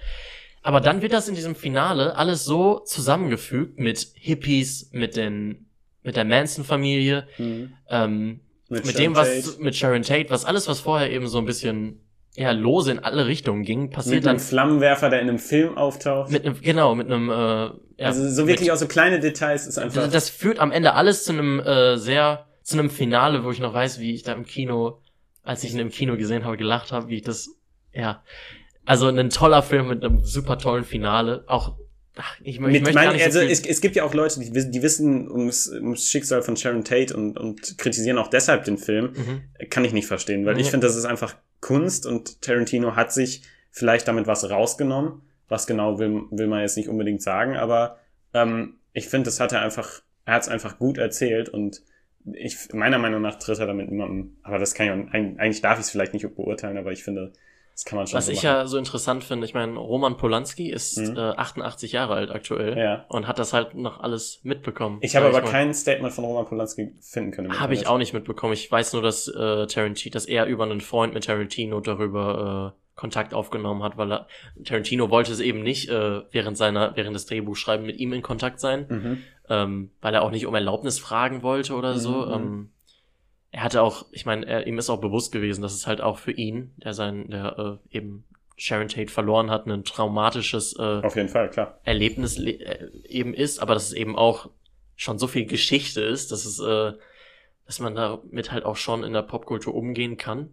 Aber 0.62 0.80
dann 0.80 1.00
wird 1.00 1.14
das 1.14 1.26
in 1.26 1.34
diesem 1.34 1.54
Finale 1.54 2.16
alles 2.16 2.44
so 2.44 2.80
zusammengefügt 2.80 3.78
mit 3.78 4.12
Hippies, 4.14 4.90
mit 4.92 5.16
den, 5.16 5.66
mit 6.02 6.16
der 6.16 6.26
Manson-Familie, 6.26 7.26
mhm. 7.38 7.72
ähm, 7.88 8.40
mit, 8.70 8.86
mit 8.86 8.98
dem, 8.98 9.14
was, 9.14 9.28
Tate. 9.28 9.62
mit 9.62 9.76
Sharon 9.76 10.02
Tate, 10.02 10.30
was 10.30 10.44
alles, 10.44 10.68
was 10.68 10.80
vorher 10.80 11.10
eben 11.10 11.28
so 11.28 11.38
ein 11.38 11.44
bisschen 11.44 12.00
ja, 12.36 12.52
lose 12.52 12.92
in 12.92 13.00
alle 13.00 13.26
Richtungen 13.26 13.64
ging, 13.64 13.90
passiert 13.90 14.16
mit 14.16 14.26
dann. 14.26 14.36
Mit 14.36 14.40
einem 14.40 14.48
Flammenwerfer, 14.48 15.10
der 15.10 15.20
in 15.20 15.28
einem 15.28 15.38
Film 15.38 15.76
auftaucht. 15.76 16.30
Mit 16.30 16.46
einem, 16.46 16.60
genau, 16.60 16.94
mit 16.94 17.08
einem, 17.08 17.28
äh, 17.28 17.34
ja, 17.34 17.72
Also 17.98 18.28
so 18.28 18.46
wirklich 18.46 18.68
mit, 18.68 18.70
auch 18.70 18.76
so 18.76 18.86
kleine 18.86 19.18
Details 19.18 19.66
ist 19.66 19.78
einfach. 19.78 20.02
Das, 20.04 20.12
das 20.12 20.30
führt 20.30 20.60
am 20.60 20.70
Ende 20.70 20.94
alles 20.94 21.24
zu 21.24 21.32
einem 21.32 21.58
äh, 21.60 21.96
sehr, 21.96 22.46
zu 22.62 22.78
einem 22.78 22.90
Finale, 22.90 23.44
wo 23.44 23.50
ich 23.50 23.58
noch 23.58 23.74
weiß, 23.74 23.98
wie 23.98 24.14
ich 24.14 24.22
da 24.22 24.32
im 24.32 24.44
Kino, 24.44 25.02
als 25.42 25.64
ich 25.64 25.72
ihn 25.72 25.80
im 25.80 25.90
Kino 25.90 26.16
gesehen 26.16 26.44
habe, 26.44 26.56
gelacht 26.56 26.92
habe, 26.92 27.08
wie 27.08 27.16
ich 27.16 27.22
das, 27.22 27.50
ja. 27.92 28.22
Also 28.86 29.08
ein 29.08 29.30
toller 29.30 29.62
Film 29.62 29.88
mit 29.88 30.04
einem 30.04 30.24
super 30.24 30.58
tollen 30.58 30.84
Finale. 30.84 31.44
Auch 31.46 31.76
Ach, 32.22 32.36
ich, 32.42 32.56
ich 32.56 32.60
mit 32.60 32.94
mein, 32.94 33.18
so 33.18 33.24
also 33.24 33.40
es, 33.40 33.64
es, 33.64 33.80
gibt 33.80 33.96
ja 33.96 34.04
auch 34.04 34.12
Leute, 34.12 34.40
die, 34.40 34.70
die 34.70 34.82
wissen 34.82 35.30
ums, 35.30 35.68
ums 35.68 36.08
Schicksal 36.08 36.42
von 36.42 36.56
Sharon 36.56 36.84
Tate 36.84 37.16
und, 37.16 37.38
und 37.38 37.78
kritisieren 37.78 38.18
auch 38.18 38.28
deshalb 38.28 38.64
den 38.64 38.78
Film. 38.78 39.12
Mhm. 39.14 39.68
Kann 39.70 39.84
ich 39.84 39.92
nicht 39.92 40.06
verstehen, 40.06 40.44
weil 40.44 40.54
mhm. 40.54 40.60
ich 40.60 40.70
finde, 40.70 40.86
das 40.86 40.96
ist 40.96 41.06
einfach 41.06 41.36
Kunst 41.60 42.06
und 42.06 42.42
Tarantino 42.42 42.94
hat 42.96 43.12
sich 43.12 43.42
vielleicht 43.70 44.06
damit 44.08 44.26
was 44.26 44.48
rausgenommen. 44.48 45.22
Was 45.48 45.66
genau 45.66 45.98
will, 45.98 46.22
will 46.30 46.46
man 46.46 46.60
jetzt 46.60 46.76
nicht 46.76 46.88
unbedingt 46.88 47.22
sagen, 47.22 47.56
aber 47.56 47.98
ähm, 48.34 48.76
ich 48.92 49.08
finde, 49.08 49.24
das 49.24 49.40
hat 49.40 49.52
er 49.52 49.62
einfach, 49.62 50.02
er 50.24 50.34
hat 50.34 50.42
es 50.42 50.48
einfach 50.48 50.78
gut 50.78 50.96
erzählt 50.96 51.48
und 51.48 51.82
ich, 52.34 52.72
meiner 52.72 52.98
Meinung 52.98 53.22
nach 53.22 53.36
tritt 53.36 53.58
er 53.58 53.66
damit 53.66 53.90
niemandem, 53.90 54.36
aber 54.42 54.58
das 54.58 54.74
kann 54.74 54.86
ich 54.86 54.92
auch, 54.92 55.12
eigentlich 55.12 55.62
darf 55.62 55.78
ich 55.78 55.86
es 55.86 55.90
vielleicht 55.90 56.12
nicht 56.12 56.22
beurteilen, 56.36 56.76
aber 56.76 56.92
ich 56.92 57.02
finde, 57.02 57.32
das 57.80 57.86
kann 57.86 57.96
man 57.96 58.06
schon 58.06 58.18
Was 58.18 58.26
so 58.26 58.32
ich 58.32 58.42
ja 58.42 58.66
so 58.66 58.76
interessant 58.76 59.24
finde, 59.24 59.46
ich 59.46 59.54
meine, 59.54 59.78
Roman 59.78 60.18
Polanski 60.18 60.70
ist 60.70 60.98
mhm. 60.98 61.16
äh, 61.16 61.20
88 61.20 61.92
Jahre 61.92 62.12
alt 62.12 62.30
aktuell 62.30 62.76
ja. 62.76 63.06
und 63.08 63.26
hat 63.26 63.38
das 63.38 63.54
halt 63.54 63.74
noch 63.74 64.00
alles 64.00 64.40
mitbekommen. 64.42 64.98
Ich 65.00 65.16
habe 65.16 65.28
aber 65.28 65.42
ich 65.42 65.50
kein 65.50 65.72
Statement 65.72 66.12
von 66.12 66.26
Roman 66.26 66.44
Polanski 66.44 66.92
finden 67.00 67.30
können. 67.30 67.58
Habe 67.58 67.72
ich 67.72 67.86
auch 67.86 67.96
nicht 67.96 68.12
mitbekommen. 68.12 68.52
Ich 68.52 68.70
weiß 68.70 68.92
nur, 68.92 69.00
dass 69.00 69.28
äh, 69.28 69.66
Tarantino, 69.66 70.12
dass 70.12 70.26
er 70.26 70.44
über 70.44 70.64
einen 70.64 70.82
Freund 70.82 71.14
mit 71.14 71.24
Tarantino 71.24 71.80
darüber 71.80 72.74
äh, 72.76 72.80
Kontakt 72.96 73.32
aufgenommen 73.32 73.82
hat, 73.82 73.96
weil 73.96 74.12
er, 74.12 74.26
Tarantino 74.62 75.08
wollte 75.08 75.32
es 75.32 75.40
eben 75.40 75.62
nicht 75.62 75.88
äh, 75.88 76.20
während 76.32 76.58
seiner, 76.58 76.94
während 76.96 77.16
des 77.16 77.24
Drehbuchschreiben 77.24 77.86
mit 77.86 77.98
ihm 77.98 78.12
in 78.12 78.20
Kontakt 78.20 78.60
sein, 78.60 78.86
mhm. 78.90 79.18
ähm, 79.48 79.90
weil 80.02 80.12
er 80.12 80.20
auch 80.20 80.30
nicht 80.30 80.44
um 80.44 80.54
Erlaubnis 80.54 80.98
fragen 80.98 81.42
wollte 81.42 81.72
oder 81.72 81.96
so. 81.96 82.26
Mhm. 82.26 82.32
Ähm, 82.34 82.70
er 83.52 83.64
hatte 83.64 83.82
auch, 83.82 84.06
ich 84.12 84.26
meine, 84.26 84.64
ihm 84.64 84.78
ist 84.78 84.90
auch 84.90 85.00
bewusst 85.00 85.32
gewesen, 85.32 85.62
dass 85.62 85.74
es 85.74 85.86
halt 85.86 86.00
auch 86.00 86.18
für 86.18 86.32
ihn, 86.32 86.72
der 86.76 86.94
sein, 86.94 87.28
der 87.30 87.80
äh, 87.92 87.96
eben 87.96 88.24
Sharon 88.56 88.88
Tate 88.88 89.10
verloren 89.10 89.50
hat, 89.50 89.66
ein 89.66 89.84
traumatisches 89.84 90.76
äh, 90.78 91.00
Auf 91.02 91.16
jeden 91.16 91.28
Fall, 91.28 91.50
klar. 91.50 91.80
Erlebnis 91.84 92.38
äh, 92.38 92.90
eben 93.08 93.34
ist, 93.34 93.58
aber 93.58 93.74
dass 93.74 93.86
es 93.86 93.92
eben 93.92 94.16
auch 94.16 94.50
schon 94.96 95.18
so 95.18 95.26
viel 95.26 95.46
Geschichte 95.46 96.02
ist, 96.02 96.30
dass 96.30 96.44
es, 96.44 96.60
äh, 96.60 96.92
dass 97.66 97.80
man 97.80 97.94
damit 97.94 98.52
halt 98.52 98.64
auch 98.64 98.76
schon 98.76 99.02
in 99.02 99.12
der 99.12 99.22
Popkultur 99.22 99.74
umgehen 99.74 100.16
kann 100.16 100.50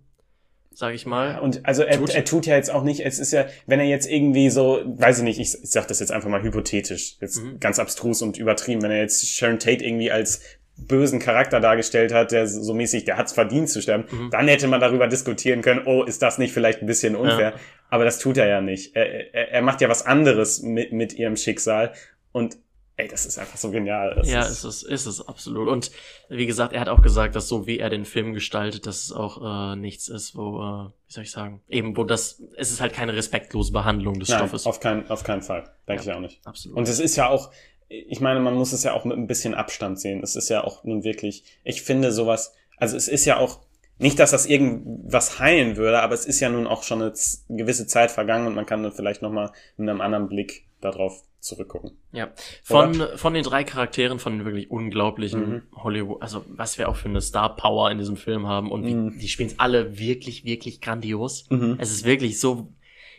sage 0.77 0.93
ich 0.93 1.07
mal. 1.07 1.39
Und 1.39 1.65
also 1.65 1.81
er 1.81 1.97
tut. 1.97 2.13
er 2.13 2.23
tut 2.23 2.45
ja 2.45 2.55
jetzt 2.55 2.69
auch 2.69 2.83
nicht, 2.83 2.99
es 2.99 3.17
ist 3.17 3.31
ja, 3.31 3.47
wenn 3.65 3.79
er 3.79 3.87
jetzt 3.87 4.07
irgendwie 4.07 4.51
so, 4.51 4.79
weiß 4.85 5.17
ich 5.17 5.23
nicht, 5.23 5.39
ich, 5.39 5.55
ich 5.63 5.71
sag 5.71 5.87
das 5.87 5.99
jetzt 5.99 6.11
einfach 6.11 6.29
mal 6.29 6.43
hypothetisch, 6.43 7.17
jetzt 7.19 7.41
mhm. 7.41 7.59
ganz 7.59 7.79
abstrus 7.79 8.21
und 8.21 8.37
übertrieben, 8.37 8.83
wenn 8.83 8.91
er 8.91 8.99
jetzt 8.99 9.27
Sharon 9.27 9.57
Tate 9.57 9.83
irgendwie 9.83 10.11
als 10.11 10.43
bösen 10.77 11.19
Charakter 11.19 11.59
dargestellt 11.59 12.13
hat, 12.13 12.31
der 12.31 12.47
so 12.47 12.73
mäßig, 12.73 13.05
der 13.05 13.17
hat's 13.17 13.33
verdient 13.33 13.69
zu 13.69 13.81
sterben, 13.81 14.05
mhm. 14.09 14.29
dann 14.29 14.47
hätte 14.47 14.67
man 14.67 14.79
darüber 14.79 15.07
diskutieren 15.07 15.61
können, 15.61 15.81
oh, 15.85 16.03
ist 16.03 16.21
das 16.21 16.37
nicht 16.37 16.53
vielleicht 16.53 16.81
ein 16.81 16.87
bisschen 16.87 17.15
unfair? 17.15 17.51
Ja. 17.51 17.59
Aber 17.89 18.03
das 18.03 18.19
tut 18.19 18.37
er 18.37 18.47
ja 18.47 18.61
nicht. 18.61 18.95
Er, 18.95 19.33
er, 19.33 19.51
er 19.51 19.61
macht 19.61 19.81
ja 19.81 19.89
was 19.89 20.05
anderes 20.05 20.61
mit, 20.61 20.91
mit 20.91 21.13
ihrem 21.13 21.35
Schicksal 21.35 21.93
und 22.31 22.57
ey, 22.97 23.07
das 23.07 23.25
ist 23.25 23.37
einfach 23.37 23.57
so 23.57 23.71
genial. 23.71 24.15
Das 24.15 24.29
ja, 24.29 24.41
ist, 24.41 24.49
ist 24.49 24.63
es, 24.63 24.83
ist 24.83 25.05
es 25.05 25.27
absolut. 25.27 25.69
Und 25.69 25.91
wie 26.29 26.47
gesagt, 26.47 26.73
er 26.73 26.81
hat 26.81 26.89
auch 26.89 27.01
gesagt, 27.01 27.35
dass 27.35 27.47
so 27.47 27.67
wie 27.67 27.79
er 27.79 27.89
den 27.89 28.05
Film 28.05 28.33
gestaltet, 28.33 28.87
dass 28.87 29.03
es 29.03 29.11
auch 29.11 29.73
äh, 29.73 29.75
nichts 29.75 30.07
ist, 30.07 30.35
wo, 30.35 30.57
äh, 30.57 30.89
wie 31.07 31.13
soll 31.13 31.23
ich 31.23 31.31
sagen, 31.31 31.61
eben, 31.69 31.95
wo 31.95 32.03
das, 32.03 32.41
es 32.57 32.71
ist 32.71 32.81
halt 32.81 32.93
keine 32.93 33.15
respektlose 33.15 33.71
Behandlung 33.71 34.19
des 34.19 34.29
Nein, 34.29 34.39
Stoffes. 34.39 34.65
Auf 34.65 34.79
keinen, 34.79 35.09
auf 35.09 35.23
keinen 35.23 35.43
Fall. 35.43 35.69
Denke 35.87 36.03
ja, 36.03 36.11
ich 36.11 36.17
auch 36.17 36.21
nicht. 36.21 36.45
Absolut. 36.45 36.77
Und 36.77 36.87
es 36.87 36.99
ist 36.99 37.15
ja 37.15 37.29
auch, 37.29 37.51
ich 37.89 38.19
meine, 38.19 38.39
man 38.39 38.55
muss 38.55 38.73
es 38.73 38.83
ja 38.83 38.93
auch 38.93 39.05
mit 39.05 39.17
ein 39.17 39.27
bisschen 39.27 39.53
Abstand 39.53 39.99
sehen. 39.99 40.21
Es 40.23 40.35
ist 40.35 40.49
ja 40.49 40.63
auch 40.63 40.83
nun 40.83 41.03
wirklich, 41.03 41.43
ich 41.63 41.81
finde 41.81 42.11
sowas, 42.11 42.53
also 42.77 42.97
es 42.97 43.07
ist 43.07 43.25
ja 43.25 43.37
auch, 43.37 43.61
nicht, 43.99 44.19
dass 44.19 44.31
das 44.31 44.45
irgendwas 44.45 45.39
heilen 45.39 45.75
würde, 45.75 46.01
aber 46.01 46.13
es 46.13 46.25
ist 46.25 46.39
ja 46.39 46.49
nun 46.49 46.67
auch 46.67 46.83
schon 46.83 47.01
eine 47.01 47.13
gewisse 47.49 47.87
Zeit 47.87 48.11
vergangen 48.11 48.47
und 48.47 48.53
man 48.53 48.65
kann 48.65 48.83
dann 48.83 48.91
vielleicht 48.91 49.21
nochmal 49.21 49.51
mit 49.75 49.89
einem 49.89 50.01
anderen 50.01 50.29
Blick 50.29 50.67
darauf 50.81 51.23
zurückgucken. 51.39 51.91
Ja, 52.11 52.29
von, 52.63 52.93
von 53.15 53.33
den 53.33 53.43
drei 53.43 53.63
Charakteren, 53.63 54.19
von 54.19 54.37
den 54.37 54.45
wirklich 54.45 54.69
unglaublichen 54.69 55.49
mhm. 55.49 55.61
Hollywood, 55.75 56.21
also 56.21 56.43
was 56.47 56.77
wir 56.77 56.89
auch 56.89 56.95
für 56.95 57.09
eine 57.09 57.21
Star 57.21 57.55
Power 57.55 57.89
in 57.89 57.97
diesem 57.97 58.17
Film 58.17 58.47
haben 58.47 58.71
und 58.71 58.83
mhm. 58.83 59.13
wie, 59.13 59.19
die 59.19 59.27
spielen 59.27 59.49
es 59.49 59.59
alle 59.59 59.97
wirklich, 59.97 60.45
wirklich 60.45 60.81
grandios. 60.81 61.47
Mhm. 61.49 61.77
Es 61.79 61.91
ist 61.91 62.05
wirklich 62.05 62.39
so 62.39 62.73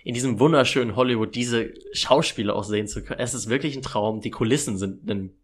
in 0.05 0.15
diesem 0.15 0.39
wunderschönen 0.39 0.97
Hollywood 0.97 1.35
diese 1.35 1.73
Schauspieler 1.93 2.55
auch 2.55 2.65
sehen 2.65 2.89
zu 2.89 3.03
können. 3.03 3.21
Es 3.21 3.35
ist 3.35 3.49
wirklich 3.49 3.77
ein 3.77 3.83
Traum. 3.83 4.21
Die 4.21 4.31
Kulissen 4.31 4.79
sind 4.79 5.09
ein 5.09 5.35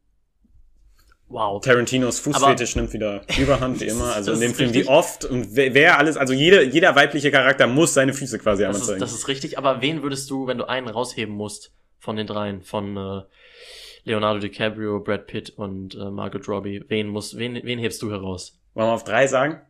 Wow. 1.29 1.61
Tarantinos 1.65 2.21
Fußfetisch 2.21 2.77
nimmt 2.77 2.93
wieder 2.93 3.23
Überhand, 3.39 3.81
wie 3.81 3.87
immer. 3.89 4.15
Also 4.15 4.33
in 4.33 4.41
dem 4.41 4.55
Film, 4.55 4.71
richtig. 4.71 4.87
wie 4.87 4.91
oft 4.91 5.25
und 5.25 5.57
wer, 5.57 5.75
wer, 5.75 5.99
alles, 5.99 6.17
also 6.17 6.33
jeder, 6.33 6.63
jeder 6.63 6.95
weibliche 6.95 7.31
Charakter 7.31 7.67
muss 7.67 7.95
seine 7.95 8.13
Füße 8.13 8.39
quasi 8.39 8.65
einmal 8.65 8.81
zeigen. 8.81 9.01
Das 9.01 9.13
ist 9.13 9.27
richtig, 9.27 9.59
aber 9.59 9.81
wen 9.81 10.03
würdest 10.03 10.31
du, 10.31 10.47
wenn 10.47 10.59
du 10.59 10.69
einen 10.69 10.87
rausheben 10.87 11.35
musst 11.35 11.73
von 11.99 12.17
den 12.17 12.27
dreien, 12.27 12.63
von 12.63 12.97
äh, 12.97 13.23
Leonardo 14.05 14.39
DiCaprio, 14.39 15.01
Brad 15.01 15.27
Pitt 15.27 15.51
und 15.51 15.95
äh, 15.95 16.11
Margot 16.11 16.47
Robbie, 16.47 16.85
wen 16.89 17.09
muss, 17.09 17.37
wen, 17.37 17.59
wen 17.65 17.79
hebst 17.79 18.03
du 18.03 18.11
heraus? 18.11 18.61
Wollen 18.75 18.89
wir 18.89 18.93
auf 18.93 19.05
drei 19.05 19.27
sagen? 19.27 19.63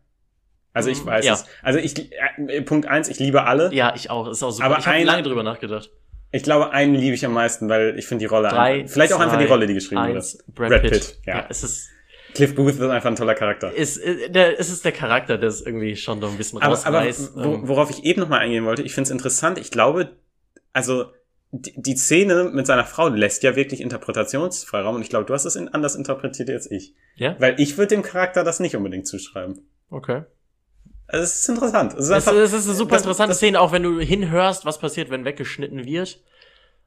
Also 0.75 0.91
ich 0.91 1.03
mhm. 1.03 1.07
weiß 1.07 1.25
ja. 1.25 1.35
es. 1.35 1.47
Also 1.63 1.79
ich 1.79 2.13
äh, 2.13 2.61
Punkt 2.63 2.87
eins, 2.87 3.09
ich 3.09 3.19
liebe 3.19 3.45
alle. 3.45 3.73
Ja, 3.73 3.95
ich 3.97 4.11
auch. 4.11 4.29
Ist 4.29 4.43
auch 4.43 4.51
super. 4.51 4.67
Aber 4.67 4.79
ich 4.79 4.87
habe 4.87 5.03
lange 5.05 5.23
drüber 5.23 5.43
nachgedacht. 5.43 5.91
Ich 6.33 6.43
glaube, 6.43 6.73
einen 6.73 6.97
liebe 6.97 7.15
ich 7.15 7.25
am 7.25 7.33
meisten, 7.33 7.69
weil 7.69 7.97
ich 7.97 8.07
finde 8.07 8.25
die 8.25 8.27
Rolle 8.27 8.49
Drei, 8.49 8.81
einfach, 8.81 8.93
vielleicht 8.93 9.13
zwei, 9.13 9.17
auch 9.17 9.21
einfach 9.21 9.39
die 9.39 9.45
Rolle, 9.45 9.69
die 9.69 9.75
geschrieben 9.75 10.01
eins, 10.01 10.35
wurde. 10.35 10.53
Brad, 10.53 10.69
Brad 10.69 10.83
Pitt. 10.83 10.93
Pitt. 10.93 11.19
Ja. 11.27 11.37
ja. 11.37 11.47
es 11.49 11.63
ist 11.63 11.89
Cliff 12.35 12.55
Booth 12.57 12.75
ist 12.75 12.81
einfach 12.81 13.11
ein 13.11 13.17
toller 13.17 13.37
Charakter. 13.37 13.73
Ist, 13.73 13.99
äh, 13.99 14.29
der, 14.29 14.59
es 14.59 14.69
ist 14.69 14.85
der 14.85 14.91
Charakter, 14.91 15.39
der 15.39 15.49
es 15.49 15.63
irgendwie 15.63 15.95
schon 15.95 16.21
so 16.21 16.27
ein 16.27 16.37
bisschen 16.37 16.61
aber, 16.61 16.75
rausreißt. 16.75 17.37
Aber 17.37 17.45
ähm. 17.45 17.69
worauf 17.69 17.91
ich 17.91 18.05
eben 18.05 18.21
nochmal 18.21 18.41
eingehen 18.41 18.65
wollte, 18.65 18.83
ich 18.83 18.93
finde 18.93 19.07
es 19.07 19.11
interessant. 19.13 19.59
Ich 19.59 19.71
glaube, 19.71 20.11
also 20.73 21.07
die, 21.53 21.81
die 21.81 21.97
Szene 21.97 22.51
mit 22.53 22.67
seiner 22.67 22.85
Frau 22.85 23.09
lässt 23.09 23.45
ja 23.45 23.55
wirklich 23.55 23.81
Interpretationsfreiraum 23.81 24.97
und 24.97 25.03
ich 25.03 25.11
glaube, 25.11 25.27
du 25.27 25.35
hast 25.35 25.45
es 25.45 25.57
anders 25.57 25.95
interpretiert 25.95 26.51
als 26.51 26.69
ich. 26.69 26.95
Ja? 27.15 27.37
Weil 27.39 27.61
ich 27.61 27.79
würde 27.79 27.95
dem 27.95 28.03
Charakter 28.03 28.43
das 28.43 28.59
nicht 28.59 28.75
unbedingt 28.75 29.07
zuschreiben. 29.07 29.71
Okay. 29.89 30.23
Also 31.07 31.25
es 31.25 31.35
ist 31.41 31.49
interessant. 31.49 31.93
Es 31.95 32.07
ist, 32.07 32.11
einfach, 32.11 32.33
es 32.35 32.53
ist 32.53 32.67
eine 32.67 32.75
super 32.77 32.97
interessante 32.97 33.31
das, 33.31 33.37
Szene, 33.39 33.61
auch 33.61 33.73
wenn 33.73 33.83
du 33.83 34.01
hinhörst, 34.01 34.65
was 34.65 34.79
passiert, 34.79 35.11
wenn 35.11 35.25
weggeschnitten 35.25 35.85
wird. 35.85 36.19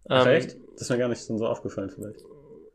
Ach, 0.10 0.26
ähm? 0.26 0.48
Das 0.74 0.82
ist 0.84 0.90
mir 0.90 0.98
gar 0.98 1.08
nicht 1.10 1.22
so 1.22 1.46
aufgefallen 1.46 1.92
vielleicht. 1.94 2.20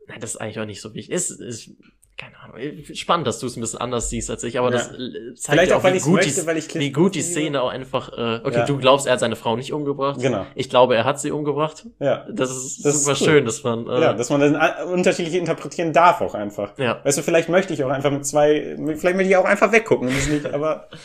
Nein, 0.07 0.19
das 0.21 0.31
ist 0.31 0.37
eigentlich 0.37 0.59
auch 0.59 0.65
nicht 0.65 0.81
so 0.81 0.93
wichtig. 0.93 1.13
Ist, 1.13 1.31
ist, 1.31 1.71
keine 2.17 2.37
Ahnung. 2.39 2.57
Spannend, 2.93 3.25
dass 3.25 3.39
du 3.39 3.47
es 3.47 3.55
ein 3.57 3.61
bisschen 3.61 3.79
anders 3.79 4.09
siehst 4.09 4.29
als 4.29 4.43
ich, 4.43 4.59
aber 4.59 4.67
Ja. 4.71 4.77
das 4.77 4.87
äh, 4.91 5.33
zeigt 5.35 5.39
Vielleicht 5.59 5.73
auch, 5.73 5.83
weil 5.83 5.93
wie 5.95 5.99
gut 5.99 6.13
möchte, 6.15 6.41
die, 6.41 6.47
weil 6.47 6.57
ich 6.57 6.73
wie 6.75 6.91
gut 6.91 7.15
die 7.15 7.21
Szene 7.21 7.61
auch 7.61 7.69
einfach, 7.69 8.09
äh, 8.17 8.41
okay, 8.43 8.57
Ja. 8.59 8.65
du 8.65 8.77
glaubst, 8.77 9.07
er 9.07 9.13
hat 9.13 9.19
seine 9.19 9.35
Frau 9.35 9.55
nicht 9.55 9.73
umgebracht. 9.73 10.19
Genau. 10.21 10.45
Ich 10.55 10.69
glaube, 10.69 10.95
er 10.95 11.05
hat 11.05 11.19
sie 11.19 11.31
umgebracht. 11.31 11.85
Ja. 11.99 12.27
Das 12.31 12.51
ist 12.51 12.85
Das 12.85 12.95
ist 12.95 13.05
super 13.05 13.17
cool. 13.19 13.25
schön, 13.27 13.45
dass 13.45 13.63
man, 13.63 13.87
äh, 13.87 14.01
Ja, 14.01 14.13
dass 14.13 14.29
man 14.29 14.41
das 14.41 14.53
a- 14.53 14.83
unterschiedlich 14.83 15.35
interpretieren 15.35 15.91
darf 15.93 16.21
auch 16.21 16.35
einfach. 16.35 16.77
Ja. 16.77 16.99
Weißt 17.03 17.17
du, 17.17 17.21
vielleicht 17.23 17.49
möchte 17.49 17.73
ich 17.73 17.83
auch 17.83 17.89
einfach 17.89 18.11
mit 18.11 18.25
zwei, 18.25 18.75
vielleicht 18.97 19.15
möchte 19.15 19.29
ich 19.31 19.35
auch 19.37 19.45
einfach 19.45 19.71
weggucken, 19.71 20.09
ist 20.09 20.45
aber 20.45 20.87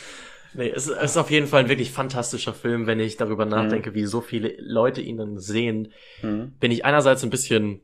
Nee, 0.59 0.72
es 0.74 0.88
ist 0.88 1.16
auf 1.16 1.30
jeden 1.30 1.46
Fall 1.46 1.61
ein 1.62 1.68
wirklich 1.68 1.92
fantastischer 1.92 2.52
Film, 2.52 2.86
wenn 2.88 2.98
ich 2.98 3.16
darüber 3.16 3.44
Mhm. 3.44 3.52
nachdenke, 3.52 3.94
wie 3.94 4.04
so 4.06 4.20
viele 4.20 4.54
Leute 4.59 5.00
ihn 5.00 5.16
dann 5.16 5.38
sehen. 5.38 5.92
Bin 6.20 6.72
ich 6.72 6.84
einerseits 6.84 7.22
ein 7.22 7.30
bisschen 7.30 7.80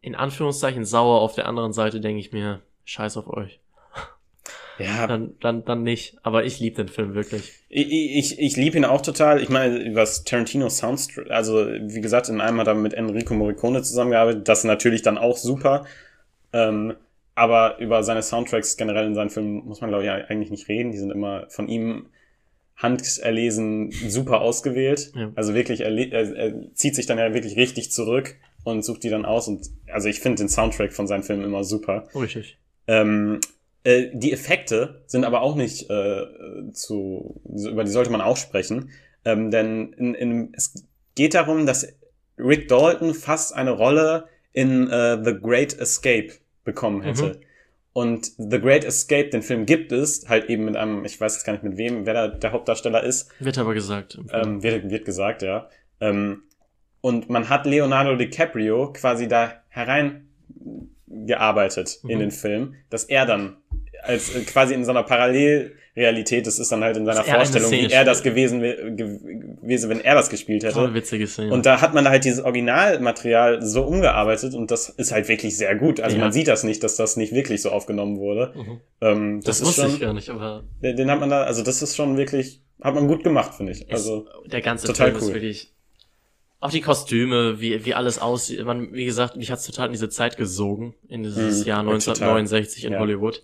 in 0.00 0.14
Anführungszeichen 0.14 0.84
sauer, 0.86 1.20
auf 1.20 1.34
der 1.34 1.46
anderen 1.46 1.72
Seite 1.74 2.00
denke 2.00 2.20
ich 2.20 2.32
mir, 2.32 2.62
scheiß 2.84 3.18
auf 3.18 3.28
euch. 3.28 3.60
ja, 4.78 5.06
Dann, 5.06 5.34
dann, 5.40 5.64
dann 5.66 5.82
nicht. 5.82 6.16
Aber 6.22 6.44
ich 6.44 6.58
liebe 6.58 6.76
den 6.76 6.88
Film 6.88 7.14
wirklich. 7.14 7.52
Ich, 7.68 7.90
ich, 7.90 8.38
ich 8.38 8.56
liebe 8.56 8.76
ihn 8.78 8.84
auch 8.86 9.02
total. 9.02 9.42
Ich 9.42 9.48
meine, 9.50 9.94
was 9.94 10.24
Tarantino 10.24 10.68
Soundtrack, 10.70 11.30
also 11.30 11.66
wie 11.66 12.00
gesagt, 12.00 12.28
in 12.30 12.40
einem 12.40 12.60
hat 12.60 12.66
er 12.68 12.74
mit 12.74 12.94
Enrico 12.94 13.34
Morricone 13.34 13.82
zusammengearbeitet, 13.82 14.48
das 14.48 14.60
ist 14.60 14.64
natürlich 14.64 15.02
dann 15.02 15.18
auch 15.18 15.36
super. 15.36 15.84
Ähm, 16.52 16.94
aber 17.36 17.78
über 17.78 18.02
seine 18.02 18.22
Soundtracks 18.22 18.76
generell 18.76 19.06
in 19.06 19.14
seinen 19.14 19.30
Filmen 19.30 19.66
muss 19.66 19.80
man, 19.80 19.90
glaube 19.90 20.04
ich, 20.04 20.10
eigentlich 20.10 20.50
nicht 20.50 20.68
reden. 20.68 20.90
Die 20.90 20.98
sind 20.98 21.10
immer 21.10 21.46
von 21.50 21.68
ihm 21.68 22.06
handerlesen 22.76 23.92
super 24.08 24.40
ausgewählt. 24.40 25.12
Ja. 25.14 25.30
Also 25.34 25.54
wirklich, 25.54 25.82
er, 25.82 25.92
er, 25.92 26.34
er 26.34 26.74
zieht 26.74 26.94
sich 26.94 27.04
dann 27.06 27.18
ja 27.18 27.34
wirklich 27.34 27.56
richtig 27.56 27.92
zurück 27.92 28.36
und 28.64 28.84
sucht 28.84 29.04
die 29.04 29.10
dann 29.10 29.26
aus. 29.26 29.48
Und 29.48 29.66
also 29.92 30.08
ich 30.08 30.20
finde 30.20 30.38
den 30.38 30.48
Soundtrack 30.48 30.94
von 30.94 31.06
seinen 31.06 31.22
Filmen 31.22 31.44
immer 31.44 31.62
super. 31.62 32.08
Richtig. 32.14 32.58
Ähm, 32.86 33.40
äh, 33.84 34.08
die 34.14 34.32
Effekte 34.32 35.02
sind 35.06 35.24
aber 35.24 35.42
auch 35.42 35.56
nicht 35.56 35.90
äh, 35.90 36.22
zu, 36.72 37.40
über 37.44 37.84
die 37.84 37.90
sollte 37.90 38.10
man 38.10 38.22
auch 38.22 38.38
sprechen, 38.38 38.90
ähm, 39.26 39.50
denn 39.50 39.92
in, 39.92 40.14
in, 40.14 40.54
es 40.56 40.86
geht 41.14 41.34
darum, 41.34 41.66
dass 41.66 41.86
Rick 42.38 42.68
Dalton 42.68 43.12
fast 43.12 43.54
eine 43.54 43.72
Rolle 43.72 44.24
in 44.52 44.88
äh, 44.88 45.22
The 45.22 45.34
Great 45.38 45.78
Escape 45.78 46.32
bekommen 46.66 47.00
hätte. 47.00 47.40
Und 47.94 48.30
The 48.36 48.60
Great 48.60 48.84
Escape, 48.84 49.30
den 49.30 49.40
Film 49.40 49.64
gibt 49.64 49.90
es, 49.90 50.28
halt 50.28 50.50
eben 50.50 50.66
mit 50.66 50.76
einem, 50.76 51.06
ich 51.06 51.18
weiß 51.18 51.34
jetzt 51.36 51.44
gar 51.44 51.54
nicht 51.54 51.62
mit 51.62 51.78
wem, 51.78 52.04
wer 52.04 52.12
da 52.12 52.28
der 52.28 52.52
Hauptdarsteller 52.52 53.02
ist, 53.02 53.30
Wird 53.40 53.56
aber 53.56 53.72
gesagt. 53.72 54.18
ähm, 54.34 54.62
wird, 54.62 54.90
wird 54.90 55.06
gesagt, 55.06 55.40
ja. 55.40 55.70
Ähm, 56.00 56.42
und 57.00 57.30
man 57.30 57.48
hat 57.48 57.64
Leonardo 57.64 58.14
DiCaprio 58.16 58.92
quasi 58.92 59.28
da 59.28 59.62
hereingearbeitet 61.06 62.00
in 62.06 62.16
Mhm. 62.16 62.20
den 62.20 62.30
Film, 62.30 62.74
dass 62.90 63.04
er 63.04 63.24
dann 63.26 63.56
als 64.02 64.34
äh, 64.34 64.40
quasi 64.42 64.74
in 64.74 64.84
so 64.84 64.90
einer 64.90 65.02
Parallelrealität, 65.02 66.46
das 66.46 66.58
ist 66.58 66.70
dann 66.72 66.82
halt 66.84 66.96
in 66.96 67.06
seiner 67.06 67.26
er 67.26 67.34
Vorstellung, 67.36 67.70
wie 67.70 67.86
er 67.86 68.04
das 68.04 68.22
gewesen, 68.22 68.60
wär- 68.60 68.90
ge 68.90 69.18
gewesen, 69.66 69.90
wenn 69.90 70.00
er 70.00 70.14
das 70.14 70.30
gespielt 70.30 70.64
hätte. 70.64 70.74
Tolle 70.74 70.94
witzige 70.94 71.26
Szene. 71.26 71.52
Und 71.52 71.66
da 71.66 71.80
hat 71.80 71.92
man 71.94 72.08
halt 72.08 72.24
dieses 72.24 72.42
Originalmaterial 72.44 73.62
so 73.62 73.82
umgearbeitet 73.84 74.54
und 74.54 74.70
das 74.70 74.88
ist 74.88 75.12
halt 75.12 75.28
wirklich 75.28 75.56
sehr 75.56 75.74
gut. 75.76 76.00
Also 76.00 76.16
Ja. 76.16 76.22
man 76.22 76.32
sieht 76.32 76.48
das 76.48 76.64
nicht, 76.64 76.82
dass 76.82 76.96
das 76.96 77.16
nicht 77.16 77.32
wirklich 77.34 77.62
so 77.62 77.70
aufgenommen 77.70 78.18
wurde. 78.18 78.52
Mhm. 78.56 78.80
Ähm, 79.00 79.40
das 79.44 79.58
das, 79.58 79.60
ist 79.60 79.66
wusste 79.66 79.82
schon, 79.82 79.90
ich 79.94 80.00
gar 80.00 80.12
nicht, 80.14 80.30
aber 80.30 80.64
den 80.82 80.96
den 80.96 81.10
hat 81.10 81.20
man 81.20 81.30
da, 81.30 81.42
also 81.44 81.62
das 81.62 81.82
ist 81.82 81.94
schon 81.96 82.16
wirklich, 82.16 82.62
hat 82.82 82.94
man 82.94 83.08
gut 83.08 83.22
gemacht, 83.24 83.54
finde 83.54 83.72
ich. 83.72 83.90
Also 83.92 84.26
es, 84.44 84.50
der 84.50 84.62
ganze 84.62 84.86
total 84.86 85.08
Film 85.08 85.16
ist 85.18 85.28
cool. 85.28 85.34
wirklich. 85.34 85.72
Auch 86.58 86.70
die 86.70 86.80
Kostüme, 86.80 87.60
wie, 87.60 87.84
wie 87.84 87.94
alles 87.94 88.18
aussieht. 88.18 88.64
Man, 88.64 88.92
wie 88.94 89.04
gesagt, 89.04 89.36
mich 89.36 89.50
hat's 89.50 89.66
total 89.66 89.86
in 89.86 89.92
diese 89.92 90.08
Zeit 90.08 90.38
gesogen, 90.38 90.94
in 91.06 91.22
dieses 91.22 91.60
Mhm, 91.60 91.66
Jahr 91.66 91.82
ja, 91.84 91.90
1969 91.90 92.84
in 92.86 92.94
Ja. 92.94 92.98
Hollywood. 92.98 93.42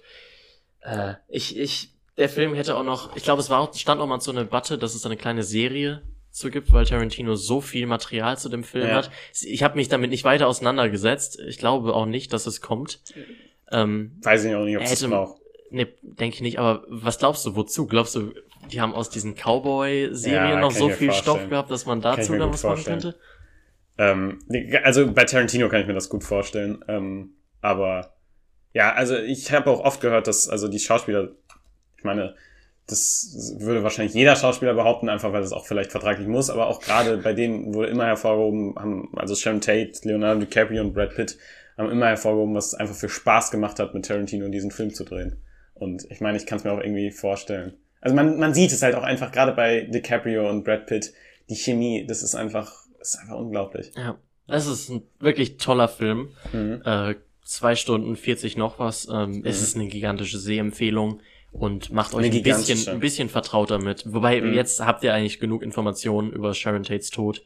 Äh, 0.80 1.14
ich, 1.28 1.56
ich, 1.58 1.90
der 2.16 2.28
Film 2.30 2.54
hätte 2.54 2.74
auch 2.76 2.84
noch, 2.84 3.14
ich 3.14 3.22
glaube, 3.22 3.40
es 3.40 3.50
war 3.50 3.60
auch, 3.60 3.74
stand 3.74 4.00
auch 4.00 4.06
mal 4.06 4.20
so 4.20 4.30
eine 4.30 4.44
Debatte, 4.44 4.78
dass 4.78 4.94
es 4.94 5.04
eine 5.04 5.16
kleine 5.18 5.42
Serie 5.42 6.02
zu 6.32 6.50
gibt, 6.50 6.72
weil 6.72 6.84
Tarantino 6.86 7.34
so 7.36 7.60
viel 7.60 7.86
Material 7.86 8.36
zu 8.38 8.48
dem 8.48 8.64
Film 8.64 8.88
Ja. 8.88 8.96
hat. 8.96 9.10
Ich 9.42 9.62
habe 9.62 9.76
mich 9.76 9.88
damit 9.88 10.10
nicht 10.10 10.24
weiter 10.24 10.48
auseinandergesetzt. 10.48 11.38
Ich 11.46 11.58
glaube 11.58 11.94
auch 11.94 12.06
nicht, 12.06 12.32
dass 12.32 12.46
es 12.46 12.60
kommt. 12.60 13.00
Ähm, 13.70 14.18
weiß 14.22 14.44
ich 14.44 14.54
auch 14.54 14.64
nicht, 14.64 14.76
ob 14.78 14.82
es 14.82 15.06
braucht. 15.08 15.40
Ne, 15.70 15.88
denke 16.02 16.34
ich 16.34 16.40
nicht, 16.42 16.58
aber 16.58 16.84
was 16.88 17.18
glaubst 17.18 17.46
du, 17.46 17.56
wozu? 17.56 17.86
Glaubst 17.86 18.14
du, 18.14 18.34
die 18.70 18.80
haben 18.80 18.92
aus 18.94 19.08
diesen 19.08 19.34
Cowboy-Serien 19.34 20.54
Ja, 20.54 20.60
noch 20.60 20.70
so 20.70 20.90
viel 20.90 21.12
Stoff 21.12 21.24
vorstellen. 21.24 21.50
gehabt, 21.50 21.70
dass 21.70 21.86
man 21.86 22.00
dazu 22.02 22.32
da 22.36 22.44
gut 22.44 22.54
was 22.54 22.64
machen 22.64 22.84
könnte? 22.84 23.18
Ähm, 23.98 24.38
nee, 24.48 24.76
also 24.78 25.10
bei 25.12 25.24
Tarantino 25.24 25.68
kann 25.68 25.80
ich 25.80 25.86
mir 25.86 25.94
das 25.94 26.08
gut 26.08 26.24
vorstellen. 26.24 26.84
Ähm, 26.88 27.36
aber 27.60 28.14
ja, 28.74 28.92
also 28.92 29.16
ich 29.16 29.50
habe 29.52 29.70
auch 29.70 29.80
oft 29.80 30.00
gehört, 30.00 30.26
dass 30.26 30.48
also 30.48 30.68
die 30.68 30.78
Schauspieler, 30.78 31.30
ich 31.96 32.04
meine, 32.04 32.34
das 32.92 33.56
würde 33.58 33.82
wahrscheinlich 33.82 34.14
jeder 34.14 34.36
Schauspieler 34.36 34.74
behaupten, 34.74 35.08
einfach 35.08 35.32
weil 35.32 35.42
es 35.42 35.52
auch 35.52 35.66
vielleicht 35.66 35.90
vertraglich 35.90 36.28
muss, 36.28 36.50
aber 36.50 36.68
auch 36.68 36.80
gerade 36.80 37.16
bei 37.18 37.32
denen 37.32 37.74
wurde 37.74 37.88
immer 37.88 38.06
hervorgehoben, 38.06 38.74
haben, 38.76 39.10
also 39.16 39.34
Sharon 39.34 39.60
Tate, 39.60 39.92
Leonardo 40.04 40.40
DiCaprio 40.40 40.82
und 40.82 40.92
Brad 40.94 41.14
Pitt 41.14 41.38
haben 41.76 41.90
immer 41.90 42.06
hervorgehoben, 42.06 42.54
was 42.54 42.68
es 42.68 42.74
einfach 42.74 42.94
für 42.94 43.08
Spaß 43.08 43.50
gemacht 43.50 43.78
hat, 43.78 43.94
mit 43.94 44.04
Tarantino 44.06 44.48
diesen 44.48 44.70
Film 44.70 44.92
zu 44.94 45.04
drehen. 45.04 45.42
Und 45.74 46.06
ich 46.10 46.20
meine, 46.20 46.36
ich 46.36 46.46
kann 46.46 46.58
es 46.58 46.64
mir 46.64 46.72
auch 46.72 46.80
irgendwie 46.80 47.10
vorstellen. 47.10 47.74
Also 48.00 48.14
man, 48.14 48.38
man 48.38 48.54
sieht 48.54 48.72
es 48.72 48.82
halt 48.82 48.94
auch 48.94 49.02
einfach, 49.02 49.32
gerade 49.32 49.52
bei 49.52 49.82
DiCaprio 49.82 50.48
und 50.48 50.64
Brad 50.64 50.86
Pitt, 50.86 51.12
die 51.48 51.56
Chemie, 51.56 52.06
das 52.06 52.22
ist 52.22 52.34
einfach, 52.34 52.72
das 52.98 53.14
ist 53.14 53.20
einfach 53.20 53.36
unglaublich. 53.36 53.90
Ja, 53.96 54.16
es 54.46 54.66
ist 54.66 54.90
ein 54.90 55.02
wirklich 55.18 55.56
toller 55.56 55.88
Film. 55.88 56.30
Mhm. 56.52 56.82
Äh, 56.84 57.14
zwei 57.44 57.74
Stunden 57.74 58.16
40 58.16 58.56
noch 58.56 58.78
was. 58.78 59.08
Ähm, 59.12 59.42
Es 59.44 59.62
ist 59.62 59.76
eine 59.76 59.88
gigantische 59.88 60.38
Sehempfehlung 60.38 61.20
und 61.52 61.92
macht 61.92 62.14
euch 62.14 62.32
ein 62.32 62.42
bisschen, 62.42 62.88
ein 62.88 63.00
bisschen 63.00 63.28
vertraut 63.28 63.70
damit. 63.70 64.04
Wobei, 64.12 64.40
Mhm. 64.40 64.54
jetzt 64.54 64.80
habt 64.84 65.04
ihr 65.04 65.12
eigentlich 65.14 65.38
genug 65.38 65.62
Informationen 65.62 66.32
über 66.32 66.54
Sharon 66.54 66.82
Tates 66.82 67.10
Tod. 67.10 67.42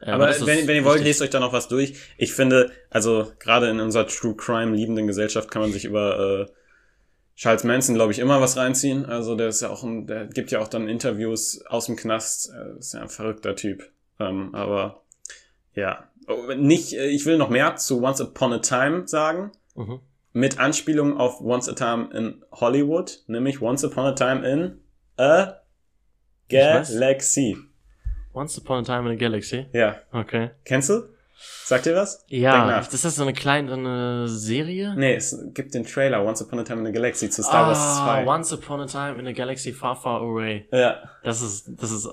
Äh, 0.00 0.10
Aber 0.10 0.26
das 0.26 0.38
ist 0.40 0.46
wenn, 0.46 0.66
wenn 0.68 0.76
ihr 0.76 0.84
wollt, 0.84 0.96
wichtig. 0.96 1.08
lest 1.08 1.22
euch 1.22 1.30
da 1.30 1.40
noch 1.40 1.52
was 1.52 1.68
durch. 1.68 1.94
Ich 2.18 2.32
finde, 2.34 2.70
also 2.90 3.32
gerade 3.38 3.68
in 3.70 3.80
unserer 3.80 4.06
True 4.06 4.34
Crime 4.36 4.76
liebenden 4.76 5.06
Gesellschaft 5.06 5.50
kann 5.50 5.62
man 5.62 5.72
sich 5.72 5.84
über 5.86 6.46
äh, 6.48 6.52
Charles 7.34 7.64
Manson, 7.64 7.94
glaube 7.94 8.12
ich, 8.12 8.18
immer 8.18 8.40
was 8.40 8.56
reinziehen. 8.56 9.04
Also 9.06 9.34
der 9.36 9.48
ist 9.48 9.60
ja 9.62 9.70
auch 9.70 9.82
ein, 9.82 10.06
der 10.06 10.26
gibt 10.26 10.50
ja 10.50 10.60
auch 10.60 10.68
dann 10.68 10.88
Interviews 10.88 11.62
aus 11.66 11.86
dem 11.86 11.96
Knast. 11.96 12.50
Äh, 12.50 12.78
ist 12.78 12.94
ja 12.94 13.00
ein 13.02 13.08
verrückter 13.08 13.56
Typ. 13.56 13.90
Ähm, 14.20 14.54
aber 14.54 15.02
ja. 15.74 16.08
Oh, 16.28 16.52
Nicht, 16.54 16.92
äh, 16.94 17.06
ich 17.08 17.24
will 17.26 17.36
noch 17.38 17.50
mehr 17.50 17.76
zu 17.76 18.02
Once 18.02 18.20
Upon 18.20 18.52
a 18.54 18.58
Time 18.58 19.06
sagen. 19.06 19.52
Mhm. 19.74 20.00
Mit 20.36 20.58
Anspielung 20.58 21.16
auf 21.16 21.40
Once 21.40 21.66
a 21.66 21.72
Time 21.72 22.10
in 22.12 22.44
Hollywood, 22.52 23.20
nämlich 23.26 23.62
Once 23.62 23.82
Upon 23.86 24.04
a 24.04 24.12
Time 24.12 24.46
in 24.46 24.80
a. 25.16 25.62
Galaxy. 26.50 27.56
Once 28.34 28.58
Upon 28.58 28.80
a 28.80 28.82
Time 28.82 29.08
in 29.10 29.16
a 29.16 29.18
Galaxy. 29.18 29.64
Ja. 29.72 29.96
Okay. 30.12 30.50
Kennst 30.66 30.90
du? 30.90 31.08
Sagt 31.64 31.86
dir 31.86 31.96
was? 31.96 32.26
Denk 32.26 32.42
Ja, 32.42 32.66
nach. 32.66 32.86
das 32.86 33.02
ist 33.06 33.16
so 33.16 33.22
eine 33.22 33.32
kleine 33.32 33.72
eine 33.72 34.28
Serie. 34.28 34.94
Nee, 34.94 35.14
es 35.14 35.42
gibt 35.54 35.72
den 35.72 35.86
Trailer 35.86 36.22
Once 36.22 36.42
Upon 36.42 36.58
a 36.58 36.64
Time 36.64 36.80
in 36.80 36.88
a 36.88 36.90
Galaxy 36.90 37.30
zu 37.30 37.42
Star 37.42 37.68
Wars 37.68 37.78
ah, 37.78 38.22
2. 38.22 38.26
Once 38.26 38.52
Upon 38.52 38.80
a 38.80 38.86
Time 38.86 39.18
in 39.18 39.26
a 39.26 39.32
Galaxy 39.32 39.72
Far 39.72 39.96
Far 39.96 40.20
Away. 40.20 40.68
Ja, 40.70 40.98
Das 41.24 41.40
ist, 41.40 41.70
das 41.80 41.90
ist 41.90 42.04
äh, 42.04 42.10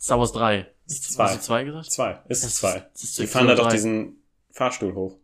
Star 0.00 0.18
Wars 0.18 0.32
3. 0.32 0.66
Ist 0.86 1.12
zwei. 1.12 1.24
Hast 1.24 1.36
du 1.36 1.40
2 1.42 1.64
gesagt? 1.64 1.90
zwei. 1.92 2.20
Ist 2.28 2.42
es 2.42 2.54
zwei. 2.54 2.86
das 2.94 3.02
ist 3.02 3.18
Die 3.18 3.24
Episode 3.24 3.28
fahren 3.28 3.48
da 3.48 3.54
doch 3.54 3.68
diesen 3.68 4.22
Fahrstuhl 4.50 4.94
hoch. 4.94 5.18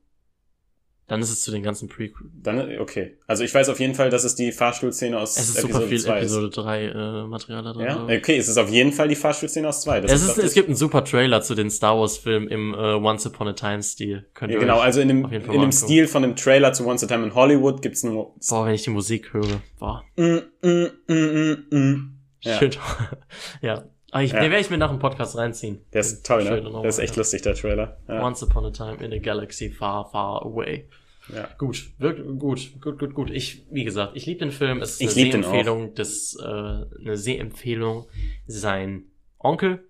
Dann 1.12 1.20
ist 1.20 1.28
es 1.28 1.42
zu 1.42 1.50
den 1.50 1.62
ganzen 1.62 1.90
Prequel. 1.90 2.30
Dann, 2.42 2.78
okay. 2.78 3.18
Also 3.26 3.44
ich 3.44 3.52
weiß 3.52 3.68
auf 3.68 3.78
jeden 3.78 3.94
Fall, 3.94 4.08
dass 4.08 4.24
es 4.24 4.34
die 4.34 4.50
Fahrstuhlszene 4.50 5.18
aus 5.18 5.36
Es 5.36 5.50
ist 5.50 5.58
Episode 5.58 5.74
super 5.74 5.86
viel 5.86 6.00
2 6.00 6.18
Episode 6.20 6.48
3 6.48 6.84
äh, 6.86 7.22
Material 7.26 7.62
da 7.62 7.72
drin. 7.74 7.84
Ja? 7.84 8.04
Okay, 8.04 8.38
es 8.38 8.48
ist 8.48 8.56
auf 8.56 8.70
jeden 8.70 8.92
Fall 8.92 9.08
die 9.08 9.14
Fahrstuhlszene 9.14 9.68
aus 9.68 9.82
2. 9.82 10.00
Das 10.00 10.10
es, 10.10 10.22
ist, 10.22 10.38
es 10.38 10.54
gibt 10.54 10.68
einen 10.68 10.76
super 10.76 11.04
Trailer 11.04 11.42
zu 11.42 11.54
den 11.54 11.68
Star 11.68 11.98
Wars 11.98 12.16
Filmen 12.16 12.48
im 12.48 12.72
äh, 12.72 12.94
Once 12.94 13.26
Upon 13.26 13.48
a 13.48 13.52
Time 13.52 13.82
Stil. 13.82 14.24
Könnt 14.32 14.54
ja, 14.54 14.58
genau, 14.58 14.78
also 14.78 15.02
in 15.02 15.08
dem, 15.08 15.30
in 15.30 15.42
dem. 15.42 15.70
Stil 15.70 16.06
von 16.06 16.22
dem 16.22 16.34
Trailer 16.34 16.72
zu 16.72 16.86
Once 16.86 17.04
a 17.04 17.06
Time 17.06 17.26
in 17.26 17.34
Hollywood 17.34 17.82
gibt's 17.82 18.02
nur 18.04 18.34
Boah, 18.48 18.64
wenn 18.64 18.72
ich 18.72 18.84
die 18.84 18.88
Musik 18.88 19.34
höre. 19.34 19.60
Boah. 19.78 20.02
mm, 20.16 20.38
mm, 20.62 20.86
mm, 21.08 21.66
mm, 21.70 21.76
mm. 21.76 22.18
Ja. 22.40 22.58
Schön. 22.58 22.70
ja. 23.60 23.84
Aber 24.12 24.22
ich, 24.22 24.32
Ja. 24.32 24.40
Den 24.40 24.50
werde 24.50 24.62
ich 24.62 24.70
mir 24.70 24.78
nach 24.78 24.90
dem 24.90 24.98
Podcast 24.98 25.36
reinziehen. 25.36 25.84
Der 25.92 26.02
ist 26.02 26.24
toll, 26.24 26.44
ne? 26.44 26.62
Der 26.62 26.84
ist 26.84 26.98
echt 26.98 27.16
lustig, 27.16 27.42
der 27.42 27.54
Trailer. 27.54 27.98
Ja. 28.08 28.22
Once 28.22 28.42
Upon 28.42 28.66
a 28.66 28.70
Time 28.70 28.96
in 29.04 29.12
a 29.12 29.18
Galaxy 29.18 29.70
Far 29.70 30.10
Far 30.10 30.42
Away. 30.44 30.86
Ja. 31.28 31.48
Gut, 31.58 31.92
wirklich 31.98 32.38
gut, 32.38 32.80
gut, 32.80 32.98
gut, 32.98 33.14
gut. 33.14 33.30
Ich, 33.30 33.66
wie 33.70 33.84
gesagt, 33.84 34.16
ich 34.16 34.26
liebe 34.26 34.40
den 34.40 34.50
Film. 34.50 34.80
Es 34.80 35.00
ist 35.00 35.16
Ich 35.16 35.24
eine 35.24 35.42
Sehempfehlung, 35.42 35.94
des, 35.94 36.36
äh, 36.40 36.46
eine 36.46 37.16
Sehempfehlung. 37.16 38.06
Sein 38.46 39.04
Onkel. 39.38 39.84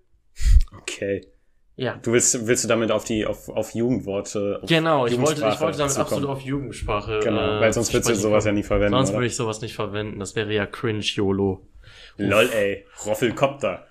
Okay. 0.81 1.27
Ja. 1.75 1.95
Du 2.03 2.11
willst, 2.11 2.45
willst 2.45 2.63
du 2.63 2.67
damit 2.67 2.91
auf 2.91 3.03
die, 3.03 3.25
auf, 3.25 3.49
auf 3.49 3.73
Jugendworte, 3.73 4.59
auf 4.61 4.69
Genau, 4.69 5.07
ich 5.07 5.19
wollte, 5.19 5.47
ich 5.47 5.59
wollte 5.59 5.79
damit 5.79 5.97
absolut 5.97 6.29
auf 6.29 6.41
Jugendsprache. 6.41 7.19
Genau, 7.23 7.57
äh, 7.57 7.61
weil 7.61 7.73
sonst 7.73 7.87
zu 7.87 7.93
würdest 7.93 8.11
du 8.11 8.15
sowas 8.15 8.45
ja 8.45 8.51
nie 8.51 8.61
verwenden, 8.61 8.93
Sonst 8.93 9.09
oder? 9.09 9.17
würde 9.17 9.27
ich 9.27 9.35
sowas 9.35 9.61
nicht 9.61 9.73
verwenden. 9.73 10.19
Das 10.19 10.35
wäre 10.35 10.53
ja 10.53 10.67
cringe 10.67 10.99
YOLO. 10.99 11.65
Lol, 12.17 12.49
ey, 12.53 12.85
Roffelkopter. 13.05 13.87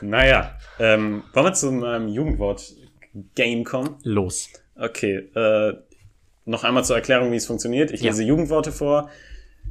naja, 0.00 0.58
ähm, 0.80 1.22
wollen 1.32 1.46
wir 1.46 1.52
zum 1.52 1.84
ähm, 1.84 2.08
Jugendwort-Game 2.08 3.62
kommen? 3.62 3.96
Los. 4.02 4.48
Okay, 4.74 5.30
äh, 5.34 5.74
noch 6.44 6.64
einmal 6.64 6.84
zur 6.84 6.96
Erklärung, 6.96 7.30
wie 7.32 7.36
es 7.36 7.46
funktioniert. 7.46 7.90
Ich 7.90 8.00
Ja. 8.00 8.10
lese 8.10 8.24
Jugendworte 8.24 8.72
vor. 8.72 9.10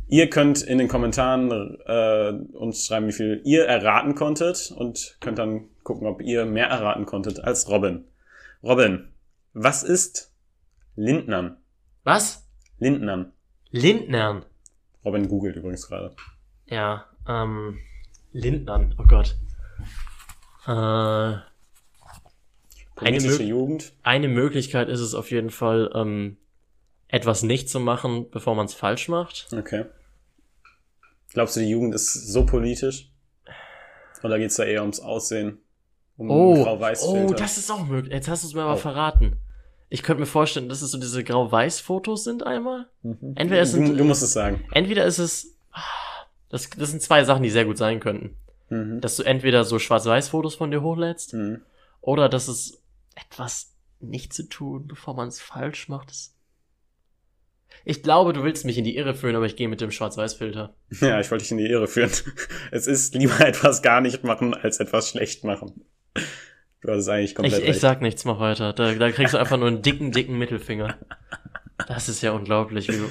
Ihr 0.08 0.30
könnt 0.30 0.62
in 0.62 0.78
den 0.78 0.88
Kommentaren 0.88 1.52
äh, 1.86 2.32
uns 2.56 2.86
schreiben, 2.86 3.08
wie 3.08 3.12
viel 3.12 3.42
ihr 3.44 3.66
erraten 3.66 4.16
konntet 4.16 4.72
und 4.76 5.18
könnt 5.20 5.38
dann 5.40 5.66
gucken, 5.84 6.08
ob 6.08 6.22
ihr 6.22 6.46
mehr 6.46 6.68
erraten 6.68 7.06
konntet 7.06 7.44
als 7.44 7.70
Robin. 7.70 8.06
Robin, 8.64 9.10
was 9.54 9.84
ist 9.84 10.34
Lindnern? 10.96 11.58
Was? 12.04 12.48
Lindnern. 12.80 13.34
Lindnern. 13.72 14.46
Robin 15.06 15.28
googelt 15.28 15.56
übrigens 15.56 15.88
gerade. 15.88 16.16
Ja, 16.68 17.06
ähm, 17.28 17.80
Lindnern, 18.32 18.96
oh 18.98 19.04
Gott. 19.08 19.36
Äh, 20.66 20.72
Eine 20.72 21.44
Jugend. 23.42 23.94
eine 24.04 24.28
Möglichkeit 24.28 24.90
ist 24.90 25.00
es 25.00 25.14
auf 25.16 25.32
jeden 25.32 25.50
Fall, 25.52 25.90
ähm, 25.96 26.38
etwas 27.10 27.44
nicht 27.44 27.70
zu 27.70 27.80
machen, 27.80 28.30
bevor 28.32 28.56
man 28.56 28.66
es 28.66 28.74
falsch 28.74 29.10
macht. 29.10 29.48
Okay. 29.52 29.86
Glaubst 31.34 31.56
du, 31.56 31.60
die 31.60 31.70
Jugend 31.70 31.94
ist 31.94 32.14
so 32.32 32.46
politisch? 32.46 33.12
Oder 34.24 34.38
geht's 34.40 34.56
da 34.56 34.64
eher 34.64 34.82
ums 34.82 35.00
Aussehen? 35.00 35.60
Um 36.18 36.30
Oh, 36.32 36.66
oh, 36.68 37.34
das 37.34 37.58
ist 37.58 37.72
auch 37.72 37.86
möglich. 37.86 38.14
Jetzt 38.14 38.28
hast 38.28 38.44
du 38.44 38.48
es 38.48 38.54
mir 38.54 38.64
aber 38.64 38.74
Oh. 38.74 38.78
verraten. 38.78 39.38
Ich 39.90 40.04
könnte 40.04 40.20
mir 40.22 40.26
vorstellen, 40.28 40.70
dass 40.70 40.82
es 40.82 40.92
so 40.92 41.00
diese 41.00 41.24
Grau-Weiß-Fotos 41.24 42.24
sind 42.24 42.44
einmal. 42.46 42.88
Mhm. 43.02 43.34
Entweder 43.36 43.62
es 43.62 43.72
sind, 43.72 43.88
du, 43.90 43.96
du 43.96 44.04
musst 44.04 44.22
es 44.22 44.34
sagen. 44.34 44.64
entweder 44.72 45.06
ist 45.06 45.18
es, 45.18 45.56
das, 46.50 46.70
das 46.70 46.92
sind 46.92 47.02
zwei 47.02 47.24
Sachen, 47.24 47.42
die 47.44 47.50
sehr 47.50 47.66
gut 47.66 47.78
sein 47.78 48.00
könnten. 48.00 48.36
Mhm. 48.70 49.02
Dass 49.02 49.16
du 49.16 49.24
entweder 49.24 49.64
so 49.64 49.80
Schwarz-Weiß-Fotos 49.80 50.56
von 50.56 50.70
dir 50.72 50.82
hochlädst, 50.84 51.34
Mhm. 51.34 51.62
oder 52.02 52.30
dass 52.30 52.48
es 52.48 52.82
etwas 53.16 53.74
nicht 54.00 54.34
zu 54.34 54.48
tun, 54.48 54.86
bevor 54.88 55.16
man 55.16 55.28
es 55.28 55.40
falsch 55.42 55.90
macht. 55.90 56.10
Das 56.12 56.36
ich 57.86 58.04
glaube, 58.04 58.34
du 58.34 58.44
willst 58.44 58.66
mich 58.66 58.78
in 58.78 58.84
die 58.84 58.96
Irre 58.98 59.14
führen, 59.14 59.36
aber 59.36 59.46
ich 59.46 59.56
gehe 59.56 59.68
mit 59.70 59.82
dem 59.82 59.92
Schwarz-Weiß-Filter. 59.92 60.76
Ja, 61.02 61.20
ich 61.20 61.30
wollte 61.32 61.44
dich 61.44 61.52
in 61.52 61.58
die 61.58 61.68
Irre 61.70 61.88
führen. 61.88 62.12
Es 62.72 62.88
ist 62.88 63.16
lieber 63.16 63.40
etwas 63.48 63.82
gar 63.82 64.02
nicht 64.02 64.24
machen, 64.24 64.54
als 64.54 64.80
etwas 64.80 65.10
schlecht 65.10 65.44
machen. 65.44 65.86
Du 66.82 66.90
hast 66.92 67.00
es 67.00 67.08
eigentlich 67.10 67.32
Ich, 67.32 67.36
komplett 67.36 67.62
ich 67.62 67.70
recht. 67.70 67.80
sag 67.82 68.02
nichts, 68.02 68.26
mach 68.26 68.40
weiter. 68.40 68.74
Da, 68.74 68.94
da 68.94 69.12
kriegst 69.12 69.34
du 69.34 69.38
einfach 69.38 69.58
nur 69.58 69.68
einen 69.68 69.82
dicken, 69.82 70.12
dicken 70.12 70.38
Mittelfinger. 70.38 70.98
Das 71.88 72.10
ist 72.10 72.22
ja 72.22 72.32
unglaublich. 72.32 72.88
Wie 72.90 72.98
du, 72.98 73.10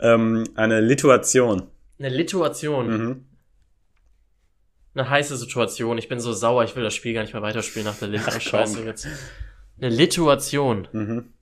ähm, 0.00 0.44
eine 0.54 0.80
Lituation. 0.80 1.68
eine 1.98 2.08
Lituation. 2.08 2.88
Mhm. 2.88 3.24
Eine 4.94 5.10
heiße 5.10 5.36
Situation. 5.36 5.98
Ich 5.98 6.08
bin 6.08 6.20
so 6.20 6.32
sauer, 6.32 6.64
ich 6.64 6.74
will 6.76 6.82
das 6.82 6.94
Spiel 6.94 7.12
gar 7.12 7.22
nicht 7.22 7.32
mehr 7.34 7.42
weiterspielen 7.42 7.86
nach 7.86 7.96
der. 7.98 8.08
Ach, 8.26 8.40
Scheiße 8.40 8.84
jetzt. 8.84 9.06
Eine 9.78 9.90
Lituation. 9.90 10.88
Mhm. 10.92 11.32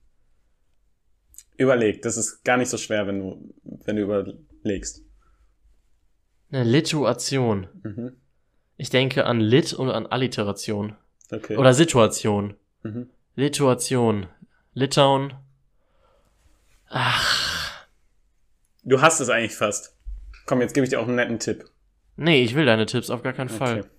Überleg, 1.57 2.01
das 2.01 2.17
ist 2.17 2.43
gar 2.43 2.57
nicht 2.57 2.69
so 2.69 2.77
schwer, 2.77 3.07
wenn 3.07 3.19
du, 3.19 3.53
wenn 3.63 3.95
du 3.95 4.01
überlegst. 4.01 5.03
Eine 6.51 6.63
Lituation. 6.63 7.67
Mhm. 7.83 8.17
Ich 8.77 8.89
denke 8.89 9.25
an 9.25 9.39
Lit 9.39 9.73
und 9.73 9.89
an 9.89 10.05
Alliteration. 10.05 10.95
Okay. 11.31 11.57
Oder 11.57 11.73
Situation. 11.73 12.55
Mhm. 12.83 13.09
Lituation. 13.35 14.27
Litauen. 14.73 15.33
Du 18.83 19.01
hast 19.01 19.19
es 19.19 19.29
eigentlich 19.29 19.55
fast. 19.55 19.95
Komm, 20.45 20.61
jetzt 20.61 20.73
gebe 20.73 20.83
ich 20.83 20.89
dir 20.89 20.99
auch 20.99 21.07
einen 21.07 21.15
netten 21.15 21.39
Tipp. 21.39 21.65
Nee, 22.17 22.43
ich 22.43 22.55
will 22.55 22.65
deine 22.65 22.85
Tipps 22.85 23.09
auf 23.09 23.23
gar 23.23 23.33
keinen 23.33 23.49
Fall. 23.49 23.79
Okay. 23.79 23.89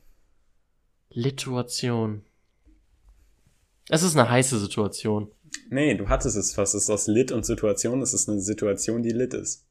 Lituation. 1.10 2.24
Es 3.88 4.02
ist 4.02 4.16
eine 4.16 4.28
heiße 4.28 4.58
Situation. 4.58 5.30
Nee, 5.70 5.94
du 5.94 6.08
hattest 6.08 6.36
es 6.36 6.54
fast. 6.54 6.74
Es 6.74 6.84
ist 6.84 6.90
aus 6.90 7.06
Lit 7.06 7.32
und 7.32 7.44
Situation. 7.44 8.00
Es 8.02 8.14
ist 8.14 8.28
eine 8.28 8.40
Situation, 8.40 9.02
die 9.02 9.10
lit 9.10 9.34
ist. 9.34 9.66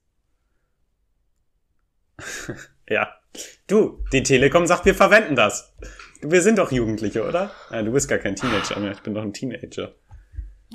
ja. 2.90 3.10
Du, 3.68 4.04
die 4.14 4.24
Telekom 4.24 4.66
sagt, 4.68 4.86
wir 4.86 4.96
verwenden 4.96 5.36
das. 5.36 5.74
Wir 6.22 6.42
sind 6.42 6.58
doch 6.58 6.72
Jugendliche, 6.72 7.28
oder? 7.28 7.52
Ah, 7.70 7.82
du 7.82 7.92
bist 7.92 8.08
gar 8.08 8.20
kein 8.20 8.36
Teenager 8.36 8.80
mehr. 8.80 8.92
Ich 8.94 9.02
bin 9.02 9.14
doch 9.14 9.22
ein 9.24 9.34
Teenager. 9.34 9.94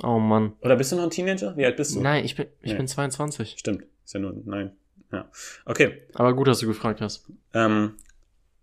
Oh 0.03 0.19
Mann. 0.19 0.53
Oder 0.61 0.75
bist 0.75 0.91
du 0.91 0.95
noch 0.95 1.03
ein 1.03 1.09
Teenager? 1.09 1.55
Wie 1.57 1.65
alt 1.65 1.77
bist 1.77 1.95
du? 1.95 2.01
Nein, 2.01 2.23
ich 2.23 2.35
bin, 2.35 2.47
ich 2.61 2.71
Nee. 2.71 2.77
bin 2.77 2.87
22. 2.87 3.55
Stimmt. 3.57 3.85
Ist 4.05 4.13
ja 4.13 4.19
nur, 4.19 4.33
nein. 4.45 4.71
Ja. 5.11 5.29
Okay. 5.65 6.03
Aber 6.13 6.33
gut, 6.35 6.47
dass 6.47 6.59
du 6.59 6.67
gefragt 6.67 7.01
hast. 7.01 7.25
Ähm, 7.53 7.95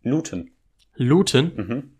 Looten. 0.03 0.53
Looten? 0.95 1.53
Mhm. 1.57 1.91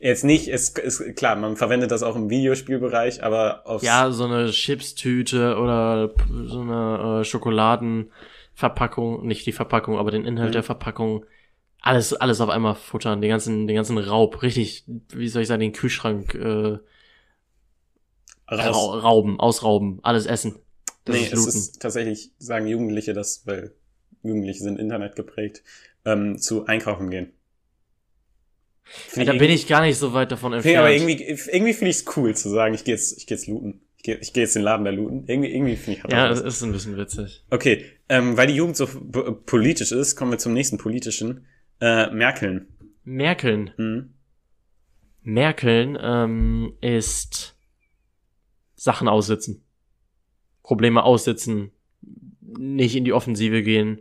Jetzt 0.00 0.24
nicht, 0.24 0.48
ist, 0.48 0.78
ist 0.78 1.16
klar, 1.16 1.36
man 1.36 1.56
verwendet 1.56 1.90
das 1.90 2.02
auch 2.02 2.16
im 2.16 2.30
Videospielbereich, 2.30 3.22
aber 3.22 3.66
aufs, 3.66 3.84
Ja, 3.84 4.10
so 4.10 4.24
eine 4.24 4.50
Chipstüte 4.50 5.56
oder 5.56 6.14
so 6.46 6.60
eine 6.60 7.20
äh, 7.20 7.24
Schokoladenverpackung, 7.24 9.26
nicht 9.26 9.44
die 9.46 9.52
Verpackung, 9.52 9.98
aber 9.98 10.10
den 10.10 10.24
Inhalt 10.24 10.50
Mhm. 10.50 10.54
der 10.54 10.62
Verpackung. 10.62 11.24
Alles, 11.82 12.12
alles 12.14 12.40
auf 12.42 12.50
einmal 12.50 12.74
futtern, 12.74 13.22
den 13.22 13.30
ganzen, 13.30 13.66
den 13.66 13.76
ganzen 13.76 13.96
Raub, 13.98 14.42
richtig, 14.42 14.84
wie 15.14 15.28
soll 15.28 15.42
ich 15.42 15.48
sagen, 15.48 15.60
den 15.60 15.72
Kühlschrank 15.72 16.34
äh, 16.34 16.78
rau 18.50 18.98
rauben, 18.98 19.40
ausrauben, 19.40 20.00
alles 20.02 20.26
essen. 20.26 20.56
Das 21.04 21.16
nee, 21.16 21.24
ist 21.26 21.32
es 21.32 21.46
ist 21.46 21.82
tatsächlich, 21.82 22.32
sagen 22.38 22.66
Jugendliche 22.66 23.14
das, 23.14 23.46
weil 23.46 23.72
Jugendliche 24.22 24.62
sind 24.62 24.78
Internet 24.78 25.16
geprägt, 25.16 25.62
ähm, 26.04 26.38
zu 26.38 26.66
einkaufen 26.66 27.10
gehen. 27.10 27.32
Ja, 29.14 29.24
da 29.24 29.32
bin 29.32 29.50
ich 29.50 29.66
gar 29.66 29.82
nicht 29.82 29.98
so 29.98 30.12
weit 30.12 30.32
davon 30.32 30.52
entfernt. 30.52 30.74
ich 30.74 30.78
aber 30.78 30.92
irgendwie, 30.92 31.22
irgendwie 31.52 31.72
finde 31.72 31.90
ich 31.90 31.96
es 31.98 32.16
cool 32.16 32.34
zu 32.34 32.48
sagen, 32.48 32.74
ich 32.74 32.84
gehe 32.84 32.94
jetzt, 32.94 33.16
ich 33.18 33.26
gehe 33.26 33.36
jetzt 33.36 33.46
looten. 33.46 33.82
Ich 33.96 34.02
gehe 34.02 34.16
ich 34.16 34.32
geh 34.32 34.40
jetzt 34.40 34.56
den 34.56 34.62
Laden 34.62 34.84
da 34.84 34.90
looten. 34.90 35.24
Irgendwie, 35.26 35.52
irgendwie 35.52 35.76
finde 35.76 36.00
ich 36.04 36.12
ja, 36.12 36.28
das. 36.28 36.40
ist 36.40 36.62
ein 36.62 36.72
bisschen 36.72 36.96
witzig. 36.96 37.44
Okay, 37.50 37.84
ähm, 38.08 38.36
weil 38.36 38.46
die 38.46 38.54
Jugend 38.54 38.76
so 38.76 38.86
politisch 39.46 39.92
ist, 39.92 40.16
kommen 40.16 40.32
wir 40.32 40.38
zum 40.38 40.54
nächsten 40.54 40.78
politischen. 40.78 41.46
Äh, 41.80 42.10
Merkeln. 42.10 42.68
Merkeln. 43.04 43.72
Hm. 43.76 44.14
Merkeln 45.22 45.98
ähm, 46.00 46.72
ist 46.80 47.56
Sachen 48.74 49.08
aussitzen. 49.08 49.64
Probleme 50.62 51.02
aussitzen. 51.02 51.72
Nicht 52.40 52.96
in 52.96 53.04
die 53.04 53.12
Offensive 53.12 53.62
gehen. 53.62 54.00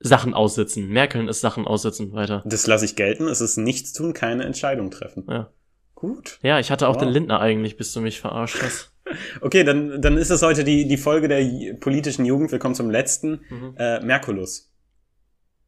Sachen 0.00 0.32
aussitzen. 0.34 0.88
Merkeln 0.88 1.28
ist 1.28 1.40
Sachen 1.40 1.66
aussitzen. 1.66 2.12
Weiter. 2.12 2.42
Das 2.46 2.66
lasse 2.66 2.84
ich 2.86 2.96
gelten. 2.96 3.28
Es 3.28 3.40
ist 3.40 3.56
nichts 3.58 3.92
tun, 3.92 4.14
keine 4.14 4.44
Entscheidung 4.44 4.90
treffen. 4.90 5.24
Ja. 5.28 5.50
Gut. 5.94 6.38
Ja, 6.42 6.58
ich 6.58 6.70
hatte 6.70 6.88
auch 6.88 6.94
Wow. 6.94 7.02
den 7.02 7.10
Lindner 7.10 7.40
eigentlich, 7.40 7.76
bis 7.76 7.92
du 7.92 8.00
mich 8.00 8.20
verarscht 8.20 8.62
hast. 8.62 8.86
Okay, 9.40 9.64
dann, 9.64 10.00
dann 10.00 10.16
ist 10.16 10.30
es 10.30 10.40
heute 10.40 10.62
die, 10.62 10.86
die 10.86 10.96
Folge 10.96 11.26
der 11.26 11.74
politischen 11.74 12.24
Jugend. 12.24 12.52
Wir 12.52 12.60
kommen 12.60 12.76
zum 12.76 12.90
letzten. 12.90 13.40
Mhm. 13.50 13.74
Äh, 13.76 13.98
Merkulus. 14.04 14.70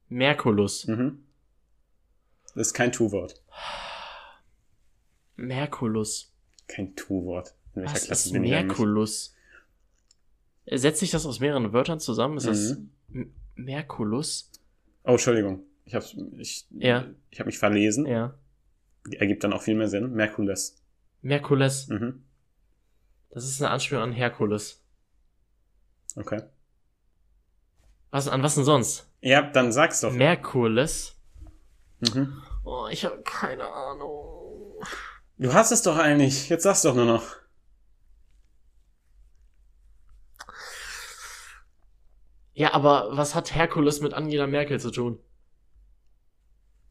Merkulus. 0.09 0.87
Mhm. 0.87 1.25
Das 2.55 2.69
ist 2.69 2.75
kein 2.75 2.93
Tu-Wort. 2.93 3.43
Merkulus. 5.37 6.33
Kein 6.69 6.95
Tu-Wort. 6.95 7.55
In 7.75 7.83
welcher 7.83 7.95
Was 7.95 8.05
Klasse 8.05 8.29
ist 8.29 8.33
bin? 8.33 8.43
Merkulus? 8.43 9.35
Setzt 10.71 11.01
sich 11.01 11.11
das 11.11 11.27
aus 11.27 11.41
mehreren 11.41 11.73
Wörtern 11.73 11.99
zusammen? 11.99 12.37
Ist 12.37 12.47
das 12.47 12.71
Mhm. 12.71 12.77
M- 12.77 12.91
Merkulus? 13.55 14.51
Oh, 15.05 15.13
Entschuldigung. 15.13 15.63
Ich 15.85 15.95
habe 15.95 16.05
ich, 16.39 16.67
Ja. 16.71 17.07
ich 17.31 17.41
hab 17.41 17.47
mich 17.47 17.59
verlesen. 17.59 18.07
Ja. 18.07 18.35
Ergibt 19.13 19.43
dann 19.45 19.53
auch 19.53 19.63
viel 19.63 19.75
mehr 19.75 19.89
Sinn. 19.89 20.13
Merkules. 20.13 20.81
Merkules. 21.23 21.89
Mhm. 21.89 22.25
Das 23.31 23.45
ist 23.45 23.61
eine 23.63 23.71
Anspielung 23.71 24.05
an 24.05 24.13
Herkules. 24.13 24.81
Okay. 26.17 26.43
Was, 28.11 28.29
an 28.29 28.43
was 28.43 28.55
denn 28.55 28.65
sonst? 28.65 29.09
Ja, 29.21 29.43
dann 29.43 29.73
sag's 29.73 30.01
doch. 30.03 30.13
Merkules? 30.13 31.17
Mhm. 32.01 32.43
Oh, 32.65 32.87
ich 32.91 33.05
habe 33.05 33.23
keine 33.23 33.65
Ahnung. 33.65 34.81
Du 35.39 35.53
hast 35.53 35.73
es 35.73 35.83
doch 35.83 35.97
eigentlich. 35.97 36.49
Jetzt 36.49 36.63
sag's 36.65 36.83
doch 36.83 36.95
nur 36.95 37.07
noch. 37.07 37.25
Ja, 42.55 42.75
aber 42.75 43.09
was 43.13 43.35
hat 43.35 43.55
Herkules 43.55 44.01
mit 44.01 44.15
Angela 44.15 44.47
Merkel 44.47 44.79
zu 44.79 44.91
tun? 44.91 45.19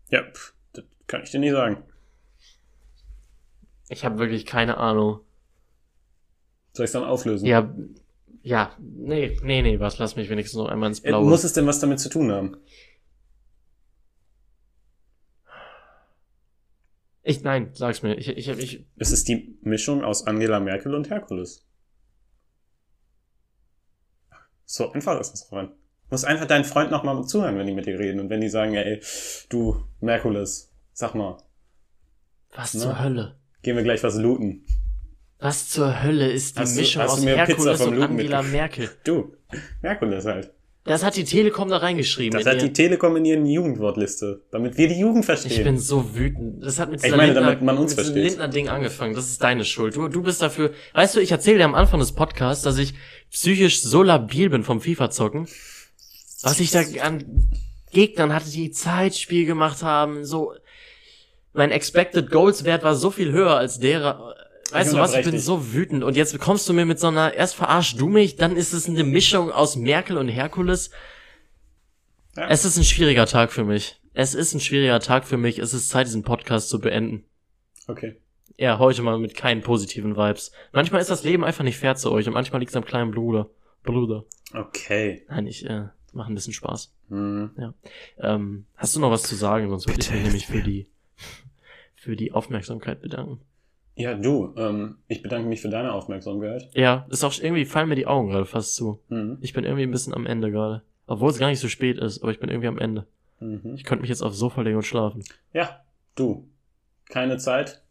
Ja, 0.10 0.24
pff, 0.24 0.54
das 0.74 0.86
kann 1.08 1.24
ich 1.24 1.32
dir 1.32 1.40
nicht 1.40 1.52
sagen. 1.52 1.84
Ich 3.90 4.06
habe 4.06 4.20
wirklich 4.20 4.46
keine 4.46 4.78
Ahnung. 4.78 5.20
Soll 6.74 6.86
ich's 6.86 6.94
dann 6.94 7.04
auflösen? 7.04 7.46
Ja, 7.46 7.74
ja, 8.44 8.76
nee, 8.80 9.38
nee, 9.44 9.62
nee, 9.62 9.80
was, 9.80 10.00
lass 10.00 10.16
mich 10.16 10.30
wenigstens 10.30 10.58
noch 10.58 10.70
einmal 10.70 10.90
ins 10.90 11.02
Blaue. 11.02 11.30
Muss 11.30 11.44
es 11.44 11.54
denn 11.54 11.68
was 11.68 11.80
damit 11.80 12.00
zu 12.00 12.10
tun 12.10 12.32
haben? 12.32 12.58
ich, 17.24 17.44
nein, 17.44 17.70
sag's 17.74 18.02
mir. 18.02 18.16
Ich, 18.18 18.30
ich, 18.30 18.48
ich, 18.50 18.86
Es 18.98 19.12
ist 19.12 19.28
die 19.28 19.58
Mischung 19.62 20.04
aus 20.04 20.26
Angela 20.26 20.60
Merkel 20.60 20.96
und 20.96 21.10
Herkules. 21.10 21.66
So 24.72 24.90
einfach 24.94 25.20
ist 25.20 25.34
es, 25.34 25.52
Robin. 25.52 25.68
Du 25.68 25.74
musst 26.12 26.24
einfach 26.24 26.46
deinen 26.48 26.64
Freund 26.64 26.92
nochmal 26.92 27.26
zuhören, 27.26 27.58
wenn 27.58 27.68
die 27.68 27.74
mit 27.74 27.88
dir 27.88 28.00
reden. 28.00 28.22
Und 28.22 28.30
wenn 28.30 28.40
die 28.40 28.48
sagen, 28.48 28.74
ey, 28.74 29.02
du, 29.50 29.84
Merkules, 30.00 30.72
sag 30.94 31.14
mal, 31.14 31.38
was 32.56 32.74
Ne? 32.74 32.80
zur 32.80 33.04
Hölle? 33.04 33.36
gehen 33.64 33.76
wir 33.76 33.84
gleich 33.84 34.02
was 34.02 34.16
looten. 34.16 34.66
Was 35.40 35.68
zur 35.70 36.02
Hölle 36.04 36.32
ist 36.32 36.56
die 36.56 36.62
Hast 36.62 36.78
Mischung 36.78 37.02
du 37.04 37.10
aus 37.10 37.26
Herkules 37.26 37.82
und 37.82 38.02
Angela? 38.02 38.42
Merkel? 38.44 38.90
Du, 39.04 39.36
Merkules 39.82 40.26
halt. 40.26 40.54
Das 40.84 41.04
hat 41.04 41.16
die 41.16 41.26
Telekom 41.26 41.70
da 41.70 41.78
reingeschrieben. 41.78 42.40
Das 42.40 42.48
hat 42.48 42.56
ihr- 42.56 42.68
die 42.70 42.74
Telekom 42.74 43.16
in 43.18 43.26
ihren 43.26 43.46
Jugendwortliste, 43.46 44.42
damit 44.52 44.78
wir 44.78 44.88
die 44.88 45.00
Jugend 45.00 45.26
verstehen. 45.26 45.52
ich 45.52 45.64
bin 45.64 45.78
so 45.78 46.16
wütend. 46.16 46.64
Das 46.64 46.80
hat 46.80 46.90
mit 46.90 47.04
Lindner, 47.04 47.56
diesem 47.56 47.90
versteht. 47.90 48.16
Lindner-Ding 48.16 48.68
angefangen. 48.68 49.14
Das 49.14 49.30
ist 49.30 49.44
deine 49.44 49.64
Schuld. 49.64 49.96
Du, 49.96 50.08
du 50.08 50.24
bist 50.24 50.42
dafür. 50.42 50.72
Weißt 50.94 51.16
du, 51.16 51.20
ich 51.20 51.32
erzähle 51.32 51.60
dir 51.60 51.66
am 51.66 51.76
Anfang 51.76 52.00
des 52.00 52.14
Podcasts, 52.14 52.64
dass 52.64 52.80
ich 52.80 52.96
psychisch 53.30 53.82
so 53.84 54.02
labil 54.02 54.50
bin 54.50 54.64
vom 54.64 54.82
FIFA-Zocken. 54.82 55.48
Was 56.42 56.60
ich 56.60 56.72
da 56.72 56.82
an 57.04 57.50
Gegnern 57.92 58.34
hatte, 58.34 58.50
die 58.50 58.72
Zeitspiel 58.72 59.46
gemacht 59.46 59.84
haben, 59.84 60.26
so. 60.26 60.54
Mein 61.54 61.70
Expected 61.72 62.32
Goals 62.32 62.64
Wert 62.64 62.84
war 62.84 62.96
so 62.96 63.12
viel 63.12 63.32
höher 63.34 63.58
als 63.58 63.78
derer. 63.80 64.36
Weißt 64.74 64.94
du 64.94 64.98
was? 64.98 65.14
Ich 65.14 65.24
bin 65.24 65.34
dich. 65.34 65.44
so 65.44 65.74
wütend. 65.74 66.04
Und 66.04 66.16
jetzt 66.16 66.38
kommst 66.40 66.68
du 66.68 66.74
mir 66.74 66.86
mit 66.86 67.00
so 67.00 67.08
einer, 67.08 67.34
erst 67.34 67.56
verarschst 67.56 68.00
du 68.00 68.08
mich, 68.08 68.36
dann 68.36 68.56
ist 68.56 68.74
es 68.74 68.88
eine 68.88 69.04
Mischung 69.04 69.52
aus 69.52 69.76
Merkel 69.76 70.18
und 70.18 70.28
Herkules. 70.28 70.92
Ja. 72.36 72.48
Es 72.48 72.66
ist 72.66 72.78
ein 72.78 72.84
schwieriger 72.84 73.26
Tag 73.26 73.52
für 73.52 73.64
mich. 73.64 74.00
Es 74.14 74.34
ist 74.34 74.54
ein 74.54 74.60
schwieriger 74.60 75.00
Tag 75.00 75.26
für 75.26 75.38
mich. 75.38 75.60
Es 75.60 75.74
ist 75.74 75.90
Zeit, 75.90 76.08
diesen 76.08 76.24
Podcast 76.24 76.70
zu 76.70 76.80
beenden. 76.80 77.26
Okay. 77.88 78.18
Ja, 78.58 78.80
heute 78.80 79.02
mal 79.02 79.18
mit 79.18 79.36
keinen 79.36 79.62
positiven 79.62 80.16
Vibes. 80.16 80.52
Manchmal 80.72 81.02
ist 81.02 81.10
das 81.10 81.24
Leben 81.24 81.44
einfach 81.44 81.64
nicht 81.64 81.78
fair 81.78 81.96
zu 81.96 82.12
euch 82.12 82.28
und 82.28 82.34
manchmal 82.34 82.60
liegt 82.60 82.72
es 82.72 82.76
am 82.76 82.86
kleinen 82.86 83.12
Bruder. 83.12 83.50
Bruder. 83.84 84.26
Okay. 84.54 85.26
Nein, 85.30 85.48
ich 85.48 85.66
äh, 85.66 85.88
mache 86.14 86.32
ein 86.32 86.36
bisschen 86.36 86.54
Spaß. 86.54 86.94
Hm. 87.10 87.74
Ähm, 88.20 88.66
hast 88.76 88.96
du 88.96 89.00
noch 89.00 89.12
was 89.12 89.24
zu 89.24 89.36
sagen? 89.36 89.70
Sonst 89.70 89.88
würde 89.88 90.02
ich 90.02 90.12
mich 90.12 90.24
nämlich 90.24 90.48
für 90.48 90.62
die 90.62 90.88
für 91.96 92.16
die 92.16 92.32
Aufmerksamkeit 92.32 93.02
bedanken. 93.02 93.42
Ja, 93.96 94.14
du, 94.14 94.54
ähm, 94.58 94.98
ich 95.08 95.22
bedanke 95.22 95.48
mich 95.48 95.62
für 95.62 95.70
deine 95.70 95.94
Aufmerksamkeit. 95.94 96.70
Ja, 96.74 97.06
ist 97.10 97.24
auch 97.24 97.34
irgendwie 97.40 97.66
fallen 97.66 97.90
mir 97.90 97.96
die 97.96 98.08
Augen 98.08 98.30
gerade 98.30 98.46
fast 98.46 98.76
zu. 98.76 99.02
Mhm. 99.10 99.38
Ich 99.42 99.54
bin 99.54 99.64
irgendwie 99.64 99.84
ein 99.84 99.92
bisschen 99.92 100.14
am 100.14 100.26
Ende 100.26 100.52
gerade. 100.52 100.82
Obwohl 101.08 101.30
es 101.30 101.40
gar 101.40 101.50
nicht 101.50 101.60
so 101.60 101.68
spät 101.68 101.98
ist, 101.98 102.22
aber 102.22 102.32
ich 102.32 102.40
bin 102.40 102.50
irgendwie 102.50 102.70
am 102.70 102.78
Ende. 102.78 103.06
Mhm. 103.40 103.74
Ich 103.76 103.84
könnte 103.84 104.02
mich 104.02 104.10
jetzt 104.10 104.22
aufs 104.22 104.38
Sofa 104.38 104.62
legen 104.62 104.78
und 104.78 104.84
schlafen. 104.86 105.24
Ja, 105.54 105.82
du, 106.16 106.50
keine 107.10 107.38
Zeit. 107.38 107.82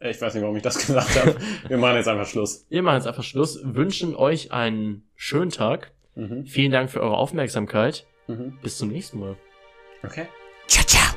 Ich 0.00 0.20
weiß 0.20 0.34
nicht, 0.34 0.42
warum 0.42 0.56
ich 0.56 0.62
das 0.62 0.78
gesagt 0.86 1.14
habe. 1.20 1.36
Wir 1.68 1.78
machen 1.78 1.96
jetzt 1.96 2.08
einfach 2.08 2.26
Schluss. 2.26 2.66
Wir 2.68 2.82
machen 2.82 2.96
jetzt 2.96 3.06
einfach 3.06 3.22
Schluss, 3.22 3.60
wünschen 3.62 4.16
euch 4.16 4.50
einen 4.50 5.04
schönen 5.14 5.50
Tag. 5.50 5.92
Mhm. 6.14 6.46
Vielen 6.46 6.72
Dank 6.72 6.90
für 6.90 7.00
eure 7.00 7.16
Aufmerksamkeit. 7.16 8.06
Mhm. 8.26 8.58
Bis 8.62 8.78
zum 8.78 8.88
nächsten 8.88 9.20
Mal. 9.20 9.36
Okay. 10.02 10.26
Ciao, 10.66 10.84
ciao. 10.84 11.11